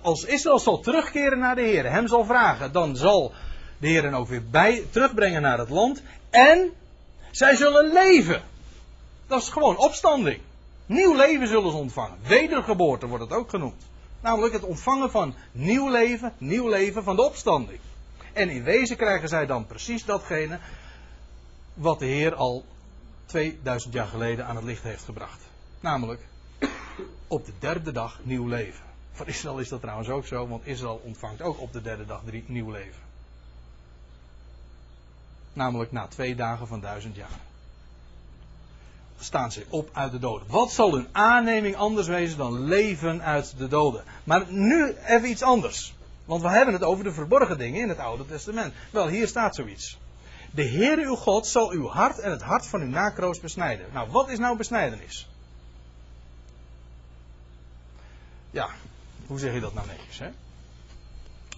als 0.01 0.25
Israël 0.25 0.59
zal 0.59 0.79
terugkeren 0.79 1.39
naar 1.39 1.55
de 1.55 1.61
Heer, 1.61 1.91
hem 1.91 2.07
zal 2.07 2.25
vragen, 2.25 2.71
dan 2.71 2.95
zal 2.95 3.33
de 3.77 3.87
Heer 3.87 4.03
hen 4.03 4.13
ook 4.13 4.27
weer 4.27 4.49
bij, 4.49 4.83
terugbrengen 4.89 5.41
naar 5.41 5.57
het 5.57 5.69
land 5.69 6.01
en 6.29 6.71
zij 7.31 7.55
zullen 7.55 7.93
leven. 7.93 8.41
Dat 9.27 9.41
is 9.41 9.49
gewoon 9.49 9.77
opstanding. 9.77 10.39
Nieuw 10.85 11.15
leven 11.15 11.47
zullen 11.47 11.71
ze 11.71 11.77
ontvangen. 11.77 12.17
Wedergeboorte 12.27 13.07
wordt 13.07 13.23
het 13.23 13.33
ook 13.33 13.49
genoemd. 13.49 13.83
Namelijk 14.21 14.53
het 14.53 14.63
ontvangen 14.63 15.11
van 15.11 15.35
nieuw 15.51 15.89
leven, 15.89 16.33
nieuw 16.37 16.69
leven 16.69 17.03
van 17.03 17.15
de 17.15 17.23
opstanding. 17.25 17.79
En 18.33 18.49
in 18.49 18.63
wezen 18.63 18.97
krijgen 18.97 19.29
zij 19.29 19.45
dan 19.45 19.65
precies 19.65 20.05
datgene 20.05 20.59
wat 21.73 21.99
de 21.99 22.05
Heer 22.05 22.35
al 22.35 22.65
2000 23.25 23.93
jaar 23.93 24.07
geleden 24.07 24.45
aan 24.45 24.55
het 24.55 24.65
licht 24.65 24.83
heeft 24.83 25.03
gebracht. 25.03 25.39
Namelijk 25.79 26.21
op 27.27 27.45
de 27.45 27.53
derde 27.59 27.91
dag 27.91 28.19
nieuw 28.23 28.47
leven. 28.47 28.83
Voor 29.11 29.27
Israël 29.27 29.59
is 29.59 29.69
dat 29.69 29.81
trouwens 29.81 30.09
ook 30.09 30.25
zo, 30.25 30.47
want 30.47 30.65
Israël 30.65 31.01
ontvangt 31.03 31.41
ook 31.41 31.59
op 31.59 31.73
de 31.73 31.81
derde 31.81 32.05
dag 32.05 32.21
nieuw 32.45 32.71
leven. 32.71 33.01
Namelijk 35.53 35.91
na 35.91 36.07
twee 36.07 36.35
dagen 36.35 36.67
van 36.67 36.81
duizend 36.81 37.15
jaar. 37.15 37.39
Staan 39.19 39.51
ze 39.51 39.65
op 39.69 39.89
uit 39.93 40.11
de 40.11 40.19
doden. 40.19 40.47
Wat 40.47 40.71
zal 40.71 40.93
hun 40.93 41.07
aanneming 41.11 41.75
anders 41.75 42.07
wezen 42.07 42.37
dan 42.37 42.63
leven 42.63 43.21
uit 43.21 43.57
de 43.57 43.67
doden? 43.67 44.03
Maar 44.23 44.51
nu 44.51 44.95
even 45.05 45.29
iets 45.29 45.41
anders. 45.41 45.93
Want 46.25 46.41
we 46.41 46.49
hebben 46.49 46.73
het 46.73 46.83
over 46.83 47.03
de 47.03 47.13
verborgen 47.13 47.57
dingen 47.57 47.81
in 47.81 47.89
het 47.89 47.97
Oude 47.97 48.25
Testament. 48.25 48.73
Wel, 48.91 49.07
hier 49.07 49.27
staat 49.27 49.55
zoiets. 49.55 49.97
De 50.51 50.63
Heer 50.63 50.97
uw 50.97 51.15
God 51.15 51.47
zal 51.47 51.71
uw 51.71 51.87
hart 51.87 52.19
en 52.19 52.31
het 52.31 52.41
hart 52.41 52.65
van 52.65 52.81
uw 52.81 52.87
nakroos 52.87 53.39
besnijden. 53.39 53.85
Nou, 53.93 54.11
wat 54.11 54.29
is 54.29 54.39
nou 54.39 54.57
besnijdenis? 54.57 55.29
Ja, 58.51 58.69
hoe 59.27 59.39
zeg 59.39 59.53
je 59.53 59.59
dat 59.59 59.73
nou 59.73 59.87
netjes, 59.87 60.19
hè? 60.19 60.29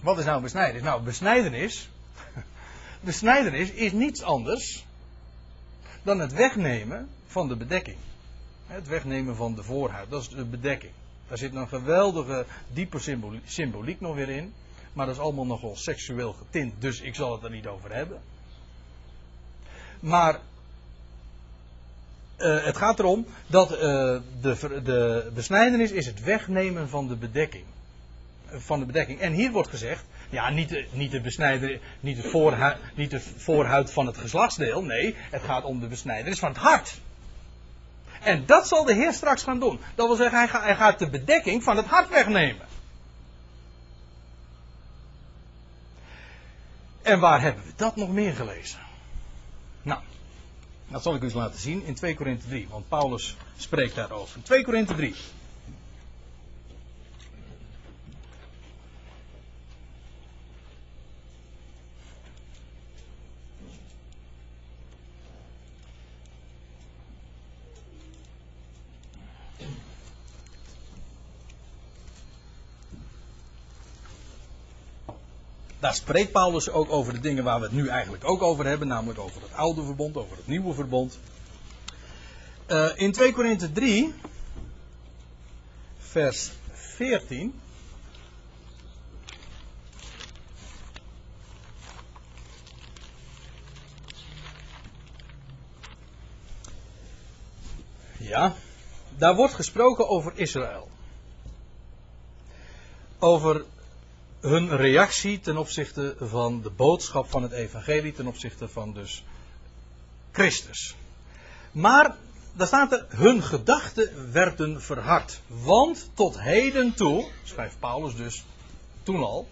Wat 0.02 0.18
is 0.18 0.24
nou 0.24 0.42
besnijdenis? 0.42 0.82
Nou, 0.82 1.02
besnijdenis. 1.02 1.90
Besnijdenis 3.00 3.70
is 3.70 3.92
niets 3.92 4.22
anders 4.22 4.86
dan 6.02 6.18
het 6.18 6.32
wegnemen 6.32 7.08
van 7.26 7.48
de 7.48 7.56
bedekking. 7.56 7.96
Het 8.66 8.88
wegnemen 8.88 9.36
van 9.36 9.54
de 9.54 9.62
voorhuid, 9.62 10.10
dat 10.10 10.20
is 10.20 10.28
de 10.28 10.44
bedekking. 10.44 10.92
Daar 11.28 11.38
zit 11.38 11.54
een 11.54 11.68
geweldige 11.68 12.46
diepe 12.72 12.98
symboliek 13.44 14.00
nog 14.00 14.14
weer 14.14 14.28
in. 14.28 14.52
Maar 14.92 15.06
dat 15.06 15.14
is 15.14 15.20
allemaal 15.20 15.46
nogal 15.46 15.76
seksueel 15.76 16.32
getint, 16.32 16.74
dus 16.78 17.00
ik 17.00 17.14
zal 17.14 17.32
het 17.32 17.42
er 17.42 17.50
niet 17.50 17.66
over 17.66 17.94
hebben. 17.94 18.20
Maar 20.00 20.40
uh, 22.38 22.64
het 22.64 22.76
gaat 22.76 22.98
erom 22.98 23.26
dat 23.46 23.72
uh, 23.72 23.78
de, 24.40 24.80
de 24.82 25.30
besnijdenis 25.34 25.90
is 25.90 26.06
het 26.06 26.22
wegnemen 26.22 26.88
van 26.88 27.08
de 27.08 27.16
bedekking. 27.16 27.64
Van 28.46 28.78
de 28.78 28.86
bedekking. 28.86 29.20
En 29.20 29.32
hier 29.32 29.50
wordt 29.50 29.68
gezegd, 29.68 30.04
ja, 30.30 30.50
niet 30.50 30.68
de, 30.68 30.86
niet 30.92 31.10
de 31.10 31.20
besnijder, 31.20 31.80
niet 32.00 32.20
voorhuid, 32.20 32.78
niet 32.94 33.10
de 33.10 33.20
voorhuid 33.20 33.92
van 33.92 34.06
het 34.06 34.18
geslachtsdeel. 34.18 34.82
Nee, 34.82 35.14
het 35.30 35.42
gaat 35.42 35.64
om 35.64 35.80
de 35.80 35.86
besnijdenis 35.86 36.38
van 36.38 36.48
het 36.48 36.58
hart. 36.58 37.00
En 38.26 38.46
dat 38.46 38.68
zal 38.68 38.84
de 38.84 38.94
Heer 38.94 39.12
straks 39.12 39.42
gaan 39.42 39.60
doen. 39.60 39.80
Dat 39.94 40.06
wil 40.06 40.16
zeggen, 40.16 40.38
hij 40.38 40.48
gaat, 40.48 40.62
hij 40.62 40.76
gaat 40.76 40.98
de 40.98 41.10
bedekking 41.10 41.62
van 41.62 41.76
het 41.76 41.86
hart 41.86 42.08
wegnemen. 42.08 42.66
En 47.02 47.20
waar 47.20 47.40
hebben 47.40 47.64
we 47.64 47.72
dat 47.76 47.96
nog 47.96 48.10
meer 48.10 48.32
gelezen? 48.32 48.78
Nou, 49.82 50.00
dat 50.88 51.02
zal 51.02 51.14
ik 51.14 51.20
u 51.20 51.24
eens 51.24 51.34
laten 51.34 51.60
zien 51.60 51.84
in 51.84 51.94
2 51.94 52.14
Korinthe 52.14 52.46
3, 52.48 52.66
want 52.70 52.88
Paulus 52.88 53.36
spreekt 53.56 53.94
daarover. 53.94 54.42
2 54.42 54.64
Korinthe 54.64 54.94
3. 54.94 55.14
Daar 75.86 75.94
spreekt 75.94 76.32
Paulus 76.32 76.70
ook 76.70 76.90
over 76.90 77.12
de 77.12 77.20
dingen 77.20 77.44
waar 77.44 77.58
we 77.58 77.64
het 77.64 77.74
nu 77.74 77.88
eigenlijk 77.88 78.24
ook 78.24 78.42
over 78.42 78.66
hebben, 78.66 78.88
namelijk 78.88 79.18
over 79.18 79.42
het 79.42 79.52
oude 79.52 79.82
verbond, 79.84 80.16
over 80.16 80.36
het 80.36 80.46
nieuwe 80.46 80.74
verbond. 80.74 81.18
Uh, 82.68 82.88
in 82.94 83.12
2 83.12 83.32
Korinthe 83.32 83.72
3, 83.72 84.14
vers 85.98 86.50
14. 86.72 87.60
Ja, 98.18 98.54
daar 99.16 99.34
wordt 99.34 99.54
gesproken 99.54 100.08
over 100.08 100.32
Israël. 100.34 100.88
Over 103.18 103.64
hun 104.46 104.76
reactie 104.76 105.40
ten 105.40 105.56
opzichte 105.56 106.16
van 106.20 106.62
de 106.62 106.70
boodschap 106.70 107.30
van 107.30 107.42
het 107.42 107.52
evangelie, 107.52 108.12
ten 108.12 108.26
opzichte 108.26 108.68
van 108.68 108.92
dus 108.92 109.24
Christus. 110.32 110.94
Maar, 111.72 112.16
daar 112.52 112.66
staat 112.66 112.92
er, 112.92 113.06
hun 113.08 113.42
gedachten 113.42 114.32
werden 114.32 114.82
verhard. 114.82 115.40
Want 115.46 116.10
tot 116.14 116.40
heden 116.40 116.94
toe, 116.94 117.28
schrijft 117.44 117.78
Paulus 117.78 118.16
dus 118.16 118.44
toen 119.02 119.22
al, 119.22 119.48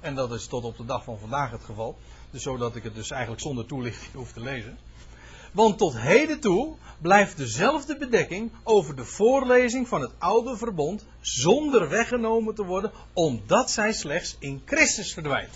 en 0.00 0.14
dat 0.14 0.32
is 0.32 0.46
tot 0.46 0.64
op 0.64 0.76
de 0.76 0.84
dag 0.84 1.04
van 1.04 1.18
vandaag 1.18 1.50
het 1.50 1.64
geval, 1.64 1.98
dus 2.30 2.42
zodat 2.42 2.76
ik 2.76 2.82
het 2.82 2.94
dus 2.94 3.10
eigenlijk 3.10 3.42
zonder 3.42 3.66
toelichting 3.66 4.14
hoef 4.14 4.32
te 4.32 4.40
lezen. 4.40 4.78
Want 5.58 5.78
tot 5.78 5.98
heden 5.98 6.40
toe 6.40 6.74
blijft 7.00 7.36
dezelfde 7.36 7.96
bedekking 7.96 8.50
over 8.62 8.96
de 8.96 9.04
voorlezing 9.04 9.88
van 9.88 10.00
het 10.00 10.10
oude 10.18 10.56
verbond 10.56 11.04
zonder 11.20 11.88
weggenomen 11.88 12.54
te 12.54 12.64
worden, 12.64 12.92
omdat 13.12 13.70
zij 13.70 13.92
slechts 13.92 14.36
in 14.38 14.62
Christus 14.64 15.12
verdwijnt. 15.12 15.54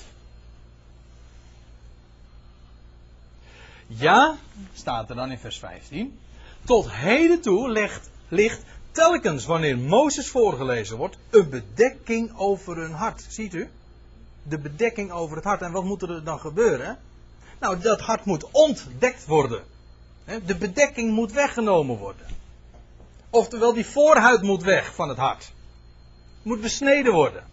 Ja, 3.87 4.37
staat 4.73 5.11
er 5.11 5.17
dan 5.17 5.31
in 5.31 5.39
vers 5.39 5.59
15. 5.59 6.19
Tot 6.65 6.93
heden 6.93 7.41
toe 7.41 7.93
ligt, 8.29 8.63
telkens 8.93 9.45
wanneer 9.45 9.79
Mozes 9.79 10.29
voorgelezen 10.29 10.97
wordt, 10.97 11.19
een 11.31 11.51
bedekking 11.51 12.37
over 12.37 12.77
hun 12.77 12.93
hart. 12.93 13.27
Ziet 13.29 13.55
u? 13.55 13.69
De 14.43 14.59
bedekking 14.59 15.11
over 15.11 15.37
het 15.37 15.45
hart. 15.45 15.63
En 15.63 15.73
wat 15.73 15.85
moet 15.85 16.03
er 16.03 16.25
dan 16.25 16.41
gebeuren? 16.41 16.99
Nou, 17.61 17.79
dat 17.79 18.01
hart 18.01 18.25
moet 18.25 18.51
ontdekt 18.51 19.27
worden. 19.27 19.71
De 20.25 20.57
bedekking 20.57 21.13
moet 21.13 21.33
weggenomen 21.33 21.97
worden. 21.97 22.27
Oftewel, 23.31 23.73
die 23.73 23.87
voorhuid 23.87 24.43
moet 24.43 24.63
weg 24.63 24.95
van 24.95 25.09
het 25.09 25.19
hart. 25.19 25.53
Moet 26.43 26.61
besneden 26.61 27.13
worden. 27.13 27.45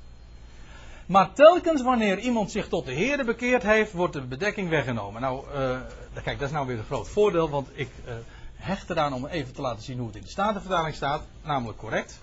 Maar 1.05 1.33
telkens 1.33 1.81
wanneer 1.81 2.19
iemand 2.19 2.51
zich 2.51 2.67
tot 2.67 2.85
de 2.85 2.93
Heer 2.93 3.25
bekeerd 3.25 3.63
heeft, 3.63 3.91
wordt 3.91 4.13
de 4.13 4.21
bedekking 4.21 4.69
weggenomen. 4.69 5.21
Nou, 5.21 5.45
uh, 5.53 5.79
kijk, 6.23 6.39
dat 6.39 6.47
is 6.47 6.53
nou 6.53 6.67
weer 6.67 6.77
een 6.77 6.83
groot 6.83 7.09
voordeel, 7.09 7.49
want 7.49 7.69
ik 7.73 7.89
uh, 8.05 8.13
hecht 8.55 8.89
eraan 8.89 9.13
om 9.13 9.25
even 9.25 9.53
te 9.53 9.61
laten 9.61 9.83
zien 9.83 9.97
hoe 9.97 10.07
het 10.07 10.15
in 10.15 10.21
de 10.21 10.29
Statenvertaling 10.29 10.95
staat, 10.95 11.23
namelijk 11.43 11.77
correct. 11.77 12.19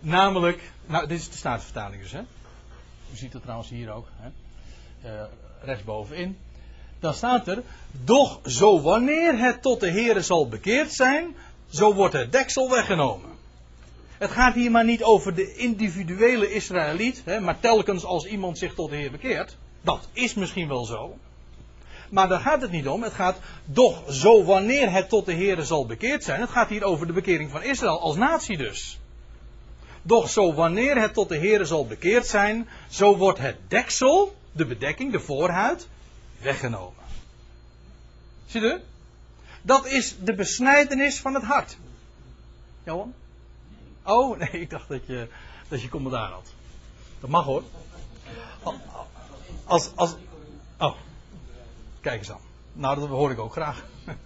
Namelijk, 0.00 0.72
nou, 0.86 1.06
dit 1.06 1.18
is 1.18 1.30
de 1.30 1.36
Statenvertaling 1.36 2.02
dus, 2.02 2.12
hè. 2.12 2.20
U 3.12 3.16
ziet 3.16 3.32
het 3.32 3.42
trouwens 3.42 3.68
hier 3.68 3.92
ook, 3.92 4.08
hè. 4.16 4.28
Uh, 5.04 5.24
rechtsbovenin 5.62 6.38
dan 7.02 7.14
staat 7.14 7.48
er, 7.48 7.62
doch 8.04 8.40
zo 8.44 8.80
wanneer 8.80 9.38
het 9.38 9.62
tot 9.62 9.80
de 9.80 9.90
Heere 9.90 10.22
zal 10.22 10.48
bekeerd 10.48 10.92
zijn, 10.92 11.36
zo 11.70 11.94
wordt 11.94 12.14
het 12.14 12.32
deksel 12.32 12.70
weggenomen. 12.70 13.30
Het 14.18 14.30
gaat 14.30 14.54
hier 14.54 14.70
maar 14.70 14.84
niet 14.84 15.02
over 15.02 15.34
de 15.34 15.54
individuele 15.54 16.52
Israëliet, 16.52 17.22
hè, 17.24 17.40
maar 17.40 17.60
telkens 17.60 18.04
als 18.04 18.24
iemand 18.24 18.58
zich 18.58 18.74
tot 18.74 18.90
de 18.90 18.96
Heer 18.96 19.10
bekeert. 19.10 19.56
Dat 19.80 20.08
is 20.12 20.34
misschien 20.34 20.68
wel 20.68 20.84
zo. 20.84 21.16
Maar 22.10 22.28
daar 22.28 22.40
gaat 22.40 22.60
het 22.60 22.70
niet 22.70 22.88
om. 22.88 23.02
Het 23.02 23.12
gaat 23.12 23.38
doch 23.64 24.12
zo 24.12 24.44
wanneer 24.44 24.92
het 24.92 25.08
tot 25.08 25.26
de 25.26 25.34
Heere 25.34 25.64
zal 25.64 25.86
bekeerd 25.86 26.24
zijn. 26.24 26.40
Het 26.40 26.50
gaat 26.50 26.68
hier 26.68 26.84
over 26.84 27.06
de 27.06 27.12
bekering 27.12 27.50
van 27.50 27.62
Israël 27.62 28.00
als 28.00 28.16
natie 28.16 28.56
dus. 28.56 28.98
Doch 30.02 30.28
zo 30.28 30.54
wanneer 30.54 31.00
het 31.00 31.14
tot 31.14 31.28
de 31.28 31.38
Heere 31.38 31.64
zal 31.64 31.86
bekeerd 31.86 32.26
zijn, 32.26 32.68
zo 32.88 33.16
wordt 33.16 33.38
het 33.38 33.56
deksel, 33.68 34.34
de 34.52 34.66
bedekking, 34.66 35.12
de 35.12 35.20
voorhuid, 35.20 35.88
weggenomen. 36.42 37.02
Zie 38.46 38.60
je? 38.60 38.80
Dat 39.62 39.86
is 39.86 40.16
de 40.18 40.34
besnijdenis 40.34 41.20
van 41.20 41.34
het 41.34 41.42
hart. 41.42 41.76
Johan? 42.84 43.14
Oh, 44.02 44.38
nee, 44.38 44.50
ik 44.50 44.70
dacht 44.70 44.88
dat 44.88 45.06
je, 45.06 45.28
dat 45.68 45.82
je 45.82 45.88
commentaar 45.88 46.30
had. 46.30 46.52
Dat 47.20 47.30
mag 47.30 47.44
hoor. 47.44 47.62
Als, 49.64 49.90
als, 49.94 50.14
oh, 50.78 50.94
kijk 52.00 52.18
eens 52.18 52.30
aan. 52.30 52.40
Nou, 52.72 53.00
dat 53.00 53.08
hoor 53.08 53.30
ik 53.30 53.38
ook 53.38 53.52
graag. 53.52 53.84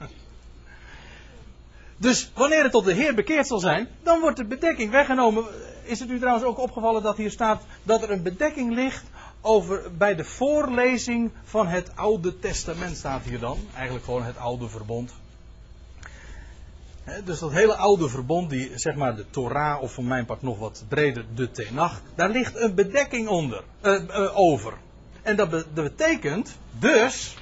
Dus 1.98 2.30
wanneer 2.34 2.62
het 2.62 2.72
tot 2.72 2.84
de 2.84 2.92
Heer 2.92 3.14
bekeerd 3.14 3.46
zal 3.46 3.58
zijn, 3.58 3.88
dan 4.02 4.20
wordt 4.20 4.36
de 4.36 4.44
bedekking 4.44 4.90
weggenomen. 4.90 5.44
Is 5.82 6.00
het 6.00 6.10
u 6.10 6.18
trouwens 6.18 6.46
ook 6.46 6.58
opgevallen 6.58 7.02
dat 7.02 7.16
hier 7.16 7.30
staat 7.30 7.62
dat 7.82 8.02
er 8.02 8.10
een 8.10 8.22
bedekking 8.22 8.74
ligt 8.74 9.04
over, 9.40 9.96
bij 9.96 10.14
de 10.14 10.24
voorlezing 10.24 11.30
van 11.44 11.66
het 11.66 11.96
Oude 11.96 12.38
Testament 12.38 12.96
staat 12.96 13.22
hier 13.22 13.38
dan. 13.38 13.58
Eigenlijk 13.74 14.04
gewoon 14.04 14.22
het 14.22 14.38
Oude 14.38 14.68
Verbond. 14.68 15.12
dus 17.24 17.38
dat 17.38 17.52
hele 17.52 17.76
oude 17.76 18.08
verbond, 18.08 18.50
die, 18.50 18.78
zeg 18.78 18.94
maar 18.94 19.16
de 19.16 19.30
Torah, 19.30 19.82
of 19.82 19.92
van 19.92 20.06
mijn 20.06 20.26
part 20.26 20.42
nog 20.42 20.58
wat 20.58 20.84
breder, 20.88 21.24
de 21.34 21.50
Tenach, 21.50 22.00
daar 22.14 22.30
ligt 22.30 22.56
een 22.56 22.74
bedekking 22.74 23.28
onder, 23.28 23.64
uh, 23.82 24.02
uh, 24.08 24.38
over. 24.38 24.72
En 25.22 25.36
dat, 25.36 25.50
dat, 25.50 25.74
betekent 25.74 26.58
dus 26.78 27.36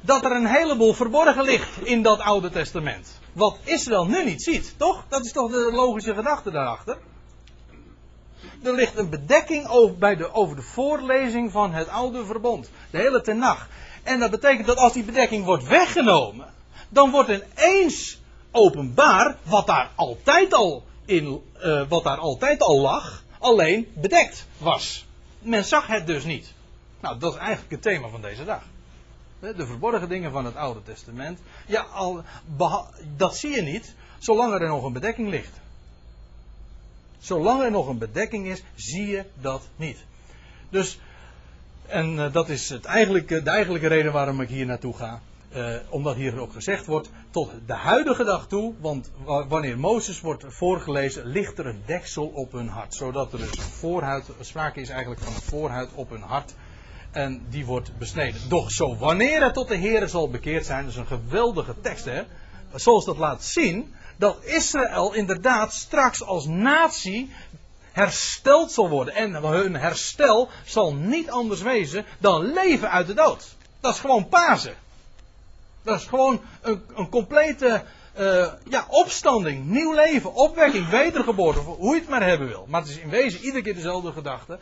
dat 0.00 0.24
er 0.24 0.30
een 0.30 0.46
heleboel 0.46 0.92
verborgen 0.92 1.44
ligt 1.44 1.80
in 1.82 2.02
dat 2.02 2.20
Oude 2.20 2.50
Testament. 2.50 3.20
Wat 3.32 3.58
Israël 3.64 4.06
nu 4.06 4.24
niet 4.24 4.42
ziet, 4.42 4.74
toch? 4.76 5.04
Dat 5.08 5.24
is 5.24 5.32
toch 5.32 5.50
de 5.50 5.70
logische 5.72 6.14
gedachte 6.14 6.50
daarachter? 6.50 6.98
Er 8.62 8.74
ligt 8.74 8.96
een 8.96 9.10
bedekking 9.10 9.68
over, 9.68 9.98
bij 9.98 10.16
de, 10.16 10.32
over 10.32 10.56
de 10.56 10.62
voorlezing 10.62 11.52
van 11.52 11.72
het 11.72 11.88
oude 11.88 12.24
verbond. 12.24 12.70
De 12.90 12.98
hele 12.98 13.20
tenag. 13.20 13.68
En 14.02 14.18
dat 14.18 14.30
betekent 14.30 14.66
dat 14.66 14.76
als 14.76 14.92
die 14.92 15.04
bedekking 15.04 15.44
wordt 15.44 15.68
weggenomen, 15.68 16.46
dan 16.88 17.10
wordt 17.10 17.28
ineens 17.28 18.20
openbaar 18.50 19.36
wat 19.42 19.66
daar 19.66 19.90
altijd 19.94 20.54
al, 20.54 20.84
in, 21.04 21.42
uh, 21.64 21.82
wat 21.88 22.04
daar 22.04 22.18
altijd 22.18 22.60
al 22.60 22.80
lag, 22.80 23.22
alleen 23.38 23.88
bedekt 23.94 24.46
was. 24.58 25.06
Men 25.38 25.64
zag 25.64 25.86
het 25.86 26.06
dus 26.06 26.24
niet. 26.24 26.52
Nou, 27.00 27.18
dat 27.18 27.32
is 27.32 27.38
eigenlijk 27.38 27.70
het 27.70 27.82
thema 27.82 28.08
van 28.08 28.20
deze 28.20 28.44
dag. 28.44 28.62
De 29.40 29.66
verborgen 29.66 30.08
dingen 30.08 30.32
van 30.32 30.44
het 30.44 30.56
Oude 30.56 30.82
Testament. 30.82 31.40
Ja, 31.66 31.80
al, 31.80 32.22
dat 33.16 33.36
zie 33.36 33.50
je 33.50 33.62
niet, 33.62 33.94
zolang 34.18 34.52
er 34.52 34.68
nog 34.68 34.84
een 34.84 34.92
bedekking 34.92 35.28
ligt. 35.28 35.60
Zolang 37.18 37.62
er 37.62 37.70
nog 37.70 37.88
een 37.88 37.98
bedekking 37.98 38.46
is, 38.46 38.62
zie 38.74 39.06
je 39.06 39.24
dat 39.40 39.68
niet. 39.76 40.04
Dus, 40.70 41.00
en 41.86 42.14
uh, 42.14 42.32
dat 42.32 42.48
is 42.48 42.68
het 42.68 42.84
eigenlijke, 42.84 43.42
de 43.42 43.50
eigenlijke 43.50 43.88
reden 43.88 44.12
waarom 44.12 44.40
ik 44.40 44.48
hier 44.48 44.66
naartoe 44.66 44.96
ga. 44.96 45.20
Uh, 45.56 45.76
omdat 45.88 46.14
hier 46.14 46.40
ook 46.40 46.52
gezegd 46.52 46.86
wordt, 46.86 47.10
tot 47.30 47.52
de 47.66 47.74
huidige 47.74 48.24
dag 48.24 48.46
toe, 48.46 48.74
want 48.80 49.10
wanneer 49.24 49.78
Mozes 49.78 50.20
wordt 50.20 50.44
voorgelezen, 50.48 51.26
ligt 51.26 51.58
er 51.58 51.66
een 51.66 51.82
deksel 51.86 52.26
op 52.26 52.52
hun 52.52 52.68
hart. 52.68 52.94
Zodat 52.94 53.32
er 53.32 53.38
dus 53.38 53.50
voorhuid, 53.50 54.30
sprake 54.40 54.80
is 54.80 54.88
eigenlijk 54.88 55.20
van 55.20 55.34
een 55.34 55.40
voorhuid 55.40 55.88
op 55.94 56.10
hun 56.10 56.22
hart. 56.22 56.54
En 57.10 57.42
die 57.48 57.66
wordt 57.66 57.98
besneden. 57.98 58.40
Doch 58.48 58.70
zo 58.70 58.96
wanneer 58.96 59.42
het 59.42 59.54
tot 59.54 59.68
de 59.68 59.76
Heer 59.76 60.08
zal 60.08 60.30
bekeerd 60.30 60.66
zijn, 60.66 60.82
dat 60.82 60.92
is 60.92 60.98
een 60.98 61.06
geweldige 61.06 61.74
tekst 61.80 62.04
hè. 62.04 62.22
Zoals 62.74 63.04
dat 63.04 63.16
laat 63.16 63.44
zien, 63.44 63.94
dat 64.16 64.44
Israël 64.44 65.14
inderdaad 65.14 65.72
straks 65.72 66.22
als 66.22 66.46
natie 66.46 67.32
hersteld 67.92 68.72
zal 68.72 68.88
worden. 68.88 69.14
En 69.14 69.34
hun 69.34 69.76
herstel 69.76 70.48
zal 70.64 70.94
niet 70.94 71.30
anders 71.30 71.60
wezen 71.60 72.04
dan 72.18 72.52
leven 72.52 72.90
uit 72.90 73.06
de 73.06 73.14
dood. 73.14 73.56
Dat 73.80 73.94
is 73.94 74.00
gewoon 74.00 74.28
Pasen. 74.28 74.74
Dat 75.82 76.00
is 76.00 76.06
gewoon 76.06 76.40
een, 76.60 76.82
een 76.94 77.08
complete 77.08 77.84
uh, 78.18 78.46
ja, 78.68 78.86
opstanding, 78.88 79.66
nieuw 79.66 79.92
leven, 79.92 80.34
opwekking, 80.34 80.88
wedergeboorte, 80.88 81.58
hoe 81.58 81.94
je 81.94 82.00
het 82.00 82.08
maar 82.08 82.26
hebben 82.26 82.48
wil. 82.48 82.66
Maar 82.68 82.80
het 82.80 82.90
is 82.90 82.98
in 82.98 83.10
wezen 83.10 83.40
iedere 83.40 83.62
keer 83.62 83.74
dezelfde 83.74 84.12
gedachte. 84.12 84.58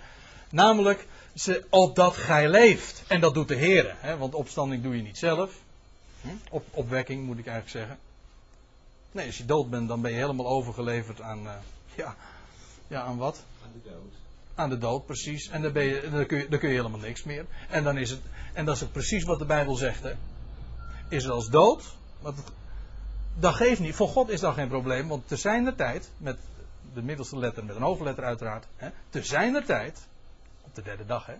Namelijk, 0.50 1.06
ze, 1.34 1.64
opdat 1.70 2.16
gij 2.16 2.48
leeft. 2.48 3.02
En 3.06 3.20
dat 3.20 3.34
doet 3.34 3.48
de 3.48 3.54
Heer. 3.54 3.96
Want 4.18 4.34
opstanding 4.34 4.82
doe 4.82 4.96
je 4.96 5.02
niet 5.02 5.18
zelf. 5.18 5.50
Hm? 6.26 6.54
Op, 6.54 6.66
opwekking 6.70 7.24
moet 7.24 7.38
ik 7.38 7.46
eigenlijk 7.46 7.76
zeggen. 7.76 7.98
Nee, 9.12 9.26
als 9.26 9.38
je 9.38 9.44
dood 9.44 9.70
bent, 9.70 9.88
dan 9.88 10.00
ben 10.00 10.10
je 10.10 10.16
helemaal 10.16 10.46
overgeleverd 10.46 11.20
aan. 11.20 11.44
Uh, 11.44 11.52
ja, 11.94 12.16
ja, 12.86 13.02
aan 13.02 13.16
wat? 13.16 13.44
Aan 13.64 13.70
de 13.72 13.90
dood. 13.90 14.12
Aan 14.54 14.68
de 14.68 14.78
dood, 14.78 15.06
precies. 15.06 15.48
En 15.48 15.62
dan, 15.62 15.72
ben 15.72 15.84
je, 15.84 16.10
dan, 16.10 16.26
kun 16.26 16.38
je, 16.38 16.48
dan 16.48 16.58
kun 16.58 16.68
je 16.68 16.74
helemaal 16.74 17.00
niks 17.00 17.22
meer. 17.22 17.46
En, 17.68 17.84
dan 17.84 17.98
is 17.98 18.10
het, 18.10 18.20
en 18.52 18.64
dat 18.64 18.76
is 18.76 18.82
ook 18.82 18.92
precies 18.92 19.24
wat 19.24 19.38
de 19.38 19.44
Bijbel 19.44 19.74
zegt. 19.74 20.02
Hè. 20.02 20.12
Is 21.08 21.28
als 21.28 21.48
dood. 21.48 21.96
Want 22.20 22.36
het, 22.36 22.46
dat 23.34 23.54
geeft 23.54 23.80
niet. 23.80 23.94
Voor 23.94 24.08
God 24.08 24.28
is 24.28 24.40
dat 24.40 24.54
geen 24.54 24.68
probleem. 24.68 25.08
Want 25.08 25.28
te 25.28 25.36
zijn 25.36 25.64
de 25.64 25.74
tijd. 25.74 26.10
Met 26.16 26.38
de 26.94 27.02
middelste 27.02 27.38
letter, 27.38 27.64
met 27.64 27.76
een 27.76 27.82
hoofdletter 27.82 28.24
uiteraard. 28.24 28.66
Hè, 28.76 28.88
te 29.10 29.22
zijn 29.22 29.52
de 29.52 29.62
tijd. 29.62 30.06
Op 30.62 30.74
de 30.74 30.82
derde 30.82 31.06
dag, 31.06 31.26
hè. 31.26 31.34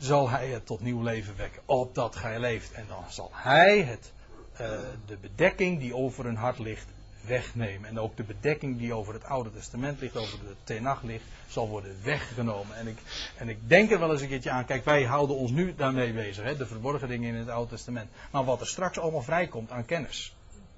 Zal 0.00 0.30
hij 0.30 0.48
het 0.48 0.66
tot 0.66 0.80
nieuw 0.80 1.02
leven 1.02 1.36
wekken. 1.36 1.62
Opdat 1.64 2.16
gij 2.16 2.40
leeft. 2.40 2.72
En 2.72 2.84
dan 2.88 3.04
zal 3.08 3.30
hij 3.32 3.82
het 3.82 4.12
uh, 4.52 4.58
de 5.06 5.16
bedekking 5.20 5.78
die 5.78 5.94
over 5.94 6.24
hun 6.24 6.36
hart 6.36 6.58
ligt 6.58 6.86
wegnemen. 7.26 7.88
En 7.88 8.00
ook 8.00 8.16
de 8.16 8.22
bedekking 8.22 8.78
die 8.78 8.94
over 8.94 9.14
het 9.14 9.24
Oude 9.24 9.52
Testament 9.52 10.00
ligt, 10.00 10.16
over 10.16 10.38
de 10.38 10.54
Tenach 10.64 11.02
ligt, 11.02 11.24
zal 11.48 11.68
worden 11.68 11.96
weggenomen. 12.02 12.76
En 12.76 12.86
ik, 12.86 12.98
en 13.36 13.48
ik 13.48 13.58
denk 13.68 13.90
er 13.90 13.98
wel 13.98 14.12
eens 14.12 14.22
een 14.22 14.28
keertje 14.28 14.50
aan. 14.50 14.64
Kijk, 14.64 14.84
wij 14.84 15.04
houden 15.04 15.36
ons 15.36 15.50
nu 15.50 15.74
daarmee 15.74 16.12
bezig, 16.12 16.44
hè, 16.44 16.56
de 16.56 16.66
verborgen 16.66 17.08
dingen 17.08 17.34
in 17.34 17.38
het 17.38 17.48
Oude 17.48 17.70
Testament. 17.70 18.10
Maar 18.30 18.44
wat 18.44 18.60
er 18.60 18.66
straks 18.66 18.98
allemaal 18.98 19.22
vrijkomt 19.22 19.70
aan 19.70 19.84
kennis, 19.84 20.34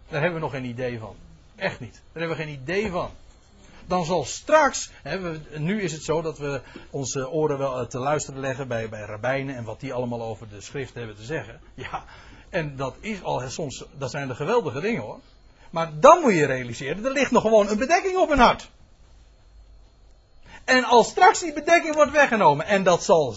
daar 0.09 0.20
hebben 0.20 0.41
we 0.41 0.45
nog 0.45 0.55
geen 0.55 0.64
idee 0.64 0.99
van. 0.99 1.16
Echt 1.57 1.81
niet. 1.81 1.93
Daar 2.12 2.23
hebben 2.23 2.37
we 2.37 2.43
geen 2.45 2.61
idee 2.61 2.91
van. 2.91 3.11
Dan 3.93 4.05
zal 4.05 4.24
straks, 4.24 4.90
hè, 5.03 5.38
nu 5.59 5.82
is 5.82 5.93
het 5.93 6.05
zo 6.05 6.22
dat 6.22 6.38
we 6.38 6.61
onze 6.90 7.30
oren 7.30 7.59
wel 7.59 7.86
te 7.86 7.99
luisteren 7.99 8.40
leggen 8.40 8.68
bij, 8.68 8.88
bij 8.88 9.01
rabbijnen 9.01 9.57
en 9.57 9.64
wat 9.64 9.80
die 9.80 9.93
allemaal 9.93 10.22
over 10.22 10.49
de 10.49 10.61
schrift 10.61 10.95
hebben 10.95 11.16
te 11.16 11.22
zeggen. 11.22 11.61
Ja, 11.74 12.05
en 12.49 12.76
dat 12.76 12.95
is 13.01 13.22
al 13.22 13.43
soms, 13.49 13.84
dat 13.99 14.11
zijn 14.11 14.28
de 14.28 14.34
geweldige 14.34 14.80
dingen 14.80 15.03
hoor. 15.03 15.18
Maar 15.70 15.90
dan 16.01 16.20
moet 16.20 16.32
je 16.32 16.47
realiseren, 16.47 17.05
er 17.05 17.12
ligt 17.12 17.30
nog 17.30 17.43
gewoon 17.43 17.68
een 17.68 17.78
bedekking 17.78 18.16
op 18.16 18.28
hun 18.28 18.38
hart. 18.38 18.70
En 20.64 20.84
als 20.84 21.09
straks 21.09 21.40
die 21.40 21.53
bedekking 21.53 21.95
wordt 21.95 22.12
weggenomen, 22.12 22.66
en 22.66 22.82
dat 22.82 23.05
zal, 23.05 23.34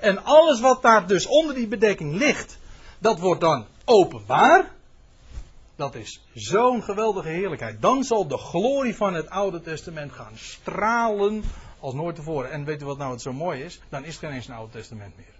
en 0.00 0.24
alles 0.24 0.60
wat 0.60 0.82
daar 0.82 1.06
dus 1.06 1.26
onder 1.26 1.54
die 1.54 1.68
bedekking 1.68 2.14
ligt, 2.14 2.58
dat 2.98 3.18
wordt 3.18 3.40
dan 3.40 3.66
openbaar. 3.84 4.70
Dat 5.78 5.94
is 5.94 6.20
zo'n 6.34 6.82
geweldige 6.82 7.28
heerlijkheid. 7.28 7.82
Dan 7.82 8.04
zal 8.04 8.26
de 8.26 8.38
glorie 8.38 8.96
van 8.96 9.14
het 9.14 9.30
Oude 9.30 9.60
Testament 9.60 10.12
gaan 10.12 10.36
stralen 10.36 11.42
als 11.80 11.94
nooit 11.94 12.16
tevoren. 12.16 12.50
En 12.50 12.64
weet 12.64 12.82
u 12.82 12.84
wat 12.84 12.98
nou 12.98 13.12
het 13.12 13.22
zo 13.22 13.32
mooi 13.32 13.62
is? 13.62 13.80
Dan 13.88 14.04
is 14.04 14.14
er 14.14 14.20
geen 14.20 14.30
eens 14.32 14.48
een 14.48 14.54
Oude 14.54 14.72
Testament 14.72 15.16
meer 15.16 15.36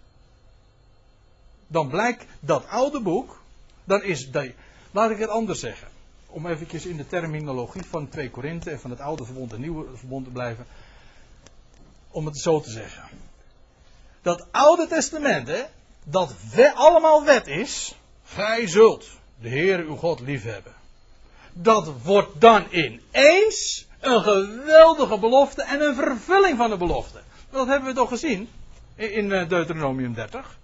dan 1.69 1.89
blijkt 1.89 2.25
dat 2.41 2.67
oude 2.67 3.01
boek, 3.01 3.41
dan 3.85 4.03
is 4.03 4.29
laat 4.91 5.11
ik 5.11 5.19
het 5.19 5.29
anders 5.29 5.61
zeggen. 5.61 5.89
Om 6.27 6.47
eventjes 6.47 6.87
in 6.87 6.97
de 6.97 7.07
terminologie 7.07 7.85
van 7.85 8.09
2 8.09 8.31
Korinthe 8.31 8.71
en 8.71 8.81
van 8.81 8.91
het 8.91 9.01
oude 9.01 9.25
verbond 9.25 9.53
en 9.53 9.61
nieuwe 9.61 9.87
verbond 9.95 10.25
te 10.25 10.31
blijven. 10.31 10.67
Om 12.11 12.27
het 12.27 12.39
zo 12.39 12.61
te 12.61 12.71
zeggen. 12.71 13.03
Dat 14.23 14.47
oude 14.51 14.87
testament, 14.87 15.49
hè, 15.49 15.63
dat 16.05 16.35
allemaal 16.75 17.25
wet 17.25 17.47
is. 17.47 17.95
Gij 18.25 18.67
zult 18.67 19.18
de 19.41 19.49
Heer 19.49 19.79
uw 19.79 19.97
God 19.97 20.21
liefhebben. 20.21 20.73
Dat 21.53 22.03
wordt 22.03 22.41
dan 22.41 22.67
ineens 22.71 23.87
een 24.01 24.23
geweldige 24.23 25.19
belofte 25.19 25.63
en 25.63 25.81
een 25.81 25.95
vervulling 25.95 26.57
van 26.57 26.71
de 26.71 26.77
belofte. 26.77 27.21
Dat 27.51 27.67
hebben 27.67 27.89
we 27.89 27.95
toch 27.95 28.09
gezien 28.09 28.49
in 28.95 29.33
eh, 29.33 29.49
Deuteronomium 29.49 30.15
30. 30.15 30.59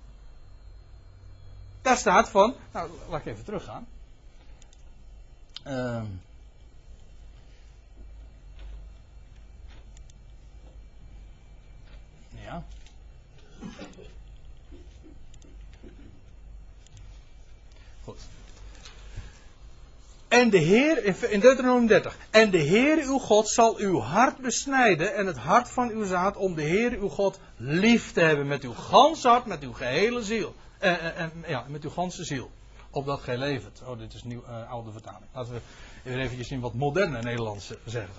Daar 1.83 1.97
staat 1.97 2.29
van, 2.29 2.55
nou 2.73 2.91
laat 3.09 3.21
ik 3.21 3.27
even 3.27 3.45
teruggaan. 3.45 3.87
Uh, 5.67 6.03
ja. 12.31 12.65
Goed. 18.05 18.19
En 20.35 20.51
de 20.51 20.59
Heer, 20.59 21.05
in 21.31 21.41
Deuteronomium 21.41 21.87
30. 21.87 22.17
En 22.31 22.51
de 22.51 22.59
Heer 22.59 22.99
uw 22.99 23.19
God 23.19 23.49
zal 23.49 23.77
uw 23.79 24.01
hart 24.01 24.39
besnijden 24.39 25.15
en 25.15 25.27
het 25.27 25.37
hart 25.37 25.71
van 25.71 25.91
uw 25.91 26.05
zaad 26.05 26.37
om 26.37 26.55
de 26.55 26.63
Heer 26.63 26.93
uw 26.93 27.09
God 27.09 27.39
lief 27.57 28.13
te 28.13 28.21
hebben 28.21 28.47
met 28.47 28.63
uw 28.63 28.73
gans 28.73 29.23
hart, 29.23 29.47
met 29.47 29.63
uw 29.63 29.73
gehele 29.73 30.23
ziel. 30.23 30.55
En, 30.79 31.17
en, 31.17 31.33
ja, 31.47 31.65
met 31.69 31.85
uw 31.85 31.91
ganse 31.91 32.25
ziel. 32.25 32.51
Opdat 32.91 33.21
gij 33.21 33.39
levert. 33.39 33.83
Oh, 33.87 33.99
dit 33.99 34.15
is 34.15 34.23
nieuw, 34.23 34.43
uh, 34.49 34.71
oude 34.71 34.91
vertaling. 34.93 35.25
Laten 35.33 35.53
we 35.53 35.61
even 36.05 36.21
eventjes 36.21 36.51
in 36.51 36.61
wat 36.61 36.75
moderne 36.75 37.23
Nederlands 37.23 37.71
zeggen. 37.85 38.15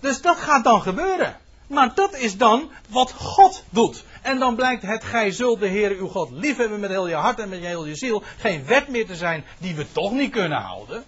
Dus 0.00 0.22
dat 0.22 0.36
gaat 0.36 0.64
dan 0.64 0.82
gebeuren. 0.82 1.36
Maar 1.72 1.94
dat 1.94 2.16
is 2.16 2.36
dan 2.36 2.70
wat 2.88 3.12
God 3.12 3.64
doet. 3.70 4.04
En 4.22 4.38
dan 4.38 4.56
blijkt 4.56 4.82
het, 4.82 5.04
gij 5.04 5.30
zult 5.30 5.60
de 5.60 5.66
Heer 5.66 5.90
uw 5.90 6.08
God 6.08 6.30
liefhebben 6.30 6.80
met 6.80 6.90
heel 6.90 7.08
je 7.08 7.14
hart 7.14 7.38
en 7.38 7.48
met 7.48 7.60
heel 7.60 7.86
je 7.86 7.94
ziel. 7.94 8.22
Geen 8.38 8.66
wet 8.66 8.88
meer 8.88 9.06
te 9.06 9.16
zijn 9.16 9.44
die 9.58 9.74
we 9.74 9.92
toch 9.92 10.12
niet 10.12 10.30
kunnen 10.30 10.58
houden. 10.58 11.04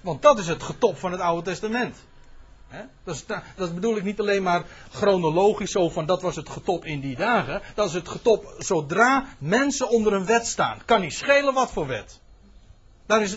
Want 0.00 0.22
dat 0.22 0.38
is 0.38 0.46
het 0.46 0.62
getop 0.62 0.98
van 0.98 1.12
het 1.12 1.20
Oude 1.20 1.42
Testament. 1.42 1.96
Dat, 3.04 3.14
is, 3.14 3.24
dat, 3.56 3.74
bedoel 3.74 3.96
ik 3.96 4.02
niet 4.02 4.20
alleen 4.20 4.42
maar 4.42 4.64
chronologisch 4.90 5.70
zo 5.70 5.88
van 5.88 6.06
dat 6.06 6.22
was 6.22 6.36
het 6.36 6.48
getop 6.48 6.84
in 6.84 7.00
die 7.00 7.16
dagen. 7.16 7.62
Dat 7.74 7.88
is 7.88 7.94
het 7.94 8.08
getop 8.08 8.54
zodra 8.58 9.26
mensen 9.38 9.88
onder 9.88 10.12
een 10.12 10.26
wet 10.26 10.46
staan. 10.46 10.78
Kan 10.84 11.00
niet 11.00 11.14
schelen 11.14 11.54
wat 11.54 11.72
voor 11.72 11.86
wet. 11.86 12.20
Daar 13.06 13.22
is, 13.22 13.36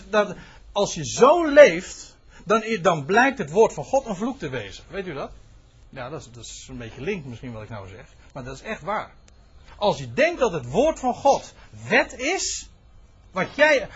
als 0.72 0.94
je 0.94 1.04
zo 1.04 1.46
leeft, 1.46 2.16
dan, 2.44 2.62
dan 2.82 3.04
blijkt 3.04 3.38
het 3.38 3.50
woord 3.50 3.72
van 3.72 3.84
God 3.84 4.06
een 4.06 4.16
vloek 4.16 4.38
te 4.38 4.48
wezen. 4.48 4.84
Weet 4.88 5.06
u 5.06 5.14
dat? 5.14 5.30
Ja, 5.88 6.08
dat 6.08 6.20
is, 6.20 6.30
dat 6.32 6.44
is 6.44 6.66
een 6.68 6.78
beetje 6.78 7.00
link 7.00 7.24
misschien 7.24 7.52
wat 7.52 7.62
ik 7.62 7.68
nou 7.68 7.88
zeg. 7.88 8.06
Maar 8.32 8.44
dat 8.44 8.54
is 8.54 8.62
echt 8.62 8.82
waar. 8.82 9.14
Als 9.76 9.98
je 9.98 10.12
denkt 10.12 10.40
dat 10.40 10.52
het 10.52 10.70
woord 10.70 10.98
van 10.98 11.14
God 11.14 11.54
wet 11.88 12.18
is, 12.18 12.68
wat 13.30 13.54
jij 13.54 13.88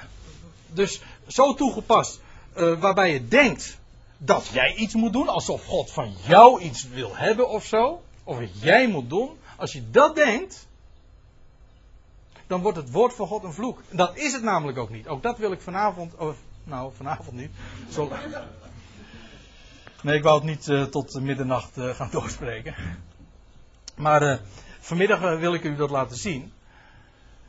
dus 0.66 1.00
zo 1.26 1.54
toegepast, 1.54 2.20
uh, 2.56 2.80
waarbij 2.80 3.12
je 3.12 3.28
denkt 3.28 3.78
dat 4.18 4.46
jij 4.46 4.74
iets 4.74 4.94
moet 4.94 5.12
doen, 5.12 5.28
alsof 5.28 5.64
God 5.64 5.90
van 5.90 6.14
jou 6.26 6.60
iets 6.60 6.88
wil 6.88 7.16
hebben 7.16 7.48
of 7.48 7.64
zo, 7.64 8.02
of 8.24 8.38
wat 8.38 8.60
jij 8.62 8.88
moet 8.88 9.08
doen, 9.08 9.38
als 9.56 9.72
je 9.72 9.90
dat 9.90 10.14
denkt, 10.14 10.66
dan 12.46 12.60
wordt 12.60 12.76
het 12.76 12.90
woord 12.90 13.14
van 13.14 13.26
God 13.26 13.44
een 13.44 13.52
vloek. 13.52 13.82
Dat 13.90 14.16
is 14.16 14.32
het 14.32 14.42
namelijk 14.42 14.78
ook 14.78 14.90
niet. 14.90 15.08
Ook 15.08 15.22
dat 15.22 15.38
wil 15.38 15.52
ik 15.52 15.60
vanavond, 15.60 16.16
of, 16.16 16.36
nou 16.64 16.92
vanavond 16.96 17.36
niet, 17.36 17.50
zo, 17.90 18.10
Nee, 20.02 20.16
ik 20.16 20.22
wou 20.22 20.36
het 20.36 20.44
niet 20.44 20.68
uh, 20.68 20.84
tot 20.84 21.20
middernacht 21.20 21.78
uh, 21.78 21.94
gaan 21.94 22.10
doorspreken. 22.20 22.74
Maar 23.96 24.22
uh, 24.22 24.38
vanmiddag 24.80 25.20
wil 25.38 25.54
ik 25.54 25.64
u 25.64 25.76
dat 25.76 25.90
laten 25.90 26.16
zien. 26.16 26.52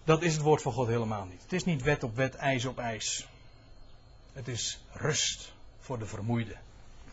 Dat 0.03 0.21
is 0.21 0.33
het 0.33 0.41
woord 0.41 0.61
van 0.61 0.71
God 0.71 0.87
helemaal 0.87 1.25
niet. 1.25 1.41
Het 1.41 1.53
is 1.53 1.63
niet 1.63 1.83
wet 1.83 2.03
op 2.03 2.15
wet, 2.15 2.35
ijs 2.35 2.65
op 2.65 2.79
ijs. 2.79 3.27
Het 4.33 4.47
is 4.47 4.83
rust 4.91 5.53
voor 5.79 5.99
de 5.99 6.05
vermoeide. 6.05 6.55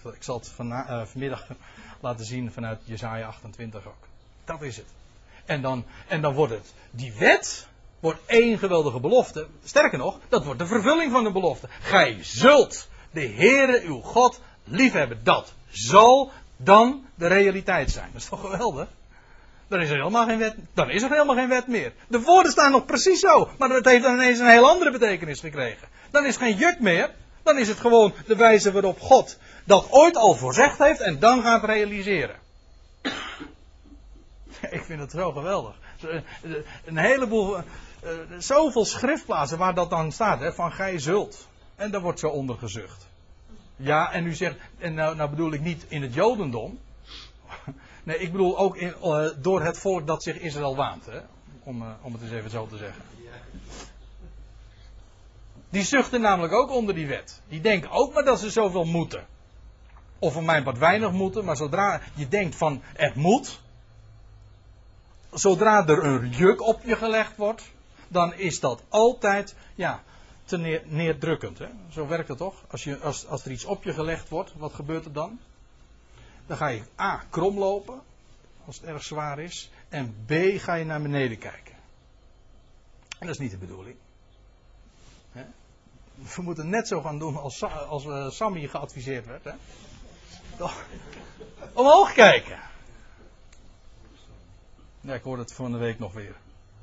Ik 0.05 0.23
zal 0.23 0.39
het 0.39 0.53
uh, 0.61 1.05
vanmiddag 1.05 1.47
laten 2.01 2.25
zien 2.25 2.53
vanuit 2.53 2.81
Jesaja 2.85 3.27
28 3.27 3.87
ook. 3.87 4.07
Dat 4.45 4.63
is 4.63 4.77
het. 4.77 4.87
En 5.45 5.63
dan, 5.63 5.85
en 6.07 6.23
dan 6.23 6.35
wordt 6.35 6.53
het, 6.53 6.75
die 6.91 7.13
wet 7.13 7.67
wordt 8.01 8.21
één 8.27 8.59
geweldige 8.59 9.01
belofte. 9.01 9.47
Sterker 9.65 9.99
nog, 9.99 10.19
dat 10.29 10.45
wordt 10.45 10.59
de 10.59 10.67
vervulling 10.67 11.13
van 11.13 11.25
de 11.25 11.33
belofte. 11.33 11.69
Gij 11.81 12.19
zult 12.21 12.89
de 13.11 13.27
Heere 13.27 13.81
uw 13.85 14.01
God 14.01 14.41
liefhebben. 14.71 15.21
Dat 15.23 15.55
zal 15.71 16.33
dan 16.57 17.07
de 17.15 17.27
realiteit 17.27 17.91
zijn. 17.91 18.09
Dat 18.13 18.23
is 18.23 18.29
toch 18.29 18.41
geweldig? 18.41 18.89
Dan 19.69 19.81
is 19.81 19.91
er 19.91 19.97
helemaal 19.97 20.27
geen 20.27 20.39
wet, 20.39 20.57
dan 20.75 20.91
is 20.91 21.03
er 21.03 21.11
helemaal 21.11 21.35
geen 21.35 21.49
wet 21.49 21.67
meer. 21.67 21.93
De 22.09 22.21
woorden 22.21 22.53
staan 22.53 22.71
nog 22.71 22.85
precies 22.85 23.21
zo, 23.21 23.49
maar 23.59 23.71
het 23.71 23.85
heeft 23.85 24.03
dan 24.03 24.15
ineens 24.15 24.39
een 24.39 24.49
heel 24.49 24.69
andere 24.69 24.91
betekenis 24.91 25.41
gekregen. 25.41 25.89
Dan 26.11 26.25
is 26.25 26.35
het 26.35 26.45
geen 26.45 26.57
juk 26.57 26.81
meer, 26.81 27.11
dan 27.43 27.59
is 27.59 27.69
het 27.69 27.81
gewoon 27.81 28.15
de 28.27 28.37
wijze 28.37 28.73
waarop 28.73 29.01
God 29.01 29.39
dat 29.65 29.87
ooit 29.91 30.17
al 30.17 30.35
voorzegd 30.35 30.79
heeft 30.79 31.01
en 31.01 31.19
dan 31.19 31.43
gaat 31.43 31.65
realiseren. 31.65 32.37
Ik 34.71 34.83
vind 34.85 35.01
het 35.01 35.11
zo 35.11 35.33
geweldig. 35.33 35.75
Een 36.85 36.97
heleboel, 36.97 37.57
eh, 37.57 37.63
zoveel 38.39 38.85
schriftplaatsen 38.85 39.59
waar 39.59 39.75
dat 39.75 39.91
dan 39.91 40.13
staat, 40.13 40.41
hè, 40.41 40.53
van 40.53 40.73
gij 40.73 40.99
zult. 40.99 41.49
En 41.77 41.91
daar 41.91 42.01
wordt 42.01 42.19
zo 42.19 42.29
onder 42.29 42.57
gezucht. 42.59 43.08
Ja, 43.79 44.13
en 44.13 44.27
u 44.27 44.35
zegt, 44.35 44.57
en 44.79 44.95
nou, 44.95 45.17
nou 45.17 45.31
bedoel 45.31 45.53
ik 45.53 45.61
niet 45.61 45.85
in 45.89 46.03
het 46.03 46.15
Jodendom. 46.15 46.79
Nee, 48.03 48.19
ik 48.19 48.33
bedoel 48.33 48.59
ook 48.59 48.77
in, 48.77 48.95
uh, 49.03 49.27
door 49.37 49.63
het 49.63 49.79
volk 49.79 50.07
dat 50.07 50.23
zich 50.23 50.39
Israël 50.39 50.77
waant. 50.77 51.07
Hè? 51.07 51.19
Om, 51.63 51.83
uh, 51.83 51.89
om 52.03 52.13
het 52.13 52.23
eens 52.23 52.31
even 52.31 52.51
zo 52.51 52.67
te 52.67 52.77
zeggen. 52.77 53.03
Die 55.71 55.85
zuchten 55.85 56.21
namelijk 56.21 56.53
ook 56.53 56.71
onder 56.71 56.95
die 56.95 57.07
wet. 57.07 57.41
Die 57.49 57.61
denken 57.61 57.91
ook 57.91 58.15
maar 58.15 58.25
dat 58.25 58.41
ze 58.41 58.51
zoveel 58.51 58.85
moeten. 58.85 59.27
Of 60.19 60.33
voor 60.33 60.45
mij 60.45 60.63
wat 60.63 60.79
weinig 60.79 61.13
moeten, 61.13 61.45
maar 61.45 61.57
zodra 61.57 62.01
je 62.15 62.29
denkt 62.29 62.57
van 62.57 62.83
het 62.85 63.15
moet. 63.15 63.61
Zodra 65.31 65.87
er 65.87 66.05
een 66.05 66.31
juk 66.31 66.63
op 66.63 66.83
je 66.85 66.97
gelegd 66.97 67.37
wordt, 67.37 67.73
dan 68.09 68.35
is 68.35 68.61
dat 68.61 68.83
altijd, 68.89 69.55
ja, 69.75 70.03
te 70.49 70.59
neer, 70.59 70.83
neerdrukkend. 70.85 71.59
Hè? 71.59 71.69
Zo 71.91 72.07
werkt 72.07 72.29
het 72.29 72.39
toch? 72.39 72.65
Als, 72.71 72.85
je, 72.85 72.99
als, 72.99 73.27
als 73.27 73.45
er 73.45 73.51
iets 73.51 73.65
op 73.65 73.85
je 73.85 73.93
gelegd 73.93 74.29
wordt, 74.29 74.53
wat 74.57 74.75
gebeurt 74.75 75.05
er 75.05 75.13
dan? 75.13 75.41
Dan 76.47 76.57
ga 76.57 76.67
je 76.69 76.83
A, 77.01 77.25
krom 77.31 77.59
lopen, 77.59 78.01
als 78.65 78.77
het 78.77 78.85
erg 78.85 79.03
zwaar 79.03 79.39
is. 79.39 79.71
En 79.89 80.15
B, 80.27 80.33
ga 80.57 80.75
je 80.75 80.85
naar 80.85 81.03
beneden 81.03 81.39
kijken. 81.39 81.75
En 83.19 83.27
dat 83.27 83.35
is 83.35 83.39
niet 83.39 83.51
de 83.51 83.57
bedoeling. 83.57 83.97
We 86.37 86.43
moeten 86.43 86.69
net 86.69 86.89
zo 86.89 87.01
gaan 87.01 87.19
doen 87.19 87.37
als, 87.37 87.63
als 87.65 88.05
uh, 88.05 88.31
Sammy 88.31 88.67
geadviseerd 88.67 89.27
werd. 89.27 89.45
Hè? 89.45 89.53
Toch? 90.57 90.85
Omhoog 91.73 92.13
kijken. 92.13 92.59
Ja, 95.01 95.15
ik 95.15 95.23
hoorde 95.23 95.43
het 95.43 95.53
van 95.53 95.73
de 95.73 95.79
week 95.79 95.99
nog 95.99 96.13
weer. 96.13 96.37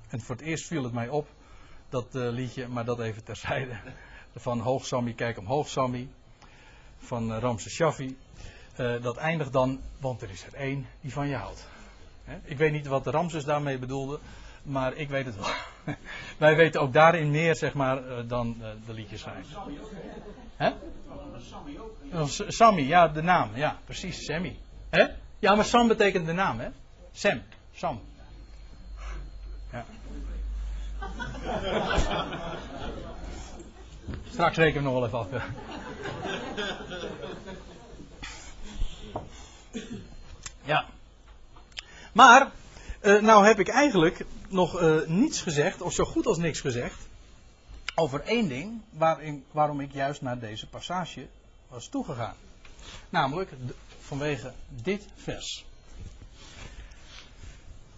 En 0.09 0.21
voor 0.21 0.35
het 0.35 0.45
eerst 0.45 0.67
viel 0.67 0.83
het 0.83 0.93
mij 0.93 1.09
op, 1.09 1.27
dat 1.89 2.05
uh, 2.15 2.29
liedje, 2.29 2.67
maar 2.67 2.85
dat 2.85 2.99
even 2.99 3.23
terzijde. 3.23 3.73
Van 4.35 4.59
Hoog 4.59 4.85
Sammy, 4.85 5.13
kijk 5.13 5.37
omhoog 5.37 5.67
Sammy. 5.67 6.07
Van 6.97 7.31
uh, 7.31 7.37
Ramses 7.39 7.73
Shaffi. 7.73 8.17
Uh, 8.79 9.01
dat 9.01 9.17
eindigt 9.17 9.53
dan, 9.53 9.81
want 9.99 10.21
er 10.21 10.29
is 10.29 10.45
er 10.45 10.53
één 10.53 10.87
die 11.01 11.13
van 11.13 11.27
je 11.27 11.35
houdt. 11.35 11.67
Ik 12.43 12.57
weet 12.57 12.71
niet 12.71 12.87
wat 12.87 13.03
de 13.03 13.11
Ramses 13.11 13.43
daarmee 13.43 13.77
bedoelde, 13.77 14.19
maar 14.63 14.93
ik 14.93 15.09
weet 15.09 15.25
het 15.25 15.35
wel. 15.35 15.49
Wij 16.37 16.55
weten 16.55 16.81
ook 16.81 16.93
daarin 16.93 17.31
meer, 17.31 17.55
zeg 17.55 17.73
maar, 17.73 18.27
dan 18.27 18.57
de 18.85 18.93
liedjes 18.93 19.21
zijn. 19.21 19.45
Hè? 20.55 20.71
Sammy, 22.47 22.81
ja, 22.81 23.07
de 23.07 23.21
naam, 23.21 23.49
ja, 23.53 23.79
precies, 23.85 24.25
Sammy. 24.25 24.57
Hè? 24.89 25.05
Ja, 25.39 25.55
maar 25.55 25.65
Sam 25.65 25.87
betekent 25.87 26.25
de 26.25 26.33
naam, 26.33 26.59
hè? 26.59 26.69
Sam, 27.11 27.41
Sam. 27.71 28.01
Ja. 29.71 29.85
Straks 34.31 34.57
rekenen 34.57 34.83
we 34.83 34.89
nog 34.89 34.93
wel 34.93 35.05
even 35.05 35.19
af. 35.19 35.27
Ja. 40.63 40.85
Maar, 42.11 42.51
uh, 43.01 43.21
nou 43.21 43.45
heb 43.45 43.59
ik 43.59 43.67
eigenlijk 43.67 44.25
nog 44.47 44.81
uh, 44.81 45.07
niets 45.07 45.41
gezegd, 45.41 45.81
of 45.81 45.93
zo 45.93 46.05
goed 46.05 46.25
als 46.25 46.37
niks 46.37 46.59
gezegd, 46.59 47.07
over 47.95 48.21
één 48.21 48.47
ding 48.47 48.81
waarin, 48.89 49.45
waarom 49.51 49.79
ik 49.79 49.93
juist 49.93 50.21
naar 50.21 50.39
deze 50.39 50.67
passage 50.67 51.27
was 51.67 51.87
toegegaan. 51.87 52.35
Namelijk 53.09 53.51
vanwege 54.01 54.53
dit 54.69 55.07
vers. 55.15 55.65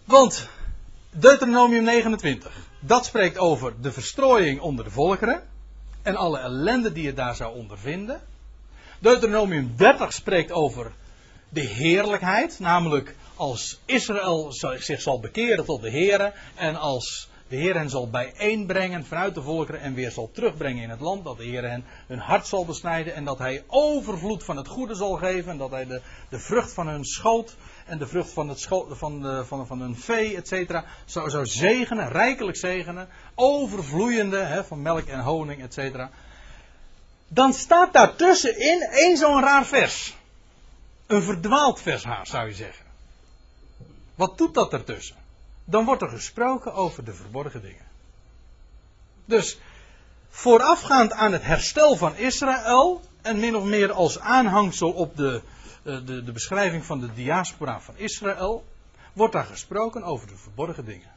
Want 0.04 0.48
Deuteronomium 1.10 1.84
29, 1.84 2.52
dat 2.80 3.06
spreekt 3.06 3.38
over 3.38 3.80
de 3.80 3.92
verstrooiing 3.92 4.60
onder 4.60 4.84
de 4.84 4.90
volkeren 4.90 5.42
en 6.02 6.16
alle 6.16 6.38
ellende 6.38 6.92
die 6.92 7.02
je 7.02 7.14
daar 7.14 7.34
zou 7.34 7.54
ondervinden. 7.54 8.20
Deuteronomium 8.98 9.72
30 9.76 10.12
spreekt 10.12 10.52
over 10.52 10.92
de 11.48 11.60
heerlijkheid, 11.60 12.58
namelijk 12.58 13.16
als 13.34 13.80
Israël 13.84 14.52
zich 14.78 15.00
zal 15.00 15.20
bekeren 15.20 15.64
tot 15.64 15.82
de 15.82 15.90
Heer 15.90 16.32
en 16.54 16.76
als 16.76 17.28
de 17.48 17.56
Heer 17.56 17.74
hen 17.74 17.90
zal 17.90 18.10
bijeenbrengen 18.10 19.04
vanuit 19.04 19.34
de 19.34 19.42
volkeren 19.42 19.80
en 19.80 19.94
weer 19.94 20.10
zal 20.10 20.30
terugbrengen 20.32 20.82
in 20.82 20.90
het 20.90 21.00
land, 21.00 21.24
dat 21.24 21.36
de 21.36 21.44
Heer 21.44 21.70
hen 21.70 21.84
hun 22.06 22.18
hart 22.18 22.46
zal 22.46 22.64
besnijden 22.64 23.14
en 23.14 23.24
dat 23.24 23.38
Hij 23.38 23.64
overvloed 23.66 24.44
van 24.44 24.56
het 24.56 24.68
goede 24.68 24.94
zal 24.94 25.14
geven 25.14 25.50
en 25.50 25.58
dat 25.58 25.70
Hij 25.70 25.86
de, 25.86 26.00
de 26.28 26.38
vrucht 26.38 26.72
van 26.72 26.88
hun 26.88 27.04
schoot 27.04 27.56
en 27.88 27.98
de 27.98 28.06
vrucht 28.06 28.32
van, 28.32 28.48
het 28.48 28.60
schoot, 28.60 28.98
van, 28.98 29.44
van, 29.46 29.66
van 29.66 29.80
hun 29.80 29.96
vee, 29.96 30.36
et 30.36 30.48
cetera, 30.48 30.84
zou, 31.04 31.30
zou 31.30 31.46
zegenen, 31.46 32.08
rijkelijk 32.08 32.56
zegenen, 32.56 33.08
overvloeiende 33.34 34.38
hè, 34.38 34.64
van 34.64 34.82
melk 34.82 35.06
en 35.06 35.20
honing, 35.20 35.62
et 35.62 35.74
cetera. 35.74 36.10
Dan 37.28 37.52
staat 37.52 37.92
daartussenin 37.92 38.82
één 38.82 39.16
zo'n 39.16 39.42
raar 39.42 39.66
vers. 39.66 40.16
Een 41.06 41.22
verdwaald 41.22 41.80
vers 41.80 42.04
zou 42.22 42.48
je 42.48 42.54
zeggen. 42.54 42.84
Wat 44.14 44.38
doet 44.38 44.54
dat 44.54 44.72
ertussen? 44.72 45.16
Dan 45.64 45.84
wordt 45.84 46.02
er 46.02 46.08
gesproken 46.08 46.74
over 46.74 47.04
de 47.04 47.14
verborgen 47.14 47.62
dingen. 47.62 47.86
Dus 49.24 49.58
voorafgaand 50.30 51.12
aan 51.12 51.32
het 51.32 51.44
herstel 51.44 51.96
van 51.96 52.16
Israël, 52.16 53.00
en 53.22 53.40
min 53.40 53.56
of 53.56 53.64
meer 53.64 53.92
als 53.92 54.18
aanhangsel 54.18 54.90
op 54.90 55.16
de, 55.16 55.34
eh, 55.34 55.57
de, 55.88 56.24
de 56.24 56.32
beschrijving 56.32 56.84
van 56.84 57.00
de 57.00 57.12
diaspora 57.12 57.80
van 57.80 57.96
Israël, 57.96 58.64
wordt 59.12 59.32
daar 59.32 59.44
gesproken 59.44 60.02
over 60.02 60.28
de 60.28 60.36
verborgen 60.36 60.84
dingen. 60.84 61.10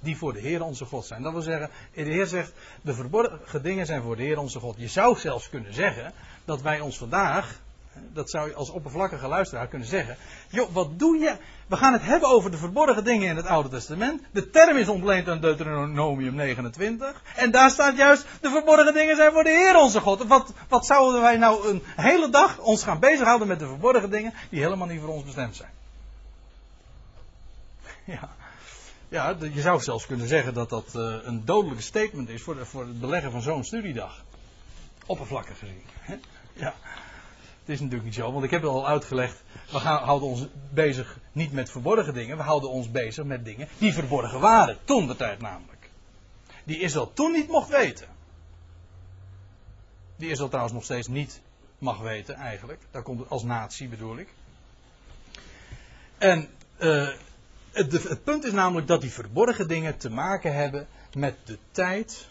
Die 0.00 0.16
voor 0.16 0.32
de 0.32 0.40
Heer 0.40 0.62
onze 0.62 0.84
God 0.84 1.04
zijn. 1.04 1.22
Dat 1.22 1.32
wil 1.32 1.42
zeggen, 1.42 1.70
de 1.94 2.02
Heer 2.02 2.26
zegt, 2.26 2.52
de 2.82 2.94
verborgen 2.94 3.62
dingen 3.62 3.86
zijn 3.86 4.02
voor 4.02 4.16
de 4.16 4.22
Heer 4.22 4.38
onze 4.38 4.60
God. 4.60 4.74
Je 4.78 4.88
zou 4.88 5.18
zelfs 5.18 5.48
kunnen 5.48 5.74
zeggen 5.74 6.12
dat 6.44 6.62
wij 6.62 6.80
ons 6.80 6.98
vandaag 6.98 7.60
dat 8.12 8.30
zou 8.30 8.48
je 8.48 8.54
als 8.54 8.70
oppervlakkige 8.70 9.28
luisteraar 9.28 9.66
kunnen 9.66 9.88
zeggen. 9.88 10.16
Joh, 10.48 10.72
wat 10.72 10.98
doe 10.98 11.18
je? 11.18 11.36
We 11.66 11.76
gaan 11.76 11.92
het 11.92 12.02
hebben 12.02 12.28
over 12.28 12.50
de 12.50 12.56
verborgen 12.56 13.04
dingen 13.04 13.28
in 13.28 13.36
het 13.36 13.46
Oude 13.46 13.68
Testament. 13.68 14.22
De 14.30 14.50
term 14.50 14.76
is 14.76 14.88
ontleend 14.88 15.28
aan 15.28 15.40
Deuteronomium 15.40 16.34
29. 16.34 17.22
En 17.36 17.50
daar 17.50 17.70
staat 17.70 17.96
juist, 17.96 18.26
de 18.40 18.50
verborgen 18.50 18.94
dingen 18.94 19.16
zijn 19.16 19.32
voor 19.32 19.44
de 19.44 19.50
Heer 19.50 19.76
onze 19.76 20.00
God. 20.00 20.26
Wat, 20.26 20.52
wat 20.68 20.86
zouden 20.86 21.20
wij 21.20 21.36
nou 21.36 21.68
een 21.68 21.82
hele 21.96 22.30
dag 22.30 22.58
ons 22.58 22.82
gaan 22.82 22.98
bezighouden 22.98 23.48
met 23.48 23.58
de 23.58 23.66
verborgen 23.66 24.10
dingen 24.10 24.34
die 24.50 24.62
helemaal 24.62 24.86
niet 24.86 25.00
voor 25.00 25.14
ons 25.14 25.24
bestemd 25.24 25.56
zijn? 25.56 25.70
Ja. 28.04 28.36
Ja, 29.08 29.36
je 29.52 29.60
zou 29.60 29.80
zelfs 29.80 30.06
kunnen 30.06 30.28
zeggen 30.28 30.54
dat 30.54 30.70
dat 30.70 30.92
uh, 30.96 31.14
een 31.22 31.44
dodelijke 31.44 31.82
statement 31.82 32.28
is 32.28 32.42
voor, 32.42 32.66
voor 32.66 32.86
het 32.86 33.00
beleggen 33.00 33.30
van 33.30 33.42
zo'n 33.42 33.64
studiedag. 33.64 34.24
Oppervlakkig 35.06 35.58
gezien. 35.58 35.82
Ja. 36.52 36.74
Het 37.68 37.76
is 37.76 37.82
natuurlijk 37.82 38.08
niet 38.08 38.18
zo, 38.24 38.32
want 38.32 38.44
ik 38.44 38.50
heb 38.50 38.62
het 38.62 38.70
al 38.70 38.88
uitgelegd. 38.88 39.42
We 39.70 39.78
houden 39.78 40.28
ons 40.28 40.46
bezig 40.70 41.18
niet 41.32 41.52
met 41.52 41.70
verborgen 41.70 42.14
dingen. 42.14 42.36
We 42.36 42.42
houden 42.42 42.70
ons 42.70 42.90
bezig 42.90 43.24
met 43.24 43.44
dingen 43.44 43.68
die 43.78 43.92
verborgen 43.92 44.40
waren. 44.40 44.78
Toen 44.84 45.06
de 45.06 45.16
tijd 45.16 45.40
namelijk. 45.40 45.90
Die 46.64 46.80
Israël 46.80 47.12
toen 47.12 47.32
niet 47.32 47.48
mocht 47.48 47.68
weten. 47.68 48.08
Die 50.16 50.30
Israël 50.30 50.48
trouwens 50.48 50.74
nog 50.74 50.84
steeds 50.84 51.08
niet 51.08 51.40
mag 51.78 51.98
weten 51.98 52.34
eigenlijk. 52.34 52.80
Daar 52.90 53.02
komt 53.02 53.18
het 53.18 53.28
als 53.28 53.42
natie 53.42 53.88
bedoel 53.88 54.18
ik. 54.18 54.28
En 56.18 56.48
uh, 56.78 57.08
het, 57.72 57.92
het 57.92 58.24
punt 58.24 58.44
is 58.44 58.52
namelijk 58.52 58.86
dat 58.86 59.00
die 59.00 59.12
verborgen 59.12 59.68
dingen 59.68 59.96
te 59.96 60.10
maken 60.10 60.54
hebben 60.54 60.86
met 61.14 61.36
de 61.44 61.58
tijd 61.70 62.28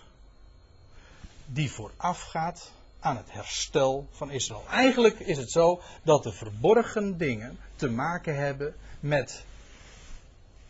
die 1.46 1.72
voorafgaat 1.72 2.72
aan 3.08 3.18
het 3.18 3.32
herstel 3.32 4.08
van 4.12 4.32
Israël. 4.32 4.64
Eigenlijk 4.70 5.20
is 5.20 5.38
het 5.38 5.52
zo 5.52 5.82
dat 6.04 6.24
de 6.24 6.32
verborgen 6.32 7.18
dingen 7.18 7.60
te 7.76 7.90
maken 7.90 8.36
hebben 8.36 8.76
met 9.00 9.46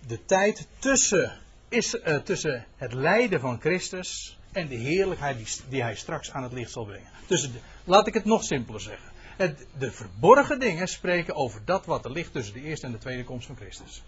de 0.08 0.26
tijd 0.26 0.68
tussen, 0.80 1.40
is, 1.70 1.94
uh, 1.94 2.18
tussen 2.18 2.66
het 2.76 2.94
lijden 2.94 3.40
van 3.40 3.60
Christus 3.60 4.38
en 4.52 4.68
de 4.68 4.76
heerlijkheid 4.76 5.38
die, 5.38 5.48
die, 5.70 5.82
hij 5.82 5.96
straks 5.96 6.32
aan 6.32 6.44
het 6.44 6.52
licht 6.52 6.72
zal 6.72 6.86
brengen. 6.86 7.10
Dus 7.28 7.50
laat 7.84 8.08
ik 8.08 8.14
het 8.14 8.26
nog 8.26 8.44
simpeler 8.44 8.82
zeggen. 8.82 9.12
Het, 9.38 9.66
de 9.78 9.92
verborgen 9.92 10.60
dingen 10.60 10.88
spreken 10.88 11.36
over 11.36 11.62
dat 11.66 11.86
wat 11.86 12.06
er 12.06 12.12
ligt 12.12 12.34
tussen 12.34 12.54
de 12.54 12.62
eerste 12.62 12.86
en 12.86 12.92
de 12.92 12.98
tweede 12.98 13.24
komst 13.24 13.48
van 13.48 13.56
Christus. 13.56 14.04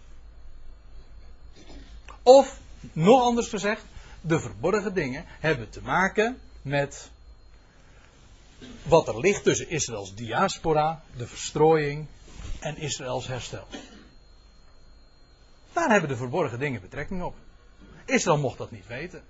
Of, 2.23 2.59
nog 2.93 3.21
anders 3.21 3.47
gezegd, 3.47 3.85
de 4.21 4.39
verborgen 4.39 4.93
dingen 4.93 5.25
hebben 5.39 5.69
te 5.69 5.81
maken 5.81 6.39
met 6.61 7.09
wat 8.83 9.07
er 9.07 9.19
ligt 9.19 9.43
tussen 9.43 9.69
Israëls 9.69 10.15
diaspora, 10.15 11.03
de 11.17 11.27
verstrooiing 11.27 12.07
en 12.59 12.77
Israëls 12.77 13.27
herstel. 13.27 13.67
Daar 15.73 15.89
hebben 15.89 16.09
de 16.09 16.15
verborgen 16.15 16.59
dingen 16.59 16.81
betrekking 16.81 17.23
op. 17.23 17.35
Israël 18.05 18.37
mocht 18.37 18.57
dat 18.57 18.71
niet 18.71 18.87
weten. 18.87 19.23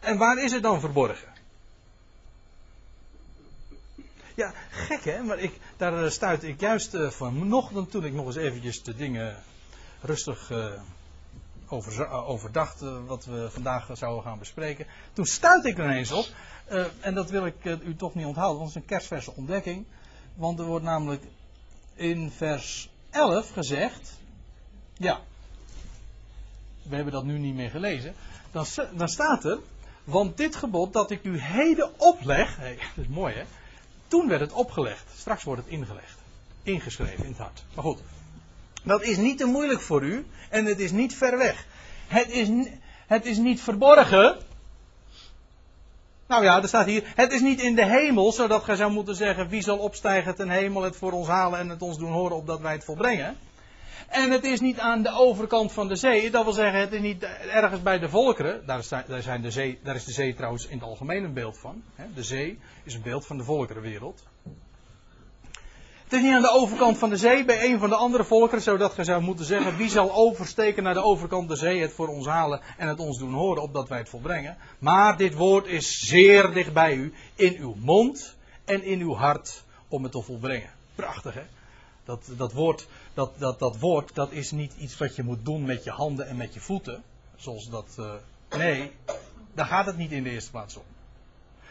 En 0.00 0.18
waar 0.18 0.42
is 0.42 0.52
het 0.52 0.62
dan 0.62 0.80
verborgen? 0.80 1.28
Ja, 4.34 4.54
gek 4.70 5.04
hè, 5.04 5.22
maar 5.22 5.38
ik, 5.38 5.52
daar 5.76 6.04
eh, 6.04 6.10
stuitte 6.10 6.48
ik 6.48 6.60
juist 6.60 6.94
uh, 6.94 7.10
vanochtend 7.10 7.90
toen 7.90 8.04
ik 8.04 8.12
nog 8.12 8.26
eens 8.26 8.36
eventjes 8.36 8.82
de 8.82 8.94
dingen 8.94 9.42
rustig 10.00 10.50
uh, 10.50 10.80
over, 11.72 12.08
overdacht 12.08 12.80
wat 13.06 13.24
we 13.24 13.48
vandaag 13.50 13.90
zouden 13.92 14.22
gaan 14.22 14.38
bespreken. 14.38 14.86
Toen 15.12 15.26
stuitte 15.26 15.68
ik 15.68 15.78
er 15.78 15.84
ineens 15.84 16.12
op, 16.12 16.26
en 17.00 17.14
dat 17.14 17.30
wil 17.30 17.46
ik 17.46 17.64
u 17.64 17.96
toch 17.96 18.14
niet 18.14 18.26
onthouden, 18.26 18.58
want 18.58 18.74
het 18.74 18.76
is 18.76 18.82
een 18.82 18.96
kerstverse 18.96 19.32
ontdekking. 19.34 19.86
Want 20.34 20.58
er 20.58 20.64
wordt 20.64 20.84
namelijk 20.84 21.22
in 21.94 22.30
vers 22.30 22.90
11 23.10 23.50
gezegd, 23.52 24.18
ja, 24.96 25.20
we 26.82 26.94
hebben 26.94 27.12
dat 27.12 27.24
nu 27.24 27.38
niet 27.38 27.54
meer 27.54 27.70
gelezen, 27.70 28.14
dan, 28.50 28.66
dan 28.96 29.08
staat 29.08 29.44
er, 29.44 29.58
want 30.04 30.36
dit 30.36 30.56
gebod 30.56 30.92
dat 30.92 31.10
ik 31.10 31.24
u 31.24 31.38
heden 31.38 32.00
opleg, 32.00 32.56
hey, 32.56 32.74
dat 32.96 33.04
is 33.04 33.10
mooi 33.10 33.34
hè, 33.34 33.44
toen 34.08 34.28
werd 34.28 34.40
het 34.40 34.52
opgelegd, 34.52 35.04
straks 35.16 35.44
wordt 35.44 35.62
het 35.62 35.70
ingelegd, 35.70 36.18
ingeschreven 36.62 37.24
in 37.24 37.30
het 37.30 37.38
hart. 37.38 37.64
Maar 37.74 37.84
goed, 37.84 38.02
dat 38.82 39.02
is 39.02 39.16
niet 39.16 39.38
te 39.38 39.44
moeilijk 39.44 39.80
voor 39.80 40.02
u 40.02 40.26
en 40.50 40.64
het 40.64 40.80
is 40.80 40.90
niet 40.90 41.14
ver 41.14 41.38
weg. 41.38 41.66
Het 42.08 42.30
is, 42.30 42.48
het 43.06 43.26
is 43.26 43.36
niet 43.36 43.60
verborgen. 43.60 44.36
Nou 46.26 46.44
ja, 46.44 46.62
er 46.62 46.68
staat 46.68 46.86
hier, 46.86 47.12
het 47.14 47.32
is 47.32 47.40
niet 47.40 47.60
in 47.60 47.74
de 47.74 47.86
hemel, 47.86 48.32
zodat 48.32 48.64
gij 48.64 48.76
zou 48.76 48.92
moeten 48.92 49.14
zeggen, 49.14 49.48
wie 49.48 49.62
zal 49.62 49.78
opstijgen 49.78 50.34
ten 50.34 50.48
hemel, 50.48 50.82
het 50.82 50.96
voor 50.96 51.12
ons 51.12 51.28
halen 51.28 51.58
en 51.58 51.68
het 51.68 51.82
ons 51.82 51.98
doen 51.98 52.12
horen, 52.12 52.36
opdat 52.36 52.60
wij 52.60 52.72
het 52.72 52.84
volbrengen. 52.84 53.36
En 54.08 54.30
het 54.30 54.44
is 54.44 54.60
niet 54.60 54.78
aan 54.78 55.02
de 55.02 55.12
overkant 55.12 55.72
van 55.72 55.88
de 55.88 55.96
zee. 55.96 56.30
Dat 56.30 56.44
wil 56.44 56.52
zeggen, 56.52 56.80
het 56.80 56.92
is 56.92 57.00
niet 57.00 57.22
ergens 57.52 57.82
bij 57.82 57.98
de 57.98 58.08
volkeren. 58.08 58.66
Daar 58.66 58.82
zijn 59.22 59.42
de 59.42 59.50
zee, 59.50 59.78
daar 59.82 59.94
is 59.94 60.04
de 60.04 60.12
zee 60.12 60.34
trouwens 60.34 60.66
in 60.66 60.78
het 60.78 60.86
algemeen 60.86 61.24
een 61.24 61.32
beeld 61.32 61.58
van. 61.58 61.82
De 62.14 62.22
zee 62.22 62.58
is 62.84 62.94
een 62.94 63.02
beeld 63.02 63.26
van 63.26 63.36
de 63.36 63.44
volkerenwereld. 63.44 64.22
Het 66.10 66.18
is 66.18 66.24
niet 66.24 66.34
aan 66.34 66.42
de 66.42 66.50
overkant 66.50 66.98
van 66.98 67.10
de 67.10 67.16
zee 67.16 67.44
bij 67.44 67.64
een 67.64 67.78
van 67.78 67.88
de 67.88 67.94
andere 67.94 68.24
volkeren, 68.24 68.62
zodat 68.62 68.96
je 68.96 69.04
zou 69.04 69.22
moeten 69.22 69.44
zeggen: 69.44 69.76
wie 69.76 69.88
zal 69.88 70.14
oversteken 70.14 70.82
naar 70.82 70.94
de 70.94 71.02
overkant 71.02 71.48
de 71.48 71.56
zee, 71.56 71.80
het 71.80 71.92
voor 71.92 72.08
ons 72.08 72.26
halen 72.26 72.60
en 72.76 72.88
het 72.88 72.98
ons 72.98 73.18
doen 73.18 73.32
horen, 73.32 73.62
opdat 73.62 73.88
wij 73.88 73.98
het 73.98 74.08
volbrengen. 74.08 74.56
Maar 74.78 75.16
dit 75.16 75.34
woord 75.34 75.66
is 75.66 75.98
zeer 75.98 76.52
dicht 76.52 76.72
bij 76.72 76.94
u, 76.94 77.14
in 77.34 77.56
uw 77.58 77.74
mond 77.78 78.36
en 78.64 78.82
in 78.82 79.00
uw 79.00 79.14
hart, 79.14 79.64
om 79.88 80.02
het 80.02 80.12
te 80.12 80.22
volbrengen. 80.22 80.70
Prachtig 80.94 81.34
hè? 81.34 81.44
Dat, 82.04 82.30
dat, 82.36 82.52
woord, 82.52 82.86
dat, 83.14 83.32
dat, 83.38 83.58
dat 83.58 83.78
woord, 83.78 84.14
dat 84.14 84.32
is 84.32 84.50
niet 84.50 84.74
iets 84.78 84.98
wat 84.98 85.16
je 85.16 85.22
moet 85.22 85.44
doen 85.44 85.64
met 85.64 85.84
je 85.84 85.90
handen 85.90 86.26
en 86.26 86.36
met 86.36 86.54
je 86.54 86.60
voeten. 86.60 87.02
Zoals 87.36 87.70
dat. 87.70 87.96
Uh, 87.98 88.12
nee, 88.58 88.92
daar 89.54 89.66
gaat 89.66 89.86
het 89.86 89.96
niet 89.96 90.12
in 90.12 90.22
de 90.22 90.30
eerste 90.30 90.50
plaats 90.50 90.76
om. 90.76 90.84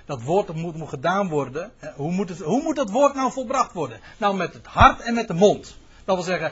Dat 0.10 0.22
woord 0.22 0.55
moet, 0.55 0.76
moet 0.76 0.89
gedaan 0.89 1.28
worden. 1.28 1.72
Hoe 1.95 2.12
moet, 2.12 2.30
het, 2.30 2.39
hoe 2.39 2.62
moet 2.62 2.76
dat 2.76 2.89
woord 2.89 3.14
nou 3.14 3.32
volbracht 3.32 3.74
worden? 3.74 3.99
Nou, 4.18 4.36
met 4.36 4.53
het 4.53 4.66
hart 4.66 5.01
en 5.01 5.14
met 5.14 5.28
de 5.28 5.34
mond. 5.34 5.78
Dat 6.05 6.16
wil 6.16 6.26
zeggen, 6.26 6.51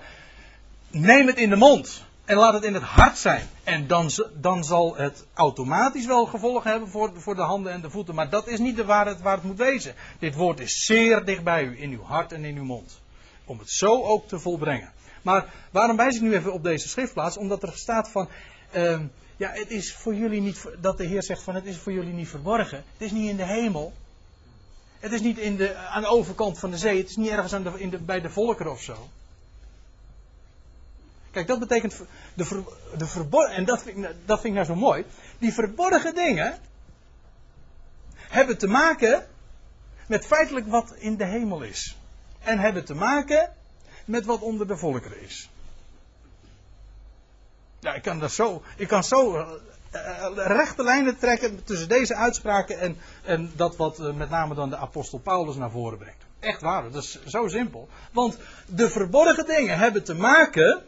neem 0.90 1.28
het 1.28 1.38
in 1.38 1.50
de 1.50 1.56
mond. 1.56 2.04
En 2.26 2.38
laat 2.38 2.54
het 2.54 2.64
in 2.64 2.74
het 2.74 2.84
hart 2.84 3.18
zijn. 3.18 3.48
En 3.64 3.88
dan, 3.88 4.10
dan 4.34 4.64
zal 4.64 4.96
het 4.96 5.26
automatisch 5.34 6.06
wel 6.06 6.26
gevolg 6.26 6.64
hebben 6.64 6.90
voor, 6.90 7.12
voor 7.16 7.36
de 7.36 7.42
handen 7.42 7.72
en 7.72 7.82
de 7.82 7.90
voeten. 7.90 8.16
Maar 8.16 8.30
dat 8.30 8.48
is 8.48 8.60
niet 8.60 8.76
de 8.76 8.86
waar 8.86 9.06
het, 9.06 9.22
waar 9.22 9.36
het 9.36 9.44
moet 9.44 9.58
wezen. 9.58 9.96
Dit 10.20 10.36
woord 10.36 10.60
is 10.60 10.86
zeer 10.86 11.26
dicht 11.26 11.44
bij 11.44 11.64
u. 11.64 11.82
In 11.82 11.92
uw 11.92 12.04
hart 12.04 12.32
en 12.32 12.46
in 12.46 12.58
uw 12.58 12.66
mond. 12.66 13.02
Om 13.46 13.60
het 13.60 13.70
zo 13.70 14.04
ook 14.04 14.28
te 14.28 14.40
volbrengen. 14.40 14.92
Maar 15.22 15.46
waarom 15.72 15.98
wijs 15.98 16.16
ik 16.16 16.22
nu 16.22 16.36
even 16.36 16.54
op 16.54 16.64
deze 16.64 16.88
schriftplaats? 16.88 17.38
Omdat 17.38 17.64
er 17.64 17.72
staat 17.74 18.10
van. 18.10 18.30
Uh, 18.76 19.00
ja, 19.38 19.52
het 19.52 19.70
is 19.70 19.94
voor 19.94 20.16
jullie 20.16 20.42
niet. 20.42 20.66
Dat 20.80 20.98
de 20.98 21.06
Heer 21.06 21.24
zegt 21.24 21.44
van 21.44 21.56
het 21.56 21.66
is 21.66 21.78
voor 21.78 21.92
jullie 21.92 22.14
niet 22.14 22.28
verborgen. 22.28 22.78
Het 22.78 23.02
is 23.02 23.12
niet 23.12 23.30
in 23.30 23.38
de 23.38 23.46
hemel. 23.46 23.94
Het 25.00 25.12
is 25.12 25.22
niet 25.22 25.38
in 25.38 25.56
de, 25.56 25.76
aan 25.76 26.02
de 26.02 26.08
overkant 26.08 26.60
van 26.60 26.72
de 26.72 26.78
zee. 26.78 26.98
Het 26.98 27.10
is 27.10 27.16
niet 27.16 27.30
ergens 27.30 27.54
aan 27.54 27.64
de, 27.64 27.72
in 27.78 27.90
de, 27.90 27.98
bij 27.98 28.22
de 28.22 28.30
volkeren 28.30 28.72
of 28.72 28.82
zo. 28.82 29.10
Kijk, 31.32 31.48
dat 31.48 31.60
betekent. 31.60 32.02
De, 32.34 32.64
de 32.98 33.06
verborgen. 33.06 33.56
En 33.56 33.66
dat 33.66 33.84
vind, 33.84 33.98
ik, 33.98 34.16
dat 34.26 34.42
vind 34.42 34.44
ik 34.44 34.54
nou 34.54 34.66
zo 34.66 34.76
mooi. 34.76 35.06
Die 35.40 35.54
verborgen 35.54 36.16
dingen. 36.16 36.58
hebben 38.16 38.58
te 38.58 38.68
maken. 38.68 39.28
met 40.08 40.26
feitelijk 40.26 40.68
wat 40.68 40.94
in 40.98 41.18
de 41.18 41.26
hemel 41.26 41.62
is 41.62 41.98
en 42.44 42.60
hebben 42.60 42.86
te 42.86 42.94
maken 42.94 43.54
met 44.06 44.26
wat 44.26 44.42
onder 44.42 44.68
de 44.68 44.78
volkeren 44.78 45.22
is. 45.22 45.50
Ja, 47.80 47.94
ik 47.94 48.02
kan, 48.02 48.20
dat 48.20 48.32
zo, 48.32 48.62
ik 48.78 48.88
kan 48.88 49.04
zo 49.04 49.36
uh, 49.36 49.50
rechte 50.36 50.84
lijnen 50.84 51.18
trekken 51.18 51.64
tussen 51.64 51.90
deze 51.90 52.16
uitspraken 52.16 52.80
en, 52.80 52.98
en 53.24 53.52
dat 53.56 53.76
wat 53.76 54.00
uh, 54.00 54.14
met 54.14 54.30
name 54.30 54.56
dan 54.56 54.70
de 54.70 54.78
apostel 54.78 55.20
Paulus 55.20 55.56
naar 55.56 55.72
voren 55.72 55.98
brengt. 55.98 56.26
Echt 56.40 56.62
waar, 56.62 56.92
dat 56.92 57.04
is 57.04 57.20
zo 57.26 57.48
simpel. 57.48 57.90
Want 58.12 58.38
de 58.66 58.90
verborgen 58.90 59.46
dingen 59.46 59.78
hebben 59.78 60.04
te 60.04 60.16
maken. 60.16 60.84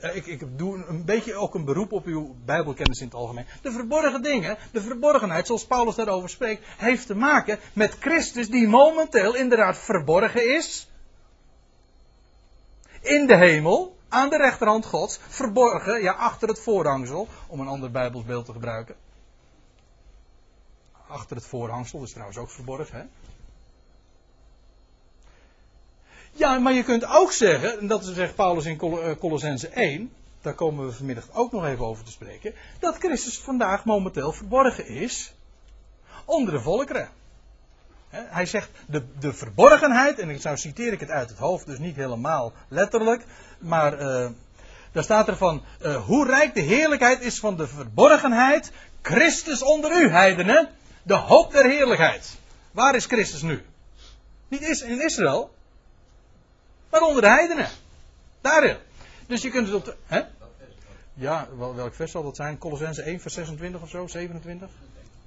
Ik, 0.00 0.26
ik 0.26 0.58
doe 0.58 0.84
een 0.88 1.04
beetje 1.04 1.34
ook 1.34 1.54
een 1.54 1.64
beroep 1.64 1.92
op 1.92 2.06
uw 2.06 2.34
Bijbelkennis 2.44 3.00
in 3.00 3.06
het 3.06 3.14
algemeen. 3.14 3.46
De 3.62 3.72
verborgen 3.72 4.22
dingen, 4.22 4.56
de 4.72 4.80
verborgenheid, 4.80 5.46
zoals 5.46 5.66
Paulus 5.66 5.94
daarover 5.94 6.28
spreekt, 6.28 6.64
heeft 6.76 7.06
te 7.06 7.14
maken 7.14 7.58
met 7.72 7.96
Christus 8.00 8.50
die 8.50 8.68
momenteel 8.68 9.34
inderdaad 9.34 9.78
verborgen 9.78 10.56
is. 10.56 10.90
In 13.00 13.26
de 13.26 13.36
hemel, 13.36 13.95
aan 14.16 14.30
de 14.30 14.36
rechterhand 14.36 14.86
Gods, 14.86 15.18
verborgen, 15.28 16.02
ja, 16.02 16.12
achter 16.12 16.48
het 16.48 16.60
voorhangsel, 16.60 17.28
om 17.46 17.60
een 17.60 17.68
ander 17.68 17.90
Bijbelsbeeld 17.90 18.44
te 18.44 18.52
gebruiken. 18.52 18.94
Achter 21.08 21.36
het 21.36 21.46
voorhangsel 21.46 22.02
is 22.02 22.10
trouwens 22.10 22.38
ook 22.38 22.50
verborgen, 22.50 22.98
hè? 22.98 23.04
Ja, 26.32 26.58
maar 26.58 26.72
je 26.72 26.82
kunt 26.82 27.06
ook 27.06 27.32
zeggen, 27.32 27.78
en 27.78 27.86
dat 27.86 28.04
zegt 28.04 28.34
Paulus 28.34 28.64
in 28.64 28.80
eh, 28.80 29.16
Colossense 29.18 29.68
1, 29.68 30.12
daar 30.40 30.54
komen 30.54 30.86
we 30.86 30.92
vanmiddag 30.92 31.28
ook 31.32 31.52
nog 31.52 31.64
even 31.64 31.86
over 31.86 32.04
te 32.04 32.10
spreken, 32.10 32.54
dat 32.78 32.96
Christus 32.96 33.38
vandaag 33.38 33.84
momenteel 33.84 34.32
verborgen 34.32 34.86
is 34.86 35.34
onder 36.24 36.52
de 36.52 36.60
volkeren. 36.60 37.08
Hij 38.28 38.46
zegt 38.46 38.70
de, 38.86 39.02
de 39.18 39.32
verborgenheid, 39.32 40.18
en 40.18 40.40
zo 40.40 40.56
citeer 40.56 40.92
ik 40.92 41.00
het 41.00 41.10
uit 41.10 41.28
het 41.28 41.38
hoofd, 41.38 41.66
dus 41.66 41.78
niet 41.78 41.96
helemaal 41.96 42.52
letterlijk, 42.68 43.24
maar 43.58 44.00
uh, 44.00 44.28
daar 44.92 45.02
staat 45.02 45.28
er 45.28 45.36
van, 45.36 45.62
uh, 45.82 46.04
hoe 46.04 46.26
rijk 46.26 46.54
de 46.54 46.60
heerlijkheid 46.60 47.20
is 47.20 47.38
van 47.38 47.56
de 47.56 47.66
verborgenheid, 47.66 48.72
Christus 49.02 49.62
onder 49.62 50.02
u, 50.02 50.08
heidenen, 50.08 50.68
de 51.02 51.14
hoop 51.14 51.52
der 51.52 51.64
heerlijkheid. 51.64 52.36
Waar 52.70 52.94
is 52.94 53.06
Christus 53.06 53.42
nu? 53.42 53.64
Niet 54.48 54.80
in 54.80 55.04
Israël, 55.04 55.54
maar 56.90 57.00
onder 57.00 57.22
de 57.22 57.28
heidenen. 57.28 57.68
Daarin. 58.40 58.76
Dus 59.26 59.42
je 59.42 59.50
kunt 59.50 59.66
het 59.66 59.76
op 59.76 59.84
de. 59.84 59.94
Hè? 60.06 60.22
Ja, 61.14 61.48
welk 61.56 61.94
vers 61.94 62.10
zal 62.10 62.22
dat 62.22 62.36
zijn? 62.36 62.58
Colossense 62.58 63.02
1, 63.02 63.20
vers 63.20 63.34
26 63.34 63.82
of 63.82 63.88
zo? 63.88 64.06
27? 64.06 64.68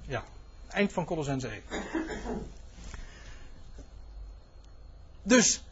Ja, 0.06 0.24
eind 0.68 0.92
van 0.92 1.04
Colossense 1.04 1.48
1. 1.48 1.62
Dus 5.22 5.62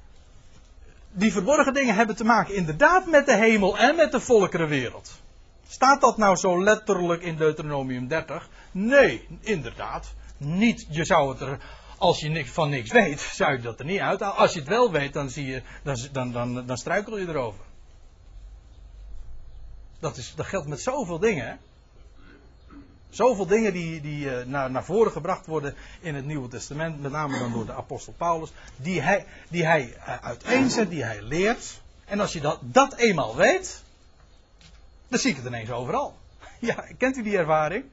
die 1.11 1.33
verborgen 1.33 1.75
dingen 1.75 1.95
hebben 1.95 2.17
te 2.17 2.25
maken 2.25 2.55
inderdaad 2.55 3.07
met 3.07 3.27
de 3.27 3.37
hemel 3.37 3.79
en 3.79 3.97
met 3.97 4.13
de 4.13 4.21
volkerenwereld. 4.21 5.21
Staat 5.69 6.01
dat 6.01 6.17
nou 6.17 6.37
zo 6.37 6.63
letterlijk 6.63 7.23
in 7.23 7.37
Deuteronomium 7.37 8.09
30? 8.09 8.49
Nee, 8.71 9.27
inderdaad. 9.41 10.15
Niet, 10.37 10.87
je 10.91 11.05
zou 11.05 11.31
het 11.31 11.41
er, 11.41 11.59
als 11.99 12.21
je 12.21 12.47
van 12.47 12.71
niks 12.71 12.93
weet, 12.93 13.21
zou 13.41 13.53
je 13.53 13.63
dat 13.63 13.79
er 13.79 13.85
niet 13.85 14.01
uit. 14.01 14.23
Als 14.23 14.53
je 14.53 14.59
het 14.59 14.69
wel 14.69 14.91
weet, 14.91 15.13
dan, 15.13 15.31
zie 15.31 15.47
je, 15.47 15.63
dan, 15.83 15.97
dan, 16.13 16.33
dan, 16.33 16.67
dan 16.67 16.77
struikel 16.77 17.19
je 17.19 17.29
erover. 17.29 17.65
Dat, 19.99 20.17
is, 20.17 20.35
dat 20.35 20.47
geldt 20.47 20.69
met 20.69 20.81
zoveel 20.81 21.19
dingen. 21.19 21.59
Zoveel 23.11 23.47
dingen 23.47 23.73
die, 23.73 24.01
die 24.01 24.25
uh, 24.25 24.45
naar, 24.45 24.71
naar 24.71 24.85
voren 24.85 25.13
gebracht 25.13 25.47
worden 25.47 25.75
in 26.01 26.15
het 26.15 26.25
Nieuwe 26.25 26.49
Testament, 26.49 27.01
met 27.01 27.13
name 27.13 27.39
dan 27.39 27.53
door 27.53 27.67
de 27.67 27.73
apostel 27.73 28.13
Paulus, 28.17 28.53
die 28.77 29.01
hij, 29.01 29.27
die 29.49 29.67
hij 29.67 29.95
uh, 29.97 30.17
uiteenzet, 30.17 30.91
die 30.91 31.05
hij 31.05 31.23
leert. 31.23 31.81
En 32.05 32.21
als 32.21 32.33
je 32.33 32.41
dat, 32.41 32.59
dat 32.63 32.95
eenmaal 32.95 33.37
weet, 33.37 33.83
dan 35.09 35.19
zie 35.19 35.31
ik 35.31 35.37
het 35.37 35.47
ineens 35.47 35.71
overal. 35.71 36.17
Ja, 36.61 36.85
kent 36.99 37.17
u 37.17 37.23
die 37.23 37.37
ervaring? 37.37 37.85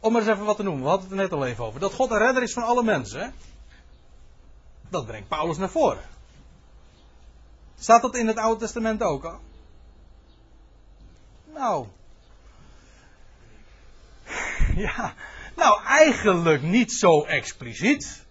Om 0.00 0.12
maar 0.12 0.22
eens 0.22 0.30
even 0.30 0.44
wat 0.44 0.56
te 0.56 0.62
noemen. 0.62 0.82
We 0.82 0.88
hadden 0.88 1.08
het 1.08 1.18
er 1.18 1.22
net 1.22 1.32
al 1.32 1.46
even 1.46 1.64
over. 1.64 1.80
Dat 1.80 1.92
God 1.92 2.10
een 2.10 2.18
redder 2.18 2.42
is 2.42 2.52
van 2.52 2.62
alle 2.62 2.82
mensen. 2.82 3.34
Dat 4.88 5.06
brengt 5.06 5.28
Paulus 5.28 5.56
naar 5.56 5.70
voren. 5.70 6.02
Staat 7.78 8.02
dat 8.02 8.16
in 8.16 8.26
het 8.26 8.36
Oude 8.36 8.60
Testament 8.60 9.02
ook 9.02 9.24
al? 9.24 9.38
Nou. 11.54 11.86
Ja. 14.86 15.14
Nou, 15.56 15.82
eigenlijk 15.84 16.62
niet 16.62 16.92
zo 16.92 17.24
expliciet. 17.24 18.22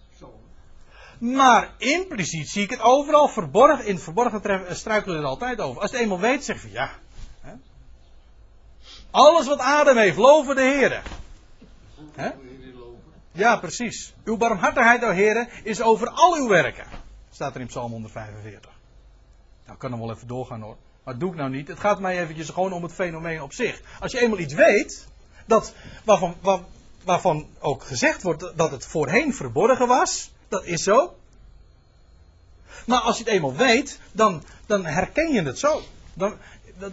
Maar 1.18 1.74
impliciet 1.78 2.48
zie 2.48 2.62
ik 2.62 2.70
het 2.70 2.80
overal 2.80 3.28
verborgen. 3.28 3.86
In 3.86 3.94
het 3.94 4.02
verborgen 4.02 4.76
struikelen 4.76 5.16
we 5.16 5.22
er 5.22 5.28
altijd 5.28 5.60
over. 5.60 5.82
Als 5.82 5.90
het 5.90 6.00
eenmaal 6.00 6.20
weet, 6.20 6.44
zeg 6.44 6.62
je 6.62 6.70
ja. 6.70 6.90
Hè? 7.40 7.52
Alles 9.10 9.46
wat 9.46 9.58
adem 9.58 9.96
heeft, 9.96 10.16
loven 10.16 10.56
de 10.56 10.62
Heer. 10.62 11.02
Ja, 13.32 13.56
precies. 13.56 14.14
Uw 14.24 14.36
barmhartigheid, 14.36 15.04
o 15.04 15.10
Heer, 15.10 15.48
is 15.62 15.82
over 15.82 16.08
al 16.08 16.34
uw 16.34 16.48
werken. 16.48 16.86
Staat 17.30 17.54
er 17.54 17.60
in 17.60 17.66
Psalm 17.66 17.90
145. 17.90 18.70
Nou, 19.62 19.72
ik 19.72 19.78
kan 19.78 19.90
hem 19.90 20.00
wel 20.00 20.14
even 20.14 20.26
doorgaan 20.26 20.60
hoor. 20.60 20.76
Maar 21.04 21.14
dat 21.14 21.20
doe 21.20 21.30
ik 21.30 21.36
nou 21.36 21.50
niet. 21.50 21.68
Het 21.68 21.80
gaat 21.80 22.00
mij 22.00 22.20
eventjes 22.20 22.48
gewoon 22.48 22.72
om 22.72 22.82
het 22.82 22.92
fenomeen 22.92 23.42
op 23.42 23.52
zich. 23.52 23.80
Als 24.00 24.12
je 24.12 24.20
eenmaal 24.20 24.38
iets 24.38 24.54
weet, 24.54 25.08
dat, 25.44 25.74
waarvan, 26.04 26.34
waar, 26.40 26.60
waarvan 27.04 27.48
ook 27.58 27.82
gezegd 27.82 28.22
wordt 28.22 28.52
dat 28.56 28.70
het 28.70 28.86
voorheen 28.86 29.34
verborgen 29.34 29.88
was, 29.88 30.32
dat 30.48 30.64
is 30.64 30.82
zo. 30.82 31.14
Maar 32.86 33.00
als 33.00 33.18
je 33.18 33.24
het 33.24 33.32
eenmaal 33.32 33.54
weet, 33.54 34.00
dan, 34.12 34.42
dan 34.66 34.84
herken 34.84 35.32
je 35.32 35.42
het 35.42 35.58
zo. 35.58 35.82
Dat, 36.14 36.36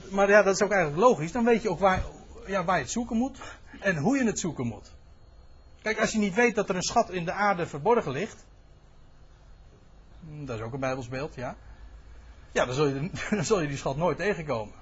maar 0.09 0.29
ja, 0.29 0.43
dat 0.43 0.55
is 0.55 0.61
ook 0.61 0.71
eigenlijk 0.71 1.01
logisch. 1.01 1.31
Dan 1.31 1.45
weet 1.45 1.61
je 1.61 1.69
ook 1.69 1.79
waar, 1.79 2.03
ja, 2.45 2.63
waar 2.63 2.75
je 2.75 2.83
het 2.83 2.91
zoeken 2.91 3.17
moet 3.17 3.39
en 3.79 3.97
hoe 3.97 4.17
je 4.17 4.23
het 4.23 4.39
zoeken 4.39 4.67
moet. 4.67 4.91
Kijk, 5.81 5.99
als 5.99 6.11
je 6.11 6.17
niet 6.17 6.33
weet 6.33 6.55
dat 6.55 6.69
er 6.69 6.75
een 6.75 6.81
schat 6.81 7.09
in 7.09 7.25
de 7.25 7.31
aarde 7.31 7.67
verborgen 7.67 8.11
ligt. 8.11 8.45
Dat 10.19 10.57
is 10.57 10.63
ook 10.63 10.73
een 10.73 10.79
Bijbelsbeeld, 10.79 11.35
ja. 11.35 11.55
Ja, 12.51 12.65
dan 12.65 12.75
zul, 12.75 12.87
je, 12.87 13.09
dan 13.29 13.45
zul 13.45 13.61
je 13.61 13.67
die 13.67 13.77
schat 13.77 13.97
nooit 13.97 14.17
tegenkomen. 14.17 14.73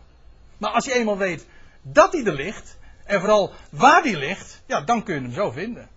Maar 0.58 0.72
als 0.72 0.86
je 0.86 0.94
eenmaal 0.94 1.18
weet 1.18 1.46
dat 1.82 2.12
die 2.12 2.26
er 2.26 2.34
ligt, 2.34 2.78
en 3.10 3.20
vooral 3.20 3.52
waar 3.70 4.04
die 4.04 4.18
ligt, 4.18 4.62
ja, 4.66 4.82
dan 4.82 5.04
kun 5.04 5.16
je 5.16 5.22
hem 5.22 5.32
zo 5.32 5.52
vinden. 5.52 5.90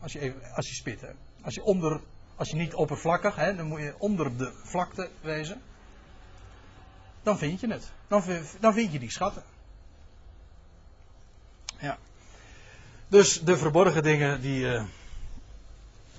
Als 0.00 0.12
je, 0.12 0.20
even, 0.20 0.40
als 0.54 0.68
je 0.68 0.74
spit, 0.74 1.00
hè. 1.00 1.08
Als 1.42 1.54
je, 1.54 1.62
onder, 1.62 2.00
als 2.36 2.50
je 2.50 2.56
niet 2.56 2.74
oppervlakkig, 2.74 3.36
hè, 3.36 3.56
dan 3.56 3.66
moet 3.66 3.80
je 3.80 3.94
onder 3.98 4.36
de 4.36 4.52
vlakte 4.62 5.10
wezen. 5.20 5.62
Dan 7.22 7.38
vind 7.38 7.60
je 7.60 7.68
het. 7.70 7.90
Dan, 8.08 8.22
dan 8.60 8.74
vind 8.74 8.92
je 8.92 8.98
die 8.98 9.10
schatten. 9.10 9.42
Ja. 11.80 11.98
Dus 13.08 13.40
de 13.40 13.56
verborgen 13.56 14.02
dingen, 14.02 14.40
die, 14.40 14.64
uh, 14.64 14.84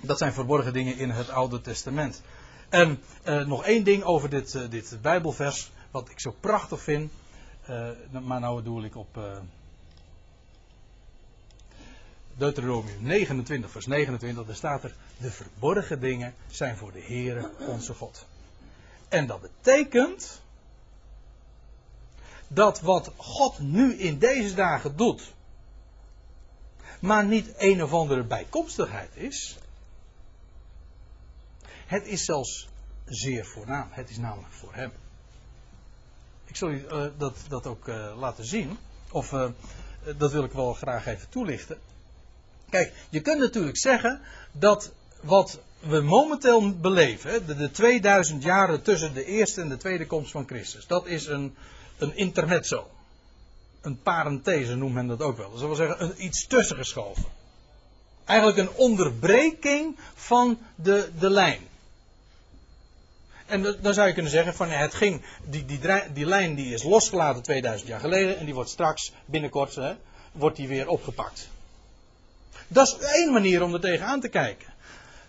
dat 0.02 0.18
zijn 0.18 0.34
verborgen 0.34 0.74
dingen 0.74 0.98
in 0.98 1.10
het 1.10 1.30
Oude 1.30 1.62
Testament. 1.62 2.22
En 2.70 3.02
uh, 3.26 3.46
nog 3.46 3.66
één 3.66 3.84
ding 3.84 4.04
over 4.04 4.30
dit, 4.30 4.54
uh, 4.54 4.70
dit 4.70 4.98
Bijbelvers, 5.02 5.72
wat 5.92 6.10
ik 6.10 6.20
zo 6.20 6.36
prachtig 6.40 6.82
vind. 6.82 7.12
Maar 8.22 8.40
nou 8.40 8.64
doe 8.64 8.86
ik 8.86 8.96
op 8.96 9.20
Deuteronomium 12.38 13.04
29, 13.04 13.72
vers 13.72 13.86
29, 13.86 14.46
daar 14.46 14.56
staat 14.56 14.84
er: 14.84 14.96
De 15.18 15.32
verborgen 15.32 16.00
dingen 16.00 16.34
zijn 16.48 16.78
voor 16.78 16.92
de 16.92 17.02
Heere 17.02 17.52
onze 17.60 17.94
God. 17.94 18.26
En 19.10 19.28
dat 19.28 19.42
betekent 19.42 20.42
dat 22.48 22.82
wat 22.82 23.12
God 23.16 23.60
nu 23.60 23.94
in 23.94 24.20
deze 24.20 24.56
dagen 24.56 24.96
doet, 24.96 25.34
maar 27.00 27.26
niet 27.26 27.54
een 27.58 27.84
of 27.84 27.94
andere 27.94 28.24
bijkomstigheid 28.24 29.16
is. 29.16 29.58
Het 31.86 32.06
is 32.06 32.26
zelfs 32.26 32.70
zeer 33.06 33.46
voornaam. 33.46 33.88
Het 33.92 34.10
is 34.10 34.18
namelijk 34.18 34.54
voor 34.54 34.74
Hem. 34.74 34.92
Ik 36.56 36.62
zal 36.62 36.70
u 36.70 36.86
uh, 36.92 37.06
dat, 37.18 37.38
dat 37.48 37.68
ook 37.68 37.88
uh, 37.88 38.20
laten 38.20 38.46
zien. 38.46 38.78
Of 39.12 39.32
uh, 39.32 39.46
dat 40.18 40.32
wil 40.32 40.44
ik 40.44 40.52
wel 40.52 40.74
graag 40.74 41.06
even 41.06 41.30
toelichten. 41.30 41.80
Kijk, 42.70 42.94
je 43.10 43.22
kunt 43.22 43.40
natuurlijk 43.40 43.78
zeggen 43.78 44.22
dat 44.52 44.92
wat 45.22 45.60
we 45.80 46.02
momenteel 46.02 46.80
beleven, 46.80 47.46
de, 47.46 47.56
de 47.56 47.72
2000 47.72 48.44
jaren 48.44 48.82
tussen 48.82 49.14
de 49.14 49.26
eerste 49.26 49.62
en 49.62 49.70
de 49.70 49.78
tweede 49.78 50.08
komst 50.08 50.32
van 50.32 50.48
Christus, 50.48 50.88
dat 50.88 51.06
is 51.08 51.28
een, 51.28 51.56
een 51.98 52.16
intermezzo. 52.18 52.88
Een 53.82 54.02
parenthese 54.02 54.76
noemt 54.76 54.94
men 54.94 55.08
dat 55.08 55.22
ook 55.22 55.38
wel. 55.38 55.52
Dat 55.52 55.60
wil 55.60 55.76
zeggen, 55.76 56.04
een, 56.04 56.26
iets 56.26 56.48
tussengeschoven. 56.48 57.26
Eigenlijk 58.26 58.60
een 58.60 58.76
onderbreking 58.76 59.98
van 60.14 60.58
de, 60.76 61.10
de 61.20 61.30
lijn. 61.30 61.62
En 63.46 63.78
dan 63.82 63.94
zou 63.94 64.08
je 64.08 64.14
kunnen 64.14 64.32
zeggen 64.32 64.54
van 64.54 64.70
het 64.70 64.94
ging, 64.94 65.22
die, 65.44 65.66
die, 65.66 65.80
die 66.14 66.26
lijn 66.26 66.56
die 66.56 66.74
is 66.74 66.84
losgelaten 66.84 67.44
2000 67.44 67.90
jaar 67.90 68.00
geleden 68.00 68.38
en 68.38 68.46
die 68.46 68.54
wordt 68.54 68.70
straks 68.70 69.12
binnenkort 69.26 69.76
hè, 69.76 69.94
wordt 70.32 70.56
die 70.56 70.68
weer 70.68 70.88
opgepakt. 70.88 71.50
Dat 72.68 72.88
is 72.88 73.08
één 73.08 73.34
manier 73.34 73.64
om 73.64 73.74
er 73.74 73.80
tegenaan 73.80 74.20
te 74.20 74.28
kijken. 74.28 74.74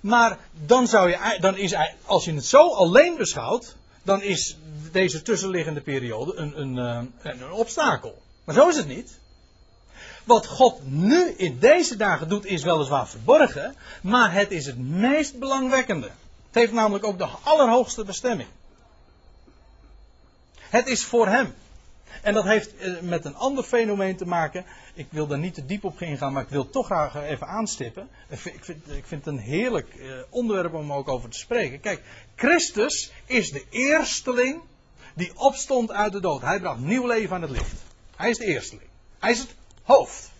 Maar 0.00 0.38
dan 0.52 0.86
zou 0.86 1.10
je, 1.10 1.38
dan 1.40 1.56
is, 1.56 1.74
als 2.04 2.24
je 2.24 2.34
het 2.34 2.46
zo 2.46 2.74
alleen 2.74 3.16
beschouwt, 3.16 3.76
dan 4.02 4.22
is 4.22 4.56
deze 4.92 5.22
tussenliggende 5.22 5.80
periode 5.80 6.34
een, 6.34 6.60
een, 6.60 6.78
eh, 6.78 7.30
een, 7.32 7.42
een 7.42 7.52
obstakel. 7.52 8.22
Maar 8.44 8.54
zo 8.54 8.68
is 8.68 8.76
het 8.76 8.88
niet. 8.88 9.18
Wat 10.24 10.46
God 10.46 10.80
nu 10.84 11.28
in 11.36 11.58
deze 11.58 11.96
dagen 11.96 12.28
doet, 12.28 12.46
is 12.46 12.62
weliswaar 12.62 13.08
verborgen, 13.08 13.74
maar 14.02 14.32
het 14.32 14.50
is 14.50 14.66
het 14.66 14.78
meest 14.78 15.38
belangwekkende. 15.38 16.10
Heeft 16.56 16.72
namelijk 16.72 17.04
ook 17.04 17.18
de 17.18 17.28
allerhoogste 17.42 18.04
bestemming. 18.04 18.48
Het 20.58 20.86
is 20.86 21.04
voor 21.04 21.26
Hem. 21.28 21.54
En 22.22 22.34
dat 22.34 22.44
heeft 22.44 22.76
eh, 22.76 23.00
met 23.00 23.24
een 23.24 23.36
ander 23.36 23.64
fenomeen 23.64 24.16
te 24.16 24.26
maken. 24.26 24.64
Ik 24.94 25.06
wil 25.10 25.26
daar 25.26 25.38
niet 25.38 25.54
te 25.54 25.66
diep 25.66 25.84
op 25.84 26.00
ingaan, 26.00 26.32
maar 26.32 26.42
ik 26.42 26.48
wil 26.48 26.70
toch 26.70 26.86
graag 26.86 27.14
even 27.14 27.46
aanstippen. 27.46 28.08
Ik 28.28 28.38
vind, 28.38 28.90
ik 28.90 29.06
vind 29.06 29.24
het 29.24 29.26
een 29.26 29.38
heerlijk 29.38 29.94
eh, 29.94 30.08
onderwerp 30.30 30.74
om 30.74 30.92
ook 30.92 31.08
over 31.08 31.30
te 31.30 31.38
spreken. 31.38 31.80
Kijk, 31.80 32.02
Christus 32.34 33.12
is 33.26 33.50
de 33.50 33.64
eersteling 33.70 34.60
die 35.14 35.38
opstond 35.38 35.90
uit 35.90 36.12
de 36.12 36.20
dood. 36.20 36.40
Hij 36.40 36.60
bracht 36.60 36.80
nieuw 36.80 37.06
leven 37.06 37.34
aan 37.34 37.42
het 37.42 37.50
licht. 37.50 37.82
Hij 38.16 38.30
is 38.30 38.38
de 38.38 38.44
eersteling. 38.44 38.88
Hij 39.18 39.30
is 39.30 39.38
het 39.38 39.54
hoofd. 39.82 40.30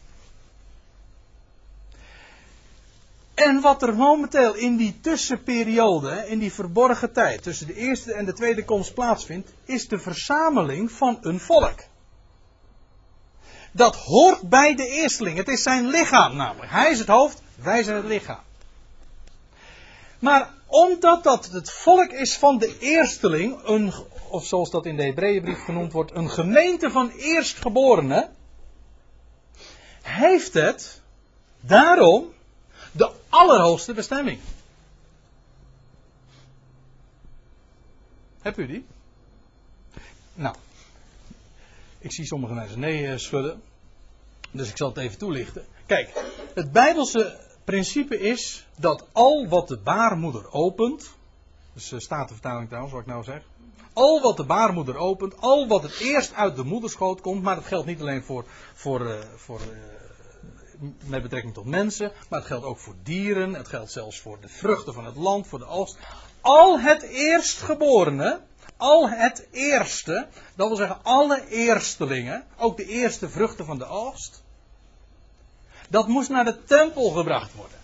En 3.36 3.60
wat 3.60 3.82
er 3.82 3.94
momenteel 3.94 4.54
in 4.54 4.76
die 4.76 5.00
tussenperiode, 5.00 6.24
in 6.28 6.38
die 6.38 6.52
verborgen 6.52 7.12
tijd, 7.12 7.42
tussen 7.42 7.66
de 7.66 7.74
eerste 7.74 8.12
en 8.12 8.24
de 8.24 8.32
tweede 8.32 8.64
komst 8.64 8.94
plaatsvindt, 8.94 9.52
is 9.64 9.88
de 9.88 9.98
verzameling 9.98 10.92
van 10.92 11.18
een 11.20 11.40
volk. 11.40 11.78
Dat 13.72 13.96
hoort 13.96 14.48
bij 14.48 14.74
de 14.74 14.86
eersteling. 14.86 15.36
Het 15.36 15.48
is 15.48 15.62
zijn 15.62 15.86
lichaam 15.86 16.36
namelijk. 16.36 16.70
Hij 16.70 16.90
is 16.90 16.98
het 16.98 17.08
hoofd, 17.08 17.42
wij 17.54 17.82
zijn 17.82 17.96
het 17.96 18.04
lichaam. 18.04 18.40
Maar 20.18 20.50
omdat 20.66 21.24
dat 21.24 21.46
het 21.46 21.72
volk 21.72 22.10
is 22.10 22.36
van 22.36 22.58
de 22.58 22.78
eersteling, 22.78 23.60
een, 23.64 23.92
of 24.28 24.46
zoals 24.46 24.70
dat 24.70 24.86
in 24.86 24.96
de 24.96 25.04
Hebreeënbrief 25.04 25.64
genoemd 25.64 25.92
wordt, 25.92 26.14
een 26.14 26.30
gemeente 26.30 26.90
van 26.90 27.10
eerstgeborenen, 27.10 28.36
heeft 30.02 30.54
het 30.54 31.02
daarom 31.60 32.34
allerhoogste 33.28 33.94
bestemming. 33.94 34.40
Hebt 38.40 38.58
u 38.58 38.66
die? 38.66 38.86
Nou, 40.34 40.54
ik 41.98 42.12
zie 42.12 42.26
sommigen 42.26 42.56
naar 42.56 42.68
zijn 42.68 42.80
nee 42.80 43.06
eh, 43.06 43.16
schudden. 43.16 43.62
Dus 44.50 44.68
ik 44.68 44.76
zal 44.76 44.88
het 44.88 44.96
even 44.96 45.18
toelichten. 45.18 45.64
Kijk, 45.86 46.24
het 46.54 46.72
Bijbelse 46.72 47.38
principe 47.64 48.20
is 48.20 48.66
dat 48.76 49.06
al 49.12 49.48
wat 49.48 49.68
de 49.68 49.76
baarmoeder 49.76 50.52
opent. 50.52 51.10
Dus 51.72 51.92
uh, 51.92 51.98
staat 51.98 52.28
de 52.28 52.34
vertaling 52.34 52.66
trouwens, 52.66 52.94
wat 52.94 53.02
ik 53.02 53.08
nou 53.08 53.24
zeg. 53.24 53.42
Al 53.92 54.20
wat 54.20 54.36
de 54.36 54.44
baarmoeder 54.44 54.96
opent, 54.96 55.40
al 55.40 55.66
wat 55.66 55.82
het 55.82 55.98
eerst 56.00 56.34
uit 56.34 56.56
de 56.56 56.64
moederschoot 56.64 57.20
komt, 57.20 57.42
maar 57.42 57.54
dat 57.54 57.64
geldt 57.64 57.86
niet 57.86 58.00
alleen 58.00 58.22
voor, 58.22 58.44
voor, 58.74 59.00
uh, 59.00 59.18
voor 59.36 59.60
met 61.04 61.22
betrekking 61.22 61.54
tot 61.54 61.64
mensen, 61.64 62.12
maar 62.28 62.38
het 62.38 62.48
geldt 62.48 62.64
ook 62.64 62.78
voor 62.78 62.94
dieren, 63.02 63.54
het 63.54 63.68
geldt 63.68 63.92
zelfs 63.92 64.20
voor 64.20 64.40
de 64.40 64.48
vruchten 64.48 64.94
van 64.94 65.04
het 65.04 65.16
land, 65.16 65.46
voor 65.46 65.58
de 65.58 65.66
oogst. 65.66 65.96
Al 66.40 66.80
het 66.80 67.02
eerstgeborene, 67.02 68.40
al 68.76 69.08
het 69.08 69.46
eerste, 69.50 70.26
dat 70.54 70.68
wil 70.68 70.76
zeggen 70.76 70.98
alle 71.02 71.48
eerstelingen, 71.48 72.44
ook 72.56 72.76
de 72.76 72.86
eerste 72.86 73.28
vruchten 73.28 73.66
van 73.66 73.78
de 73.78 73.86
oogst, 73.86 74.42
dat 75.88 76.08
moest 76.08 76.28
naar 76.28 76.44
de 76.44 76.64
tempel 76.64 77.10
gebracht 77.10 77.54
worden. 77.54 77.78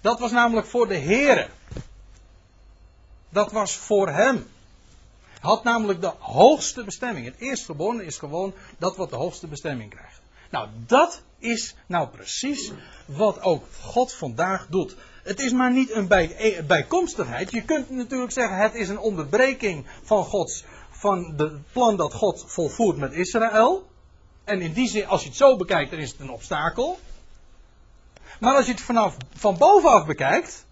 Dat 0.00 0.18
was 0.18 0.30
namelijk 0.30 0.66
voor 0.66 0.88
de 0.88 0.98
Here. 0.98 1.48
Dat 3.28 3.52
was 3.52 3.76
voor 3.76 4.08
hem. 4.08 4.50
Had 5.40 5.64
namelijk 5.64 6.00
de 6.00 6.12
hoogste 6.18 6.84
bestemming. 6.84 7.26
Het 7.26 7.38
eerstgeborene 7.38 8.04
is 8.04 8.18
gewoon 8.18 8.54
dat 8.78 8.96
wat 8.96 9.10
de 9.10 9.16
hoogste 9.16 9.46
bestemming 9.46 9.90
krijgt. 9.90 10.19
Nou, 10.50 10.68
dat 10.86 11.22
is 11.38 11.74
nou 11.86 12.08
precies 12.08 12.72
wat 13.04 13.42
ook 13.42 13.64
God 13.82 14.14
vandaag 14.14 14.66
doet. 14.66 14.96
Het 15.22 15.40
is 15.40 15.52
maar 15.52 15.72
niet 15.72 15.90
een 15.90 16.08
bij, 16.08 16.36
eh, 16.36 16.62
bijkomstigheid. 16.62 17.50
Je 17.50 17.62
kunt 17.62 17.90
natuurlijk 17.90 18.32
zeggen, 18.32 18.56
het 18.56 18.74
is 18.74 18.88
een 18.88 18.98
onderbreking 18.98 19.86
van 20.02 20.24
Gods, 20.24 20.64
van 20.90 21.34
het 21.36 21.72
plan 21.72 21.96
dat 21.96 22.14
God 22.14 22.44
volvoert 22.46 22.96
met 22.96 23.12
Israël. 23.12 23.88
En 24.44 24.60
in 24.60 24.72
die 24.72 24.88
zin, 24.88 25.06
als 25.06 25.22
je 25.22 25.28
het 25.28 25.36
zo 25.36 25.56
bekijkt, 25.56 25.90
dan 25.90 26.00
is 26.00 26.10
het 26.10 26.20
een 26.20 26.30
obstakel. 26.30 26.98
Maar 28.40 28.54
als 28.54 28.66
je 28.66 28.72
het 28.72 28.80
vanaf, 28.80 29.16
van 29.34 29.56
bovenaf 29.56 30.06
bekijkt, 30.06 30.64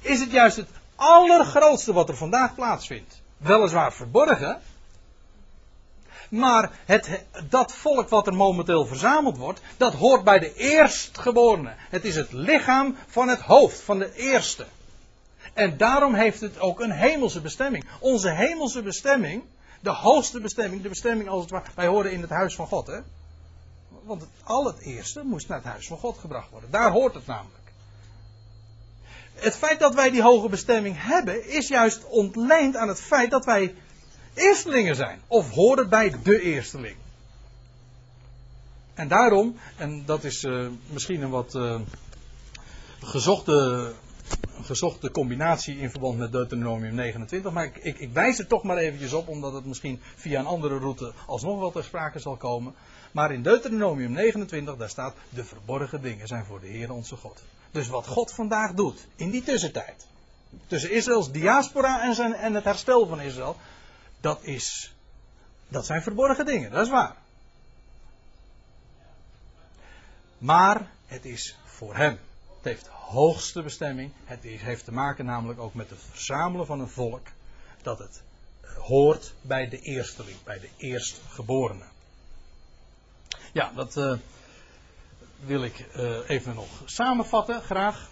is 0.00 0.20
het 0.20 0.30
juist 0.30 0.56
het 0.56 0.68
allergrootste 0.94 1.92
wat 1.92 2.08
er 2.08 2.16
vandaag 2.16 2.54
plaatsvindt. 2.54 3.20
Weliswaar 3.36 3.92
verborgen. 3.92 4.60
Maar 6.32 6.70
het, 6.84 7.24
dat 7.48 7.72
volk 7.72 8.08
wat 8.08 8.26
er 8.26 8.34
momenteel 8.34 8.86
verzameld 8.86 9.36
wordt, 9.36 9.60
dat 9.76 9.94
hoort 9.94 10.24
bij 10.24 10.38
de 10.38 10.54
eerstgeborenen. 10.54 11.74
Het 11.78 12.04
is 12.04 12.16
het 12.16 12.32
lichaam 12.32 12.96
van 13.06 13.28
het 13.28 13.40
hoofd, 13.40 13.80
van 13.80 13.98
de 13.98 14.14
eerste. 14.14 14.66
En 15.54 15.76
daarom 15.76 16.14
heeft 16.14 16.40
het 16.40 16.60
ook 16.60 16.80
een 16.80 16.90
hemelse 16.90 17.40
bestemming. 17.40 17.84
Onze 18.00 18.30
hemelse 18.30 18.82
bestemming, 18.82 19.42
de 19.80 19.90
hoogste 19.90 20.40
bestemming, 20.40 20.82
de 20.82 20.88
bestemming 20.88 21.28
als 21.28 21.40
het 21.40 21.50
ware. 21.50 21.64
Wij 21.74 21.86
horen 21.86 22.12
in 22.12 22.20
het 22.20 22.30
huis 22.30 22.54
van 22.54 22.66
God, 22.66 22.86
hè? 22.86 23.00
Want 24.02 24.26
het 24.44 24.80
eerste 24.80 25.22
moest 25.24 25.48
naar 25.48 25.58
het 25.58 25.66
huis 25.66 25.86
van 25.86 25.98
God 25.98 26.18
gebracht 26.18 26.50
worden. 26.50 26.70
Daar 26.70 26.90
hoort 26.90 27.14
het 27.14 27.26
namelijk. 27.26 27.72
Het 29.34 29.56
feit 29.56 29.80
dat 29.80 29.94
wij 29.94 30.10
die 30.10 30.22
hoge 30.22 30.48
bestemming 30.48 30.96
hebben, 30.98 31.48
is 31.48 31.68
juist 31.68 32.04
ontleend 32.04 32.76
aan 32.76 32.88
het 32.88 33.00
feit 33.00 33.30
dat 33.30 33.44
wij 33.44 33.74
eerstelingen 34.34 34.96
zijn. 34.96 35.20
Of 35.26 35.50
horen 35.50 35.88
bij 35.88 36.14
de 36.22 36.40
eersteling. 36.40 36.96
En 38.94 39.08
daarom, 39.08 39.56
en 39.76 40.02
dat 40.06 40.24
is 40.24 40.44
uh, 40.44 40.66
misschien 40.92 41.22
een 41.22 41.30
wat 41.30 41.54
uh, 41.54 41.80
gezochte, 43.02 43.92
gezochte 44.62 45.10
combinatie 45.10 45.78
in 45.78 45.90
verband 45.90 46.18
met 46.18 46.32
Deuteronomium 46.32 46.94
29, 46.94 47.52
maar 47.52 47.64
ik, 47.64 47.98
ik, 47.98 48.12
wijs 48.12 48.38
er 48.38 48.46
toch 48.46 48.62
maar 48.62 48.76
eventjes 48.76 49.12
op, 49.12 49.28
omdat 49.28 49.52
het 49.52 49.64
misschien 49.64 50.00
via 50.16 50.40
een 50.40 50.46
andere 50.46 50.78
route 50.78 51.12
alsnog 51.26 51.58
wel 51.58 51.70
ter 51.70 51.84
sprake 51.84 52.18
zal 52.18 52.36
komen. 52.36 52.74
Maar 53.12 53.32
in 53.32 53.42
Deuteronomium 53.42 54.12
29, 54.12 54.76
daar 54.76 54.88
staat, 54.88 55.14
de 55.28 55.44
verborgen 55.44 56.02
dingen 56.02 56.26
zijn 56.26 56.44
voor 56.44 56.60
de 56.60 56.66
Heer 56.66 56.92
onze 56.92 57.16
God. 57.16 57.42
Dus 57.70 57.88
wat 57.88 58.06
God 58.06 58.32
vandaag 58.32 58.72
doet, 58.72 59.06
in 59.16 59.30
die 59.30 59.42
tussentijd, 59.42 60.06
tussen 60.66 60.90
Israëls 60.90 61.30
diaspora 61.30 62.02
en, 62.02 62.14
zijn, 62.14 62.34
en 62.34 62.54
het 62.54 62.64
herstel 62.64 63.06
van 63.06 63.20
Israël, 63.20 63.56
dat 64.22 64.42
is, 64.42 64.94
dat 65.68 65.86
zijn 65.86 66.02
verborgen 66.02 66.46
dingen, 66.46 66.70
dat 66.70 66.84
is 66.84 66.90
waar. 66.90 67.16
Maar 70.38 70.90
het 71.06 71.24
is 71.24 71.56
voor 71.64 71.96
hem. 71.96 72.18
Het 72.56 72.64
heeft 72.64 72.86
hoogste 72.86 73.62
bestemming. 73.62 74.12
Het 74.24 74.42
heeft 74.42 74.84
te 74.84 74.92
maken 74.92 75.24
namelijk 75.24 75.60
ook 75.60 75.74
met 75.74 75.90
het 75.90 75.98
verzamelen 76.10 76.66
van 76.66 76.80
een 76.80 76.88
volk. 76.88 77.26
Dat 77.82 77.98
het 77.98 78.22
hoort 78.78 79.34
bij 79.40 79.68
de 79.68 79.80
eersteling, 79.80 80.36
bij 80.44 80.58
de 80.58 80.68
eerstgeborene. 80.76 81.84
Ja, 83.52 83.72
dat 83.74 83.96
uh, 83.96 84.14
wil 85.44 85.64
ik 85.64 85.86
uh, 85.96 86.28
even 86.28 86.54
nog 86.54 86.68
samenvatten, 86.84 87.62
graag. 87.62 88.10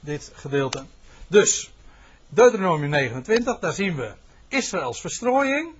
Dit 0.00 0.32
gedeelte. 0.34 0.84
Dus, 1.26 1.70
Deuteronomium 2.28 2.90
29, 2.90 3.58
daar 3.58 3.72
zien 3.72 3.96
we 3.96 4.14
Israëls 4.48 5.00
verstrooiing. 5.00 5.74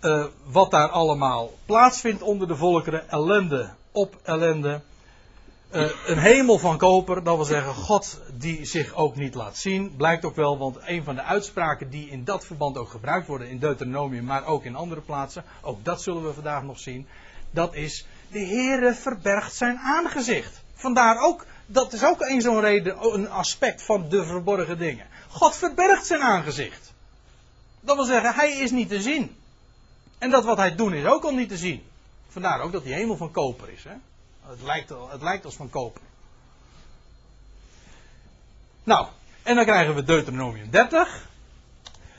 Uh, 0.00 0.24
wat 0.44 0.70
daar 0.70 0.88
allemaal 0.88 1.52
plaatsvindt 1.66 2.22
onder 2.22 2.48
de 2.48 2.56
volkeren. 2.56 3.08
Ellende 3.08 3.74
op 3.92 4.16
ellende. 4.22 4.80
Uh, 5.72 5.90
een 6.06 6.18
hemel 6.18 6.58
van 6.58 6.78
koper, 6.78 7.22
dat 7.22 7.36
wil 7.36 7.44
zeggen 7.44 7.74
God 7.74 8.20
die 8.32 8.64
zich 8.64 8.94
ook 8.94 9.16
niet 9.16 9.34
laat 9.34 9.56
zien. 9.56 9.96
Blijkt 9.96 10.24
ook 10.24 10.36
wel, 10.36 10.58
want 10.58 10.78
een 10.80 11.04
van 11.04 11.14
de 11.14 11.22
uitspraken 11.22 11.90
die 11.90 12.08
in 12.10 12.24
dat 12.24 12.46
verband 12.46 12.78
ook 12.78 12.88
gebruikt 12.88 13.26
worden 13.26 13.48
in 13.48 13.58
Deuteronomium, 13.58 14.24
maar 14.24 14.46
ook 14.46 14.64
in 14.64 14.76
andere 14.76 15.00
plaatsen, 15.00 15.44
ook 15.62 15.84
dat 15.84 16.02
zullen 16.02 16.24
we 16.24 16.32
vandaag 16.32 16.62
nog 16.62 16.78
zien. 16.78 17.06
Dat 17.50 17.74
is, 17.74 18.06
de 18.30 18.38
Heere 18.38 18.94
verbergt 18.94 19.54
zijn 19.54 19.78
aangezicht. 19.78 20.62
Vandaar 20.74 21.18
ook, 21.20 21.46
dat 21.66 21.92
is 21.92 22.04
ook 22.04 22.20
een 22.20 22.40
zo'n 22.40 22.60
reden, 22.60 22.96
een 23.14 23.30
aspect 23.30 23.82
van 23.82 24.08
de 24.08 24.24
verborgen 24.24 24.78
dingen. 24.78 25.06
God 25.28 25.56
verbergt 25.56 26.06
zijn 26.06 26.20
aangezicht. 26.20 26.94
Dat 27.86 27.96
wil 27.96 28.04
zeggen, 28.04 28.34
hij 28.34 28.52
is 28.52 28.70
niet 28.70 28.88
te 28.88 29.02
zien. 29.02 29.36
En 30.18 30.30
dat 30.30 30.44
wat 30.44 30.56
hij 30.56 30.74
doet 30.74 30.92
is 30.92 31.04
ook 31.04 31.24
al 31.24 31.34
niet 31.34 31.48
te 31.48 31.56
zien. 31.56 31.82
Vandaar 32.28 32.60
ook 32.60 32.72
dat 32.72 32.84
die 32.84 32.94
hemel 32.94 33.16
van 33.16 33.30
koper 33.30 33.68
is. 33.68 33.84
Hè? 33.84 33.94
Het, 34.46 34.62
lijkt, 34.62 34.92
het 35.10 35.22
lijkt 35.22 35.44
als 35.44 35.56
van 35.56 35.70
koper. 35.70 36.02
Nou, 38.84 39.06
en 39.42 39.54
dan 39.54 39.64
krijgen 39.64 39.94
we 39.94 40.04
Deuteronomium 40.04 40.70
30. 40.70 41.28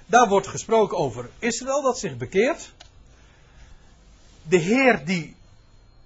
Daar 0.05 0.27
wordt 0.27 0.47
gesproken 0.47 0.97
over 0.97 1.29
Israël 1.39 1.81
dat 1.81 1.99
zich 1.99 2.17
bekeert. 2.17 2.73
De 4.43 4.57
Heer 4.57 5.05
die 5.05 5.35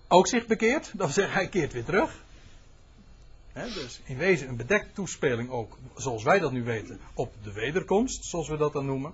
ook 0.08 0.28
zich 0.28 0.46
bekeert. 0.46 0.86
Dat 0.86 1.06
wil 1.06 1.10
zeggen, 1.10 1.34
hij 1.34 1.48
keert 1.48 1.74
weer 1.74 1.86
terug. 1.86 2.24
dus 3.54 4.00
in 4.04 4.18
wezen 4.18 4.48
een 4.48 4.56
bedekte 4.56 4.94
toespeling 4.94 5.50
ook, 5.50 5.78
zoals 5.96 6.24
wij 6.24 6.40
dat 6.40 6.52
nu 6.52 6.64
weten, 6.64 7.00
op 7.14 7.34
de 7.44 7.52
wederkomst, 7.52 8.26
zoals 8.26 8.48
we 8.48 8.58
dat 8.58 8.74
dan 8.74 8.86
noemen. 8.86 9.14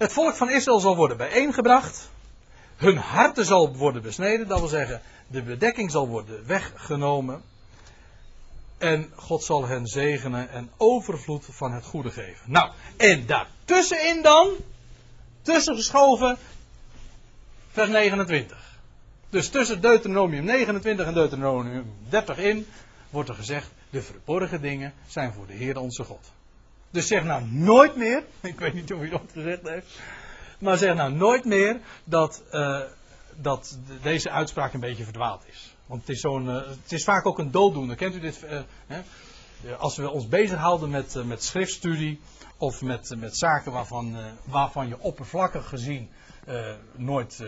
Het 0.00 0.12
volk 0.12 0.34
van 0.34 0.50
Israël 0.50 0.80
zal 0.80 0.96
worden 0.96 1.16
bijeengebracht. 1.16 2.10
Hun 2.76 2.96
harten 2.96 3.44
zal 3.44 3.76
worden 3.76 4.02
besneden. 4.02 4.48
Dat 4.48 4.58
wil 4.58 4.68
zeggen, 4.68 5.00
de 5.26 5.42
bedekking 5.42 5.90
zal 5.90 6.08
worden 6.08 6.46
weggenomen. 6.46 7.42
En 8.78 9.12
God 9.14 9.44
zal 9.44 9.66
hen 9.66 9.86
zegenen 9.86 10.50
en 10.50 10.70
overvloed 10.76 11.44
van 11.50 11.72
het 11.72 11.84
goede 11.84 12.10
geven. 12.10 12.50
Nou, 12.50 12.70
en 12.96 13.26
daartussenin 13.26 14.22
dan, 14.22 14.48
tussengeschoven, 15.42 16.38
vers 17.70 17.88
29. 17.88 18.78
Dus 19.30 19.48
tussen 19.48 19.80
Deuteronomium 19.80 20.44
29 20.44 21.06
en 21.06 21.14
Deuteronomium 21.14 21.92
30 22.08 22.38
in, 22.38 22.66
wordt 23.10 23.28
er 23.28 23.34
gezegd, 23.34 23.70
de 23.90 24.02
verborgen 24.02 24.60
dingen 24.60 24.92
zijn 25.06 25.32
voor 25.32 25.46
de 25.46 25.52
Heer 25.52 25.78
onze 25.78 26.04
God. 26.04 26.32
Dus 26.90 27.06
zeg 27.06 27.24
nou 27.24 27.44
nooit 27.44 27.96
meer, 27.96 28.24
ik 28.40 28.58
weet 28.58 28.74
niet 28.74 28.90
hoe 28.90 29.00
hij 29.00 29.08
dat 29.08 29.30
gezegd 29.32 29.68
heeft, 29.68 30.00
maar 30.58 30.76
zeg 30.76 30.94
nou 30.94 31.12
nooit 31.12 31.44
meer 31.44 31.80
dat, 32.04 32.42
uh, 32.52 32.80
dat 33.36 33.78
deze 34.02 34.30
uitspraak 34.30 34.72
een 34.72 34.80
beetje 34.80 35.04
verdwaald 35.04 35.42
is. 35.46 35.74
Want 35.86 36.00
het 36.00 36.10
is, 36.10 36.20
zo'n, 36.20 36.46
uh, 36.46 36.54
het 36.54 36.92
is 36.92 37.04
vaak 37.04 37.26
ook 37.26 37.38
een 37.38 37.50
dooddoener. 37.50 37.96
Kent 37.96 38.14
u 38.14 38.20
dit? 38.20 38.44
Uh, 38.44 38.60
hè? 38.86 39.02
Als 39.76 39.96
we 39.96 40.10
ons 40.10 40.28
bezighouden 40.28 40.90
met, 40.90 41.24
met 41.24 41.44
schriftstudie 41.44 42.20
of 42.56 42.82
met, 42.82 43.14
met 43.16 43.36
zaken 43.36 43.72
waarvan, 43.72 44.16
waarvan 44.44 44.88
je 44.88 45.00
oppervlakkig 45.00 45.68
gezien 45.68 46.08
nooit 46.96 47.42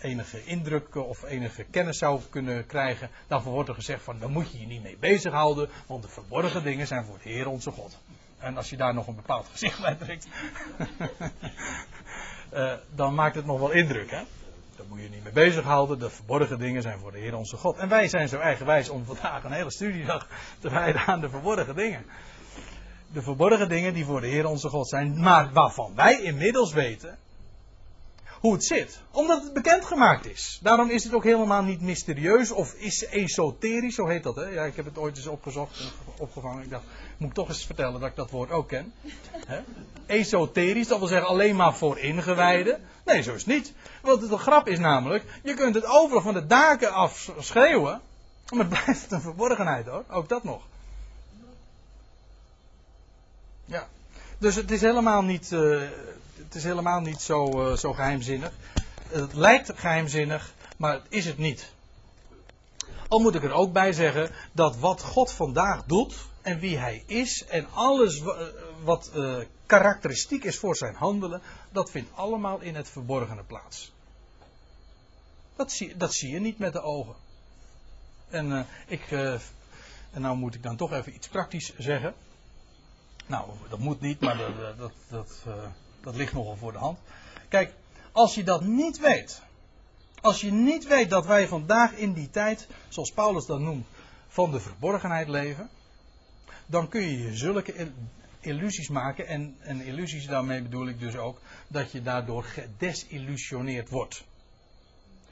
enige 0.00 0.44
indruk 0.44 0.94
of 0.94 1.22
enige 1.22 1.64
kennis 1.64 1.98
zou 1.98 2.20
kunnen 2.30 2.66
krijgen, 2.66 3.10
dan 3.26 3.42
wordt 3.42 3.68
er 3.68 3.74
gezegd 3.74 4.02
van, 4.02 4.18
dan 4.18 4.32
moet 4.32 4.52
je 4.52 4.60
je 4.60 4.66
niet 4.66 4.82
mee 4.82 4.96
bezighouden, 5.00 5.68
want 5.86 6.02
de 6.02 6.08
verborgen 6.08 6.62
dingen 6.62 6.86
zijn 6.86 7.04
voor 7.04 7.18
de 7.22 7.28
Heer 7.28 7.48
onze 7.48 7.70
God. 7.70 7.98
En 8.42 8.56
als 8.56 8.70
je 8.70 8.76
daar 8.76 8.94
nog 8.94 9.06
een 9.06 9.16
bepaald 9.16 9.46
gezicht 9.50 9.80
bij 9.80 9.94
trekt, 9.94 10.26
uh, 12.52 12.72
dan 13.00 13.14
maakt 13.14 13.34
het 13.34 13.46
nog 13.46 13.58
wel 13.58 13.70
indruk. 13.70 14.10
Hè? 14.10 14.22
Daar 14.76 14.86
moet 14.88 15.00
je 15.00 15.08
niet 15.08 15.22
mee 15.22 15.32
bezighouden. 15.32 15.98
De 15.98 16.10
verborgen 16.10 16.58
dingen 16.58 16.82
zijn 16.82 16.98
voor 16.98 17.12
de 17.12 17.18
Heer 17.18 17.36
onze 17.36 17.56
God. 17.56 17.76
En 17.76 17.88
wij 17.88 18.08
zijn 18.08 18.28
zo 18.28 18.38
eigenwijs 18.38 18.88
om 18.88 19.04
vandaag 19.04 19.44
een 19.44 19.52
hele 19.52 19.70
studiedag 19.70 20.28
te 20.58 20.70
wijden 20.70 21.00
aan 21.06 21.20
de 21.20 21.28
verborgen 21.28 21.74
dingen. 21.74 22.04
De 23.12 23.22
verborgen 23.22 23.68
dingen 23.68 23.94
die 23.94 24.04
voor 24.04 24.20
de 24.20 24.26
Heer 24.26 24.46
onze 24.46 24.68
God 24.68 24.88
zijn, 24.88 25.20
maar 25.20 25.52
waarvan 25.52 25.94
wij 25.94 26.22
inmiddels 26.22 26.72
weten 26.72 27.18
hoe 28.42 28.52
het 28.52 28.64
zit. 28.64 29.00
Omdat 29.10 29.42
het 29.42 29.52
bekendgemaakt 29.52 30.26
is. 30.26 30.58
Daarom 30.62 30.90
is 30.90 31.04
het 31.04 31.12
ook 31.12 31.24
helemaal 31.24 31.62
niet 31.62 31.80
mysterieus 31.80 32.50
of 32.50 32.74
is 32.74 33.06
esoterisch, 33.06 33.94
zo 33.94 34.06
heet 34.06 34.22
dat. 34.22 34.36
Hè? 34.36 34.44
Ja, 34.44 34.64
ik 34.64 34.76
heb 34.76 34.84
het 34.84 34.98
ooit 34.98 35.16
eens 35.16 35.26
opgezocht 35.26 35.78
en 35.78 35.86
opgevangen. 36.18 36.62
Ik 36.62 36.70
dacht, 36.70 36.84
moet 37.16 37.28
ik 37.28 37.34
toch 37.34 37.48
eens 37.48 37.66
vertellen 37.66 38.00
dat 38.00 38.08
ik 38.08 38.16
dat 38.16 38.30
woord 38.30 38.50
ook 38.50 38.68
ken. 38.68 38.92
Hè? 39.46 39.60
Esoterisch, 40.06 40.88
dat 40.88 40.98
wil 40.98 41.08
zeggen 41.08 41.28
alleen 41.28 41.56
maar 41.56 41.74
voor 41.74 41.98
ingewijden. 41.98 42.80
Nee, 43.04 43.22
zo 43.22 43.34
is 43.34 43.44
het 43.44 43.54
niet. 43.54 43.72
Want 44.02 44.28
de 44.28 44.38
grap 44.38 44.68
is 44.68 44.78
namelijk, 44.78 45.24
je 45.42 45.54
kunt 45.54 45.74
het 45.74 45.86
overal 45.86 46.22
van 46.22 46.34
de 46.34 46.46
daken 46.46 46.92
af 46.92 47.32
schreeuwen. 47.38 48.00
Maar 48.50 48.58
het 48.58 48.68
blijft 48.68 49.12
een 49.12 49.20
verborgenheid 49.20 49.86
hoor, 49.86 50.04
ook 50.10 50.28
dat 50.28 50.44
nog. 50.44 50.62
Ja. 53.64 53.88
Dus 54.38 54.54
het 54.54 54.70
is 54.70 54.80
helemaal 54.80 55.22
niet, 55.22 55.50
uh, 55.50 55.82
het 56.52 56.60
is 56.60 56.68
helemaal 56.68 57.00
niet 57.00 57.20
zo, 57.20 57.70
uh, 57.70 57.76
zo 57.76 57.92
geheimzinnig. 57.92 58.52
Het 59.08 59.32
lijkt 59.32 59.72
geheimzinnig, 59.74 60.54
maar 60.76 60.92
het 60.92 61.06
is 61.08 61.24
het 61.24 61.38
niet. 61.38 61.72
Al 63.08 63.18
moet 63.18 63.34
ik 63.34 63.42
er 63.42 63.52
ook 63.52 63.72
bij 63.72 63.92
zeggen 63.92 64.30
dat 64.52 64.76
wat 64.76 65.02
God 65.02 65.32
vandaag 65.32 65.84
doet 65.84 66.16
en 66.42 66.58
wie 66.58 66.78
hij 66.78 67.02
is 67.06 67.44
en 67.44 67.70
alles 67.70 68.20
eh, 68.20 68.46
wat 68.84 69.10
uh, 69.14 69.36
karakteristiek 69.66 70.44
is 70.44 70.58
voor 70.58 70.76
zijn 70.76 70.94
handelen, 70.94 71.42
dat 71.70 71.90
vindt 71.90 72.10
allemaal 72.14 72.60
in 72.60 72.74
het 72.74 72.88
verborgene 72.88 73.42
plaats. 73.42 73.92
Dat 75.56 75.72
zie, 75.72 75.96
dat 75.96 76.14
zie 76.14 76.30
je 76.30 76.40
niet 76.40 76.58
met 76.58 76.72
de 76.72 76.82
ogen. 76.82 77.14
En, 78.28 78.66
ik, 78.86 79.10
en 79.10 80.20
nou 80.20 80.36
moet 80.36 80.54
ik 80.54 80.62
dan 80.62 80.76
toch 80.76 80.92
even 80.92 81.14
iets 81.14 81.28
praktisch 81.28 81.72
zeggen. 81.78 82.14
Nou, 83.26 83.50
dat 83.68 83.78
moet 83.78 84.00
niet, 84.00 84.20
maar 84.20 84.36
dat, 84.36 84.78
dat, 84.78 84.92
dat, 85.08 85.44
dat 86.02 86.16
ligt 86.16 86.32
nogal 86.32 86.56
voor 86.56 86.72
de 86.72 86.78
hand. 86.78 86.98
Kijk, 87.48 87.74
als 88.12 88.34
je 88.34 88.44
dat 88.44 88.64
niet 88.64 88.98
weet. 88.98 89.42
Als 90.20 90.40
je 90.40 90.52
niet 90.52 90.86
weet 90.86 91.10
dat 91.10 91.26
wij 91.26 91.48
vandaag 91.48 91.92
in 91.92 92.12
die 92.12 92.30
tijd, 92.30 92.66
zoals 92.88 93.12
Paulus 93.12 93.46
dat 93.46 93.60
noemt, 93.60 93.86
van 94.28 94.50
de 94.50 94.60
verborgenheid 94.60 95.28
leven. 95.28 95.68
Dan 96.66 96.88
kun 96.88 97.02
je 97.02 97.22
je 97.22 97.36
zulke 97.36 97.90
illusies 98.40 98.88
maken. 98.88 99.26
En, 99.26 99.56
en 99.60 99.80
illusies 99.80 100.26
daarmee 100.26 100.62
bedoel 100.62 100.88
ik 100.88 101.00
dus 101.00 101.16
ook 101.16 101.40
dat 101.68 101.92
je 101.92 102.02
daardoor 102.02 102.44
gedesillusioneerd 102.44 103.88
wordt. 103.88 104.24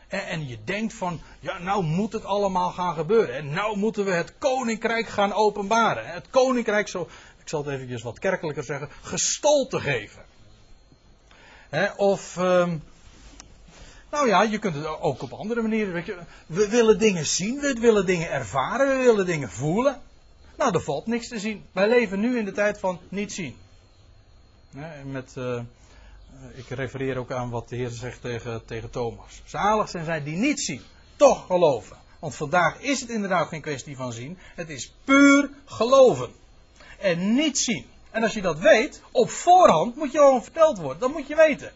En, 0.09 0.27
en, 0.27 0.49
je 0.49 0.59
denkt 0.65 0.95
van, 0.95 1.21
ja, 1.41 1.59
nou 1.59 1.85
moet 1.85 2.13
het 2.13 2.25
allemaal 2.25 2.71
gaan 2.71 2.95
gebeuren. 2.95 3.35
En 3.35 3.51
nou 3.51 3.77
moeten 3.77 4.05
we 4.05 4.11
het 4.11 4.39
koninkrijk 4.39 5.09
gaan 5.09 5.33
openbaren. 5.33 6.07
Het 6.07 6.31
koninkrijk, 6.31 6.89
zo, 6.89 7.09
ik 7.41 7.49
zal 7.49 7.65
het 7.65 7.75
eventjes 7.75 8.03
wat 8.03 8.19
kerkelijker 8.19 8.65
zeggen, 8.65 8.89
gestolte 9.03 9.81
geven. 9.81 10.25
Of, 11.97 12.37
um, 12.37 12.83
nou 14.11 14.29
ja, 14.29 14.43
je 14.43 14.59
kunt 14.59 14.75
het 14.75 14.87
ook 14.87 15.23
op 15.23 15.33
andere 15.33 15.63
manieren. 15.63 16.05
Je, 16.05 16.17
we 16.47 16.69
willen 16.69 16.99
dingen 16.99 17.27
zien, 17.27 17.61
we 17.61 17.77
willen 17.81 18.07
dingen 18.07 18.31
ervaren, 18.31 18.99
we 18.99 19.05
willen 19.05 19.27
dingen 19.27 19.51
voelen. 19.51 20.01
Nou, 20.57 20.75
er 20.75 20.81
valt 20.83 21.07
niks 21.07 21.29
te 21.29 21.39
zien. 21.39 21.65
Wij 21.73 21.89
leven 21.89 22.21
nu 22.21 22.39
in 22.39 22.45
de 22.45 22.53
tijd 22.53 22.79
van 22.79 23.01
niet 23.09 23.33
zien. 23.33 23.57
met, 25.05 25.35
uh, 25.39 25.61
ik 26.55 26.69
refereer 26.69 27.17
ook 27.17 27.33
aan 27.33 27.51
wat 27.51 27.69
de 27.69 27.77
Heer 27.77 27.89
zegt 27.89 28.21
tegen, 28.21 28.65
tegen 28.65 28.91
Thomas. 28.91 29.43
Zalig 29.45 29.89
zijn 29.89 30.05
zij 30.05 30.23
die 30.23 30.37
niet 30.37 30.61
zien, 30.61 30.83
toch 31.17 31.47
geloven. 31.47 31.97
Want 32.19 32.35
vandaag 32.35 32.81
is 32.81 33.01
het 33.01 33.11
inderdaad 33.11 33.49
geen 33.49 33.61
kwestie 33.61 33.97
van 33.97 34.13
zien. 34.13 34.39
Het 34.55 34.69
is 34.69 34.95
puur 35.05 35.51
geloven. 35.65 36.31
En 36.99 37.35
niet 37.35 37.59
zien. 37.59 37.87
En 38.11 38.23
als 38.23 38.35
je 38.35 38.43
dat 38.43 38.59
weet, 38.59 39.03
op 39.11 39.31
voorhand 39.31 39.97
moet 39.97 40.13
je 40.13 40.21
al 40.21 40.43
verteld 40.43 40.79
worden. 40.79 41.01
Dat 41.01 41.13
moet 41.13 41.27
je 41.27 41.37
weten. 41.37 41.73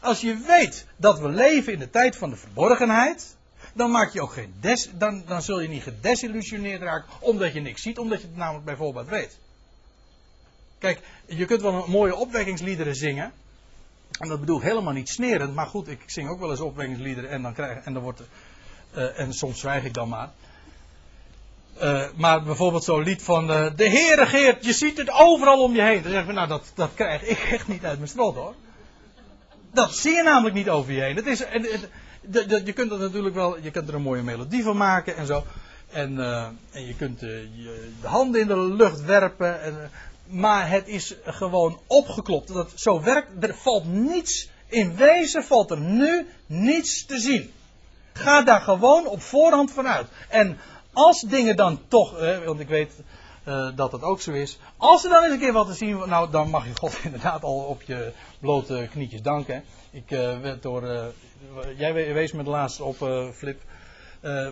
Als 0.00 0.20
je 0.20 0.36
weet 0.46 0.86
dat 0.96 1.18
we 1.18 1.28
leven 1.28 1.72
in 1.72 1.78
de 1.78 1.90
tijd 1.90 2.16
van 2.16 2.30
de 2.30 2.36
verborgenheid, 2.36 3.36
dan 3.74 3.90
maak 3.90 4.12
je 4.12 4.22
ook 4.22 4.32
geen 4.32 4.54
des, 4.60 4.90
dan, 4.92 5.22
dan 5.26 5.42
zul 5.42 5.60
je 5.60 5.68
niet 5.68 5.82
gedesillusioneerd 5.82 6.82
raken 6.82 7.08
omdat 7.20 7.52
je 7.52 7.60
niks 7.60 7.82
ziet, 7.82 7.98
omdat 7.98 8.20
je 8.20 8.26
het 8.26 8.36
namelijk 8.36 8.64
bijvoorbeeld 8.64 9.08
weet. 9.08 9.38
Kijk, 10.78 11.00
je 11.26 11.44
kunt 11.44 11.62
wel 11.62 11.86
mooie 11.88 12.14
opwekkingsliederen 12.14 12.96
zingen. 12.96 13.32
En 14.18 14.28
dat 14.28 14.40
bedoel 14.40 14.56
ik 14.56 14.62
helemaal 14.62 14.92
niet 14.92 15.08
snerend, 15.08 15.54
maar 15.54 15.66
goed, 15.66 15.88
ik 15.88 16.02
zing 16.06 16.28
ook 16.28 16.40
wel 16.40 16.50
eens 16.50 16.60
opwekkingsliederen 16.60 17.30
en 17.30 17.42
dan 17.42 17.54
krijg 17.54 17.84
en 17.84 17.92
dan 17.92 18.02
wordt 18.02 18.22
uh, 18.96 19.18
en 19.18 19.32
soms 19.32 19.60
zwijg 19.60 19.84
ik 19.84 19.94
dan 19.94 20.08
maar. 20.08 20.30
Uh, 21.82 22.02
maar 22.16 22.42
bijvoorbeeld 22.42 22.84
zo'n 22.84 23.02
lied 23.02 23.22
van 23.22 23.50
uh, 23.50 23.66
de 23.76 23.88
Heer 23.88 24.16
regeert, 24.16 24.64
je 24.64 24.72
ziet 24.72 24.98
het 24.98 25.10
overal 25.10 25.62
om 25.62 25.74
je 25.74 25.82
heen. 25.82 26.02
Dan 26.02 26.10
zeggen 26.10 26.28
we, 26.28 26.34
nou 26.34 26.48
dat, 26.48 26.72
dat 26.74 26.90
krijg 26.94 27.22
ik 27.22 27.38
echt 27.52 27.68
niet 27.68 27.84
uit 27.84 27.98
mijn 27.98 28.10
strot 28.10 28.34
hoor. 28.34 28.54
Dat 29.72 29.94
zie 29.94 30.14
je 30.14 30.22
namelijk 30.22 30.54
niet 30.54 30.68
over 30.68 30.92
je 30.92 31.00
heen. 31.00 31.16
Het 31.16 31.26
is, 31.26 31.38
de, 32.20 32.62
je 32.64 32.72
kunt 32.72 32.90
er 32.90 32.98
natuurlijk 32.98 33.34
wel, 33.34 33.58
je 33.60 33.70
kunt 33.70 33.88
er 33.88 33.94
een 33.94 34.02
mooie 34.02 34.22
melodie 34.22 34.62
van 34.62 34.76
maken 34.76 35.16
en 35.16 35.26
zo. 35.26 35.44
En, 35.90 36.14
uh, 36.14 36.46
en 36.70 36.86
je 36.86 36.94
kunt 36.96 37.20
je, 37.20 37.90
de 38.00 38.06
handen 38.06 38.40
in 38.40 38.46
de 38.46 38.58
lucht 38.58 39.04
werpen. 39.04 39.62
En, 39.62 39.90
maar 40.26 40.70
het 40.70 40.88
is 40.88 41.14
gewoon 41.24 41.80
opgeklopt. 41.86 42.52
Dat 42.52 42.72
zo 42.74 43.02
werkt. 43.02 43.28
Er 43.40 43.54
valt 43.54 43.84
niets. 43.86 44.48
In 44.66 44.96
wezen 44.96 45.44
valt 45.44 45.70
er 45.70 45.80
nu 45.80 46.26
niets 46.46 47.06
te 47.06 47.18
zien. 47.18 47.52
Ga 48.12 48.42
daar 48.42 48.60
gewoon 48.60 49.06
op 49.06 49.22
voorhand 49.22 49.70
vanuit. 49.70 50.06
En 50.28 50.58
als 50.94 51.20
dingen 51.20 51.56
dan 51.56 51.80
toch, 51.88 52.18
want 52.44 52.60
ik 52.60 52.68
weet 52.68 52.92
uh, 53.48 53.68
dat 53.76 53.90
dat 53.90 54.02
ook 54.02 54.20
zo 54.20 54.32
is. 54.32 54.58
Als 54.76 55.04
er 55.04 55.10
dan 55.10 55.22
eens 55.22 55.32
een 55.32 55.38
keer 55.38 55.52
wat 55.52 55.66
te 55.66 55.74
zien 55.74 56.08
nou 56.08 56.30
dan 56.30 56.50
mag 56.50 56.66
je 56.66 56.76
God 56.76 56.98
inderdaad 57.04 57.42
al 57.42 57.58
op 57.58 57.82
je 57.82 58.12
blote 58.40 58.88
knietjes 58.90 59.22
danken. 59.22 59.64
Ik 59.90 60.10
uh, 60.10 60.40
werd 60.40 60.62
door, 60.62 60.82
uh, 60.82 61.04
jij 61.76 61.92
wees 61.92 62.32
me 62.32 62.44
de 62.44 62.50
laatste 62.50 62.84
op, 62.84 62.96
Flip, 63.34 63.62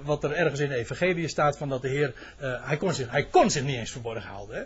wat 0.04 0.24
er 0.24 0.32
ergens 0.32 0.60
in 0.60 0.68
de 0.68 0.74
evangelie 0.74 1.28
staat 1.28 1.56
van 1.56 1.68
dat 1.68 1.82
de 1.82 1.88
Heer, 1.88 2.14
hij, 2.38 2.76
kon 2.76 2.92
zich, 2.92 3.10
hij 3.10 3.24
kon 3.24 3.50
zich 3.50 3.62
niet 3.62 3.76
eens 3.76 3.90
verborgen 3.90 4.30
houden. 4.30 4.56
Hè? 4.56 4.62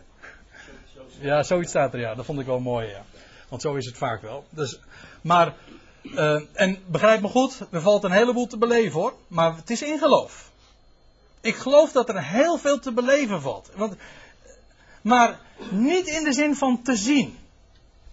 Ja, 1.21 1.43
zoiets 1.43 1.71
staat 1.71 1.93
er, 1.93 2.01
ja. 2.01 2.15
Dat 2.15 2.25
vond 2.25 2.41
ik 2.41 2.47
wel 2.47 2.61
mooi, 2.61 2.87
ja. 2.87 3.03
Want 3.49 3.63
zo 3.63 3.75
is 3.75 3.87
het 3.87 3.97
vaak 3.97 4.23
wel. 4.23 4.45
Dus, 4.51 4.81
maar, 5.21 5.55
en 6.53 6.79
begrijp 6.87 7.21
me 7.21 7.29
goed, 7.29 7.67
er 7.71 7.81
valt 7.81 8.05
een 8.05 8.11
heleboel 8.11 8.47
te 8.47 8.59
beleven 8.59 9.01
hoor. 9.01 9.15
Maar 9.29 9.57
het 9.57 9.71
is 9.71 9.83
in 9.83 9.99
geloof. 9.99 10.51
Ik 11.47 11.57
geloof 11.57 11.93
dat 11.93 12.09
er 12.09 12.25
heel 12.25 12.59
veel 12.59 12.79
te 12.79 12.93
beleven 12.93 13.41
valt. 13.41 13.71
Want, 13.75 13.95
maar 15.03 15.41
niet 15.71 16.07
in 16.07 16.25
de 16.25 16.33
zin 16.33 16.57
van 16.57 16.83
te 16.83 16.97
zien. 16.97 17.39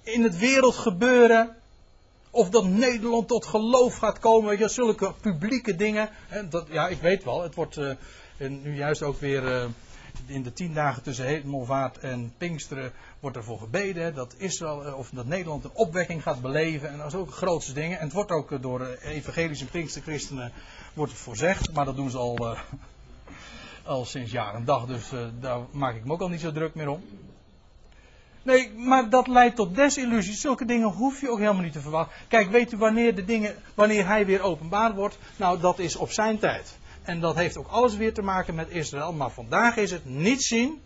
In 0.04 0.24
het 0.24 0.38
wereldgebeuren. 0.38 1.56
Of 2.30 2.50
dat 2.50 2.66
Nederland 2.66 3.28
tot 3.28 3.46
geloof 3.46 3.98
gaat 3.98 4.20
komen. 4.20 4.58
Je, 4.58 4.68
zulke 4.68 5.14
publieke 5.22 5.76
dingen. 5.76 6.10
Dat, 6.50 6.68
ja, 6.70 6.88
ik 6.88 7.02
weet 7.02 7.24
wel. 7.24 7.42
Het 7.42 7.56
wordt 7.56 7.78
uh, 7.78 7.94
nu 8.38 8.76
juist 8.76 9.02
ook 9.02 9.20
weer. 9.20 9.44
Uh, 9.44 9.66
in 10.26 10.44
de 10.44 10.54
tien 10.54 10.74
dagen 10.74 11.04
tussen 11.04 11.26
hemelvaart 11.26 11.98
en 11.98 12.34
Pinksteren 12.38 12.92
wordt 13.20 13.38
ervoor 13.38 13.60
gebeden 13.60 14.16
dat 14.16 14.36
Israël 14.38 14.86
eh, 14.86 14.98
of 14.98 15.10
dat 15.10 15.26
Nederland 15.26 15.64
een 15.64 15.74
opwekking 15.74 16.22
gaat 16.22 16.42
beleven. 16.42 16.90
En 16.90 16.98
dat 16.98 17.08
is 17.08 17.16
ook 17.16 17.34
grootste 17.34 17.74
dingen. 17.74 17.98
En 17.98 18.04
het 18.04 18.14
wordt 18.14 18.32
ook 18.32 18.62
door 18.62 18.86
evangelische 19.02 19.66
Pinksterchristenen 19.66 20.52
wordt 20.94 21.12
het 21.12 21.22
voorzegd. 21.22 21.72
Maar 21.72 21.86
dat 21.86 21.96
doen 21.96 22.10
ze 22.10 22.18
al 22.18 22.58
al 23.84 24.06
sinds 24.06 24.32
jaar 24.32 24.56
en 24.56 24.66
dag, 24.66 24.86
dus 24.86 25.12
uh, 25.12 25.20
daar 25.40 25.60
maak 25.72 25.96
ik 25.96 26.06
me 26.06 26.14
ook 26.14 26.22
al 26.22 26.30
niet 26.30 26.42
zo 26.42 26.52
druk 26.52 26.76
meer 26.76 26.90
om. 26.90 27.04
Nee, 28.44 28.72
maar 28.72 29.10
dat 29.10 29.28
leidt 29.28 29.56
tot 29.56 29.76
desillusie. 29.76 30.34
Zulke 30.34 30.66
dingen 30.66 30.88
hoef 30.88 31.22
je 31.22 31.30
ook 31.30 31.40
helemaal 31.40 31.62
niet 31.62 31.74
te 31.74 31.82
verwachten. 31.82 32.16
Kijk, 32.28 32.50
weet 32.50 32.72
u 32.72 32.78
wanneer 32.78 33.16
de 33.16 33.26
dingen, 33.26 33.56
wanneer 33.74 34.08
hij 34.08 34.26
weer 34.26 34.42
openbaar 34.42 34.94
wordt? 34.94 35.18
Nou, 35.36 35.60
dat 35.60 35.80
is 35.80 35.96
op 35.96 36.12
zijn 36.12 36.40
tijd. 36.40 36.78
En 37.04 37.20
dat 37.20 37.36
heeft 37.36 37.58
ook 37.58 37.68
alles 37.68 37.96
weer 37.96 38.14
te 38.14 38.22
maken 38.22 38.56
met 38.56 38.70
Israël. 38.70 39.14
Maar 39.14 39.32
vandaag 39.32 39.76
is 39.76 39.92
het 39.92 40.06
niet 40.06 40.44
zien, 40.44 40.82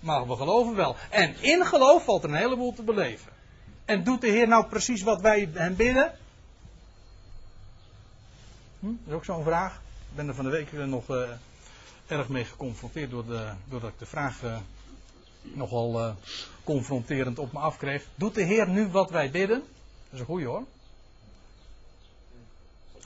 maar 0.00 0.28
we 0.28 0.36
geloven 0.36 0.74
wel. 0.74 0.96
En 1.10 1.34
in 1.40 1.66
geloof 1.66 2.04
valt 2.04 2.22
er 2.22 2.28
een 2.28 2.36
heleboel 2.36 2.74
te 2.74 2.82
beleven. 2.82 3.32
En 3.84 4.04
doet 4.04 4.20
de 4.20 4.28
Heer 4.28 4.48
nou 4.48 4.66
precies 4.66 5.02
wat 5.02 5.20
wij 5.20 5.48
hem 5.52 5.76
bidden? 5.76 6.12
Hm? 8.80 8.86
Dat 8.86 8.96
is 9.06 9.14
ook 9.14 9.24
zo'n 9.24 9.44
vraag. 9.44 9.74
Ik 10.10 10.16
ben 10.16 10.28
er 10.28 10.34
van 10.34 10.44
de 10.44 10.50
week 10.50 10.72
nog 10.72 11.08
uh, 11.08 11.22
erg 12.06 12.28
mee 12.28 12.44
geconfronteerd 12.44 13.10
door 13.10 13.26
de, 13.26 13.52
doordat 13.64 13.90
ik 13.90 13.98
de 13.98 14.06
vraag 14.06 14.42
uh, 14.42 14.56
nogal 15.42 16.00
uh, 16.00 16.14
confronterend 16.64 17.38
op 17.38 17.52
me 17.52 17.58
afkreeg. 17.58 18.04
Doet 18.14 18.34
de 18.34 18.42
Heer 18.42 18.68
nu 18.68 18.88
wat 18.88 19.10
wij 19.10 19.30
bidden? 19.30 19.58
Dat 19.58 20.12
is 20.12 20.20
een 20.20 20.26
goeie 20.26 20.46
hoor. 20.46 20.64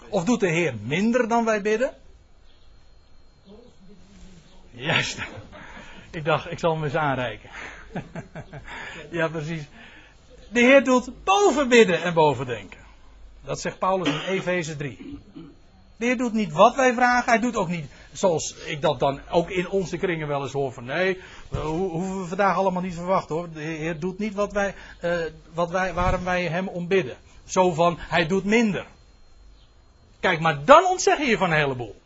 Of 0.09 0.24
doet 0.24 0.40
de 0.40 0.51
Heer 0.51 0.74
minder 0.82 1.28
dan 1.28 1.44
wij 1.44 1.62
bidden? 1.62 1.94
Juist. 4.70 5.18
Ik 6.10 6.24
dacht, 6.24 6.51
ik 6.51 6.59
zal 6.59 6.74
hem 6.74 6.85
eens 6.85 6.94
aanreiken. 6.94 7.51
ja, 9.10 9.28
precies. 9.28 9.62
De 10.48 10.60
Heer 10.60 10.85
doet 10.85 11.24
boven 11.24 11.68
bidden 11.68 12.02
en 12.02 12.14
boven 12.14 12.47
denken. 12.47 12.81
Dat 13.44 13.60
zegt 13.60 13.78
Paulus 13.78 14.09
in 14.09 14.20
Efeze 14.20 14.77
3. 14.77 15.18
De 15.97 16.05
Heer 16.05 16.16
doet 16.16 16.32
niet 16.32 16.52
wat 16.52 16.74
wij 16.74 16.94
vragen, 16.94 17.31
hij 17.31 17.40
doet 17.40 17.56
ook 17.56 17.68
niet 17.68 17.90
zoals 18.16 18.55
ik 18.55 18.82
dat 18.82 18.98
dan 19.01 19.20
ook 19.30 19.51
in 19.51 19.68
onze 19.68 19.97
kringen 19.97 20.28
wel 20.28 20.43
eens 20.43 20.52
hoor 20.52 20.72
van 20.72 20.84
nee, 20.84 21.20
we 21.48 21.59
hoeven 21.59 22.20
we 22.20 22.26
vandaag 22.26 22.56
allemaal 22.56 22.82
niet 22.82 22.94
verwachten 22.94 23.34
hoor. 23.34 23.48
De 23.52 23.60
Heer 23.60 23.98
doet 23.98 24.18
niet 24.18 24.34
wat 24.34 24.52
wij, 24.52 24.74
uh, 25.02 25.18
wat 25.55 25.70
wij, 25.70 25.94
waarom 25.94 26.24
wij 26.24 26.44
hem 26.44 26.68
ombidden. 26.68 27.16
Zo 27.44 27.72
van, 27.72 27.97
hij 27.98 28.26
doet 28.26 28.44
minder. 28.44 28.86
Kijk, 30.20 30.40
maar 30.40 30.64
dan 30.64 30.84
ontzeg 30.84 31.18
je 31.18 31.36
van 31.36 31.51
een 31.51 31.59
heleboel. 31.59 31.97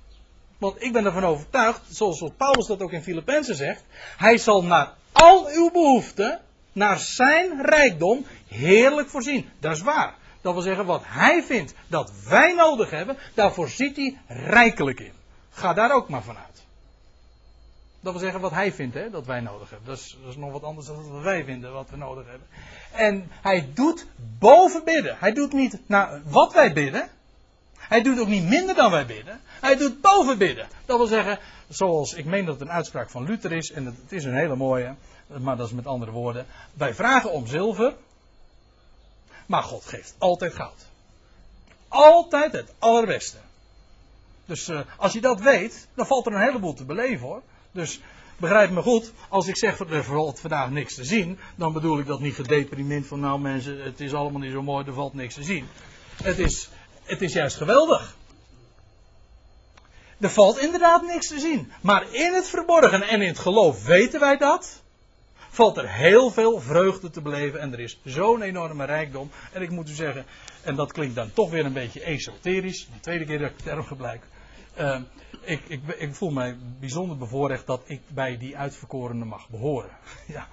Want 0.59 0.82
ik 0.82 0.93
ben 0.93 1.05
ervan 1.05 1.24
overtuigd, 1.24 1.81
zoals 1.89 2.24
Paulus 2.37 2.66
dat 2.66 2.82
ook 2.82 2.93
in 2.93 3.03
Filippenzen 3.03 3.57
zegt, 3.57 3.85
hij 4.16 4.39
zal 4.39 4.65
naar 4.65 4.95
al 5.12 5.47
uw 5.47 5.70
behoeften, 5.70 6.41
naar 6.73 6.99
zijn 6.99 7.62
rijkdom, 7.62 8.27
heerlijk 8.49 9.09
voorzien. 9.09 9.49
Dat 9.61 9.77
is 9.77 9.82
waar. 9.82 10.15
Dat 10.41 10.53
wil 10.53 10.62
zeggen, 10.62 10.87
wat 10.87 11.03
hij 11.05 11.43
vindt 11.43 11.74
dat 11.87 12.12
wij 12.28 12.55
nodig 12.55 12.91
hebben, 12.91 13.16
daarvoor 13.35 13.69
ziet 13.69 13.97
hij 13.97 14.16
rijkelijk 14.27 15.01
in. 15.01 15.19
Ga 15.51 15.72
daar 15.72 15.93
ook 15.93 16.09
maar 16.09 16.22
vanuit. 16.22 16.64
Dat 18.01 18.12
wil 18.12 18.22
zeggen 18.22 18.40
wat 18.40 18.51
hij 18.51 18.72
vindt 18.72 18.94
hè, 18.94 19.10
dat 19.10 19.27
wij 19.27 19.40
nodig 19.40 19.70
hebben. 19.70 19.89
Dat 19.89 19.98
is, 19.98 20.16
dat 20.22 20.31
is 20.31 20.36
nog 20.36 20.52
wat 20.52 20.62
anders 20.62 20.86
dan 20.86 21.10
wat 21.10 21.22
wij 21.22 21.44
vinden 21.44 21.72
wat 21.72 21.90
we 21.90 21.97
nodig 21.97 22.27
hebben. 22.27 22.48
En 22.93 23.31
hij 23.31 23.70
doet 23.74 24.06
boven 24.39 24.85
bidden. 24.85 25.16
Hij 25.18 25.32
doet 25.32 25.52
niet 25.52 25.78
naar 25.86 26.20
wat 26.24 26.52
wij 26.52 26.72
bidden. 26.72 27.09
Hij 27.78 28.02
doet 28.02 28.18
ook 28.18 28.27
niet 28.27 28.48
minder 28.48 28.74
dan 28.74 28.90
wij 28.90 29.06
bidden. 29.06 29.40
Hij 29.44 29.77
doet 29.77 30.01
boven 30.01 30.39
bidden. 30.39 30.68
Dat 30.85 30.97
wil 30.97 31.06
zeggen, 31.06 31.39
zoals 31.68 32.14
ik 32.14 32.24
meen 32.24 32.44
dat 32.44 32.55
het 32.59 32.68
een 32.68 32.74
uitspraak 32.74 33.10
van 33.10 33.24
Luther 33.24 33.52
is. 33.52 33.72
En 33.72 33.86
het 33.86 34.12
is 34.12 34.24
een 34.24 34.35
hele 34.35 34.56
mooie. 34.56 34.94
Maar 35.27 35.56
dat 35.56 35.66
is 35.66 35.72
met 35.72 35.86
andere 35.86 36.10
woorden. 36.10 36.47
Wij 36.74 36.94
vragen 36.94 37.32
om 37.32 37.47
zilver. 37.47 37.94
Maar 39.47 39.62
God 39.62 39.85
geeft 39.85 40.14
altijd 40.18 40.55
goud. 40.55 40.86
Altijd 41.89 42.52
het 42.52 42.72
allerbeste. 42.78 43.36
Dus 44.51 44.68
uh, 44.68 44.81
als 44.97 45.12
je 45.12 45.20
dat 45.20 45.40
weet, 45.40 45.89
dan 45.94 46.06
valt 46.06 46.27
er 46.27 46.32
een 46.32 46.40
heleboel 46.40 46.74
te 46.74 46.85
beleven 46.85 47.27
hoor. 47.27 47.43
Dus 47.72 48.01
begrijp 48.36 48.70
me 48.70 48.82
goed, 48.82 49.12
als 49.28 49.47
ik 49.47 49.56
zeg 49.56 49.78
er 49.78 50.05
valt 50.05 50.40
vandaag 50.40 50.70
niks 50.70 50.94
te 50.94 51.05
zien, 51.05 51.39
dan 51.56 51.72
bedoel 51.72 51.98
ik 51.98 52.06
dat 52.06 52.20
niet 52.20 52.35
gedeprimeerd 52.35 53.06
van 53.06 53.20
nou 53.20 53.40
mensen, 53.40 53.82
het 53.82 54.01
is 54.01 54.14
allemaal 54.14 54.40
niet 54.40 54.52
zo 54.52 54.62
mooi, 54.62 54.86
er 54.86 54.93
valt 54.93 55.14
niks 55.14 55.35
te 55.35 55.43
zien. 55.43 55.68
Het 56.22 56.39
is, 56.39 56.68
het 57.02 57.22
is 57.22 57.32
juist 57.32 57.56
geweldig. 57.56 58.16
Er 60.20 60.31
valt 60.31 60.59
inderdaad 60.59 61.02
niks 61.02 61.28
te 61.28 61.39
zien. 61.39 61.72
Maar 61.81 62.14
in 62.14 62.35
het 62.35 62.48
verborgen 62.48 63.02
en 63.02 63.20
in 63.20 63.28
het 63.28 63.39
geloof 63.39 63.85
weten 63.85 64.20
wij 64.20 64.36
dat. 64.36 64.82
Valt 65.51 65.77
er 65.77 65.93
heel 65.93 66.31
veel 66.31 66.60
vreugde 66.60 67.10
te 67.10 67.20
beleven. 67.20 67.60
En 67.60 67.72
er 67.72 67.81
is 67.81 68.01
zo'n 68.05 68.43
enorme 68.43 68.85
rijkdom. 68.85 69.31
En 69.52 69.62
ik 69.62 69.70
moet 69.70 69.90
u 69.90 69.93
zeggen, 69.93 70.27
en 70.62 70.74
dat 70.74 70.93
klinkt 70.93 71.14
dan 71.14 71.32
toch 71.32 71.51
weer 71.51 71.64
een 71.64 71.72
beetje 71.72 72.02
esoterisch. 72.02 72.86
De 72.93 73.01
tweede 73.01 73.24
keer 73.24 73.39
dat 73.39 73.51
ik 73.51 73.56
de 73.56 73.62
term 73.62 73.85
gebruik. 73.85 74.22
Uh, 74.78 75.01
ik, 75.40 75.62
ik, 75.68 75.80
ik, 75.98 76.14
voel 76.14 76.30
mij 76.30 76.56
bijzonder 76.80 77.16
bevoorrecht 77.16 77.66
dat 77.66 77.82
ik 77.86 78.01
bij 78.09 78.38
die 78.38 78.56
uitverkorenen 78.56 79.26
mag 79.26 79.48
behoren. 79.48 79.90
ja. 80.26 80.48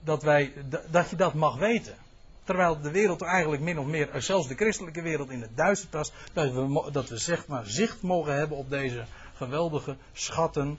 Dat, 0.00 0.22
wij, 0.22 0.52
dat 0.90 1.10
je 1.10 1.16
dat 1.16 1.34
mag 1.34 1.58
weten. 1.58 1.96
Terwijl 2.44 2.80
de 2.80 2.90
wereld 2.90 3.22
eigenlijk 3.22 3.62
min 3.62 3.78
of 3.78 3.86
meer, 3.86 4.10
eh, 4.10 4.20
zelfs 4.20 4.48
de 4.48 4.54
christelijke 4.54 5.02
wereld 5.02 5.30
in 5.30 5.40
het 5.40 5.56
duister 5.56 5.88
tast. 5.88 6.12
Dat 6.32 6.52
we, 6.52 6.88
dat 6.92 7.08
we 7.08 7.16
zeg 7.16 7.46
maar 7.46 7.66
zicht 7.66 8.02
mogen 8.02 8.34
hebben 8.34 8.56
op 8.56 8.70
deze 8.70 9.04
geweldige 9.34 9.96
schatten. 10.12 10.78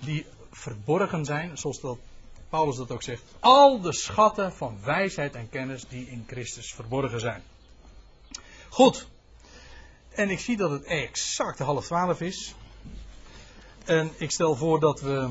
Die 0.00 0.26
verborgen 0.50 1.24
zijn, 1.24 1.58
zoals 1.58 1.80
dat 1.80 1.98
Paulus 2.48 2.76
dat 2.76 2.90
ook 2.90 3.02
zegt. 3.02 3.22
Al 3.40 3.80
de 3.80 3.92
schatten 3.92 4.52
van 4.52 4.78
wijsheid 4.84 5.34
en 5.34 5.48
kennis 5.48 5.88
die 5.88 6.10
in 6.10 6.24
Christus 6.26 6.74
verborgen 6.74 7.20
zijn. 7.20 7.42
Goed. 8.68 9.06
En 10.16 10.30
ik 10.30 10.40
zie 10.40 10.56
dat 10.56 10.70
het 10.70 10.84
exact 10.84 11.58
half 11.58 11.84
twaalf 11.84 12.20
is. 12.20 12.54
En 13.84 14.10
ik 14.16 14.30
stel 14.30 14.54
voor 14.56 14.80
dat 14.80 15.00
we 15.00 15.30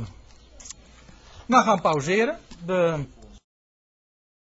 nou 1.45 1.63
gaan 1.63 1.81
pauzeren. 1.81 2.39
De 2.65 3.05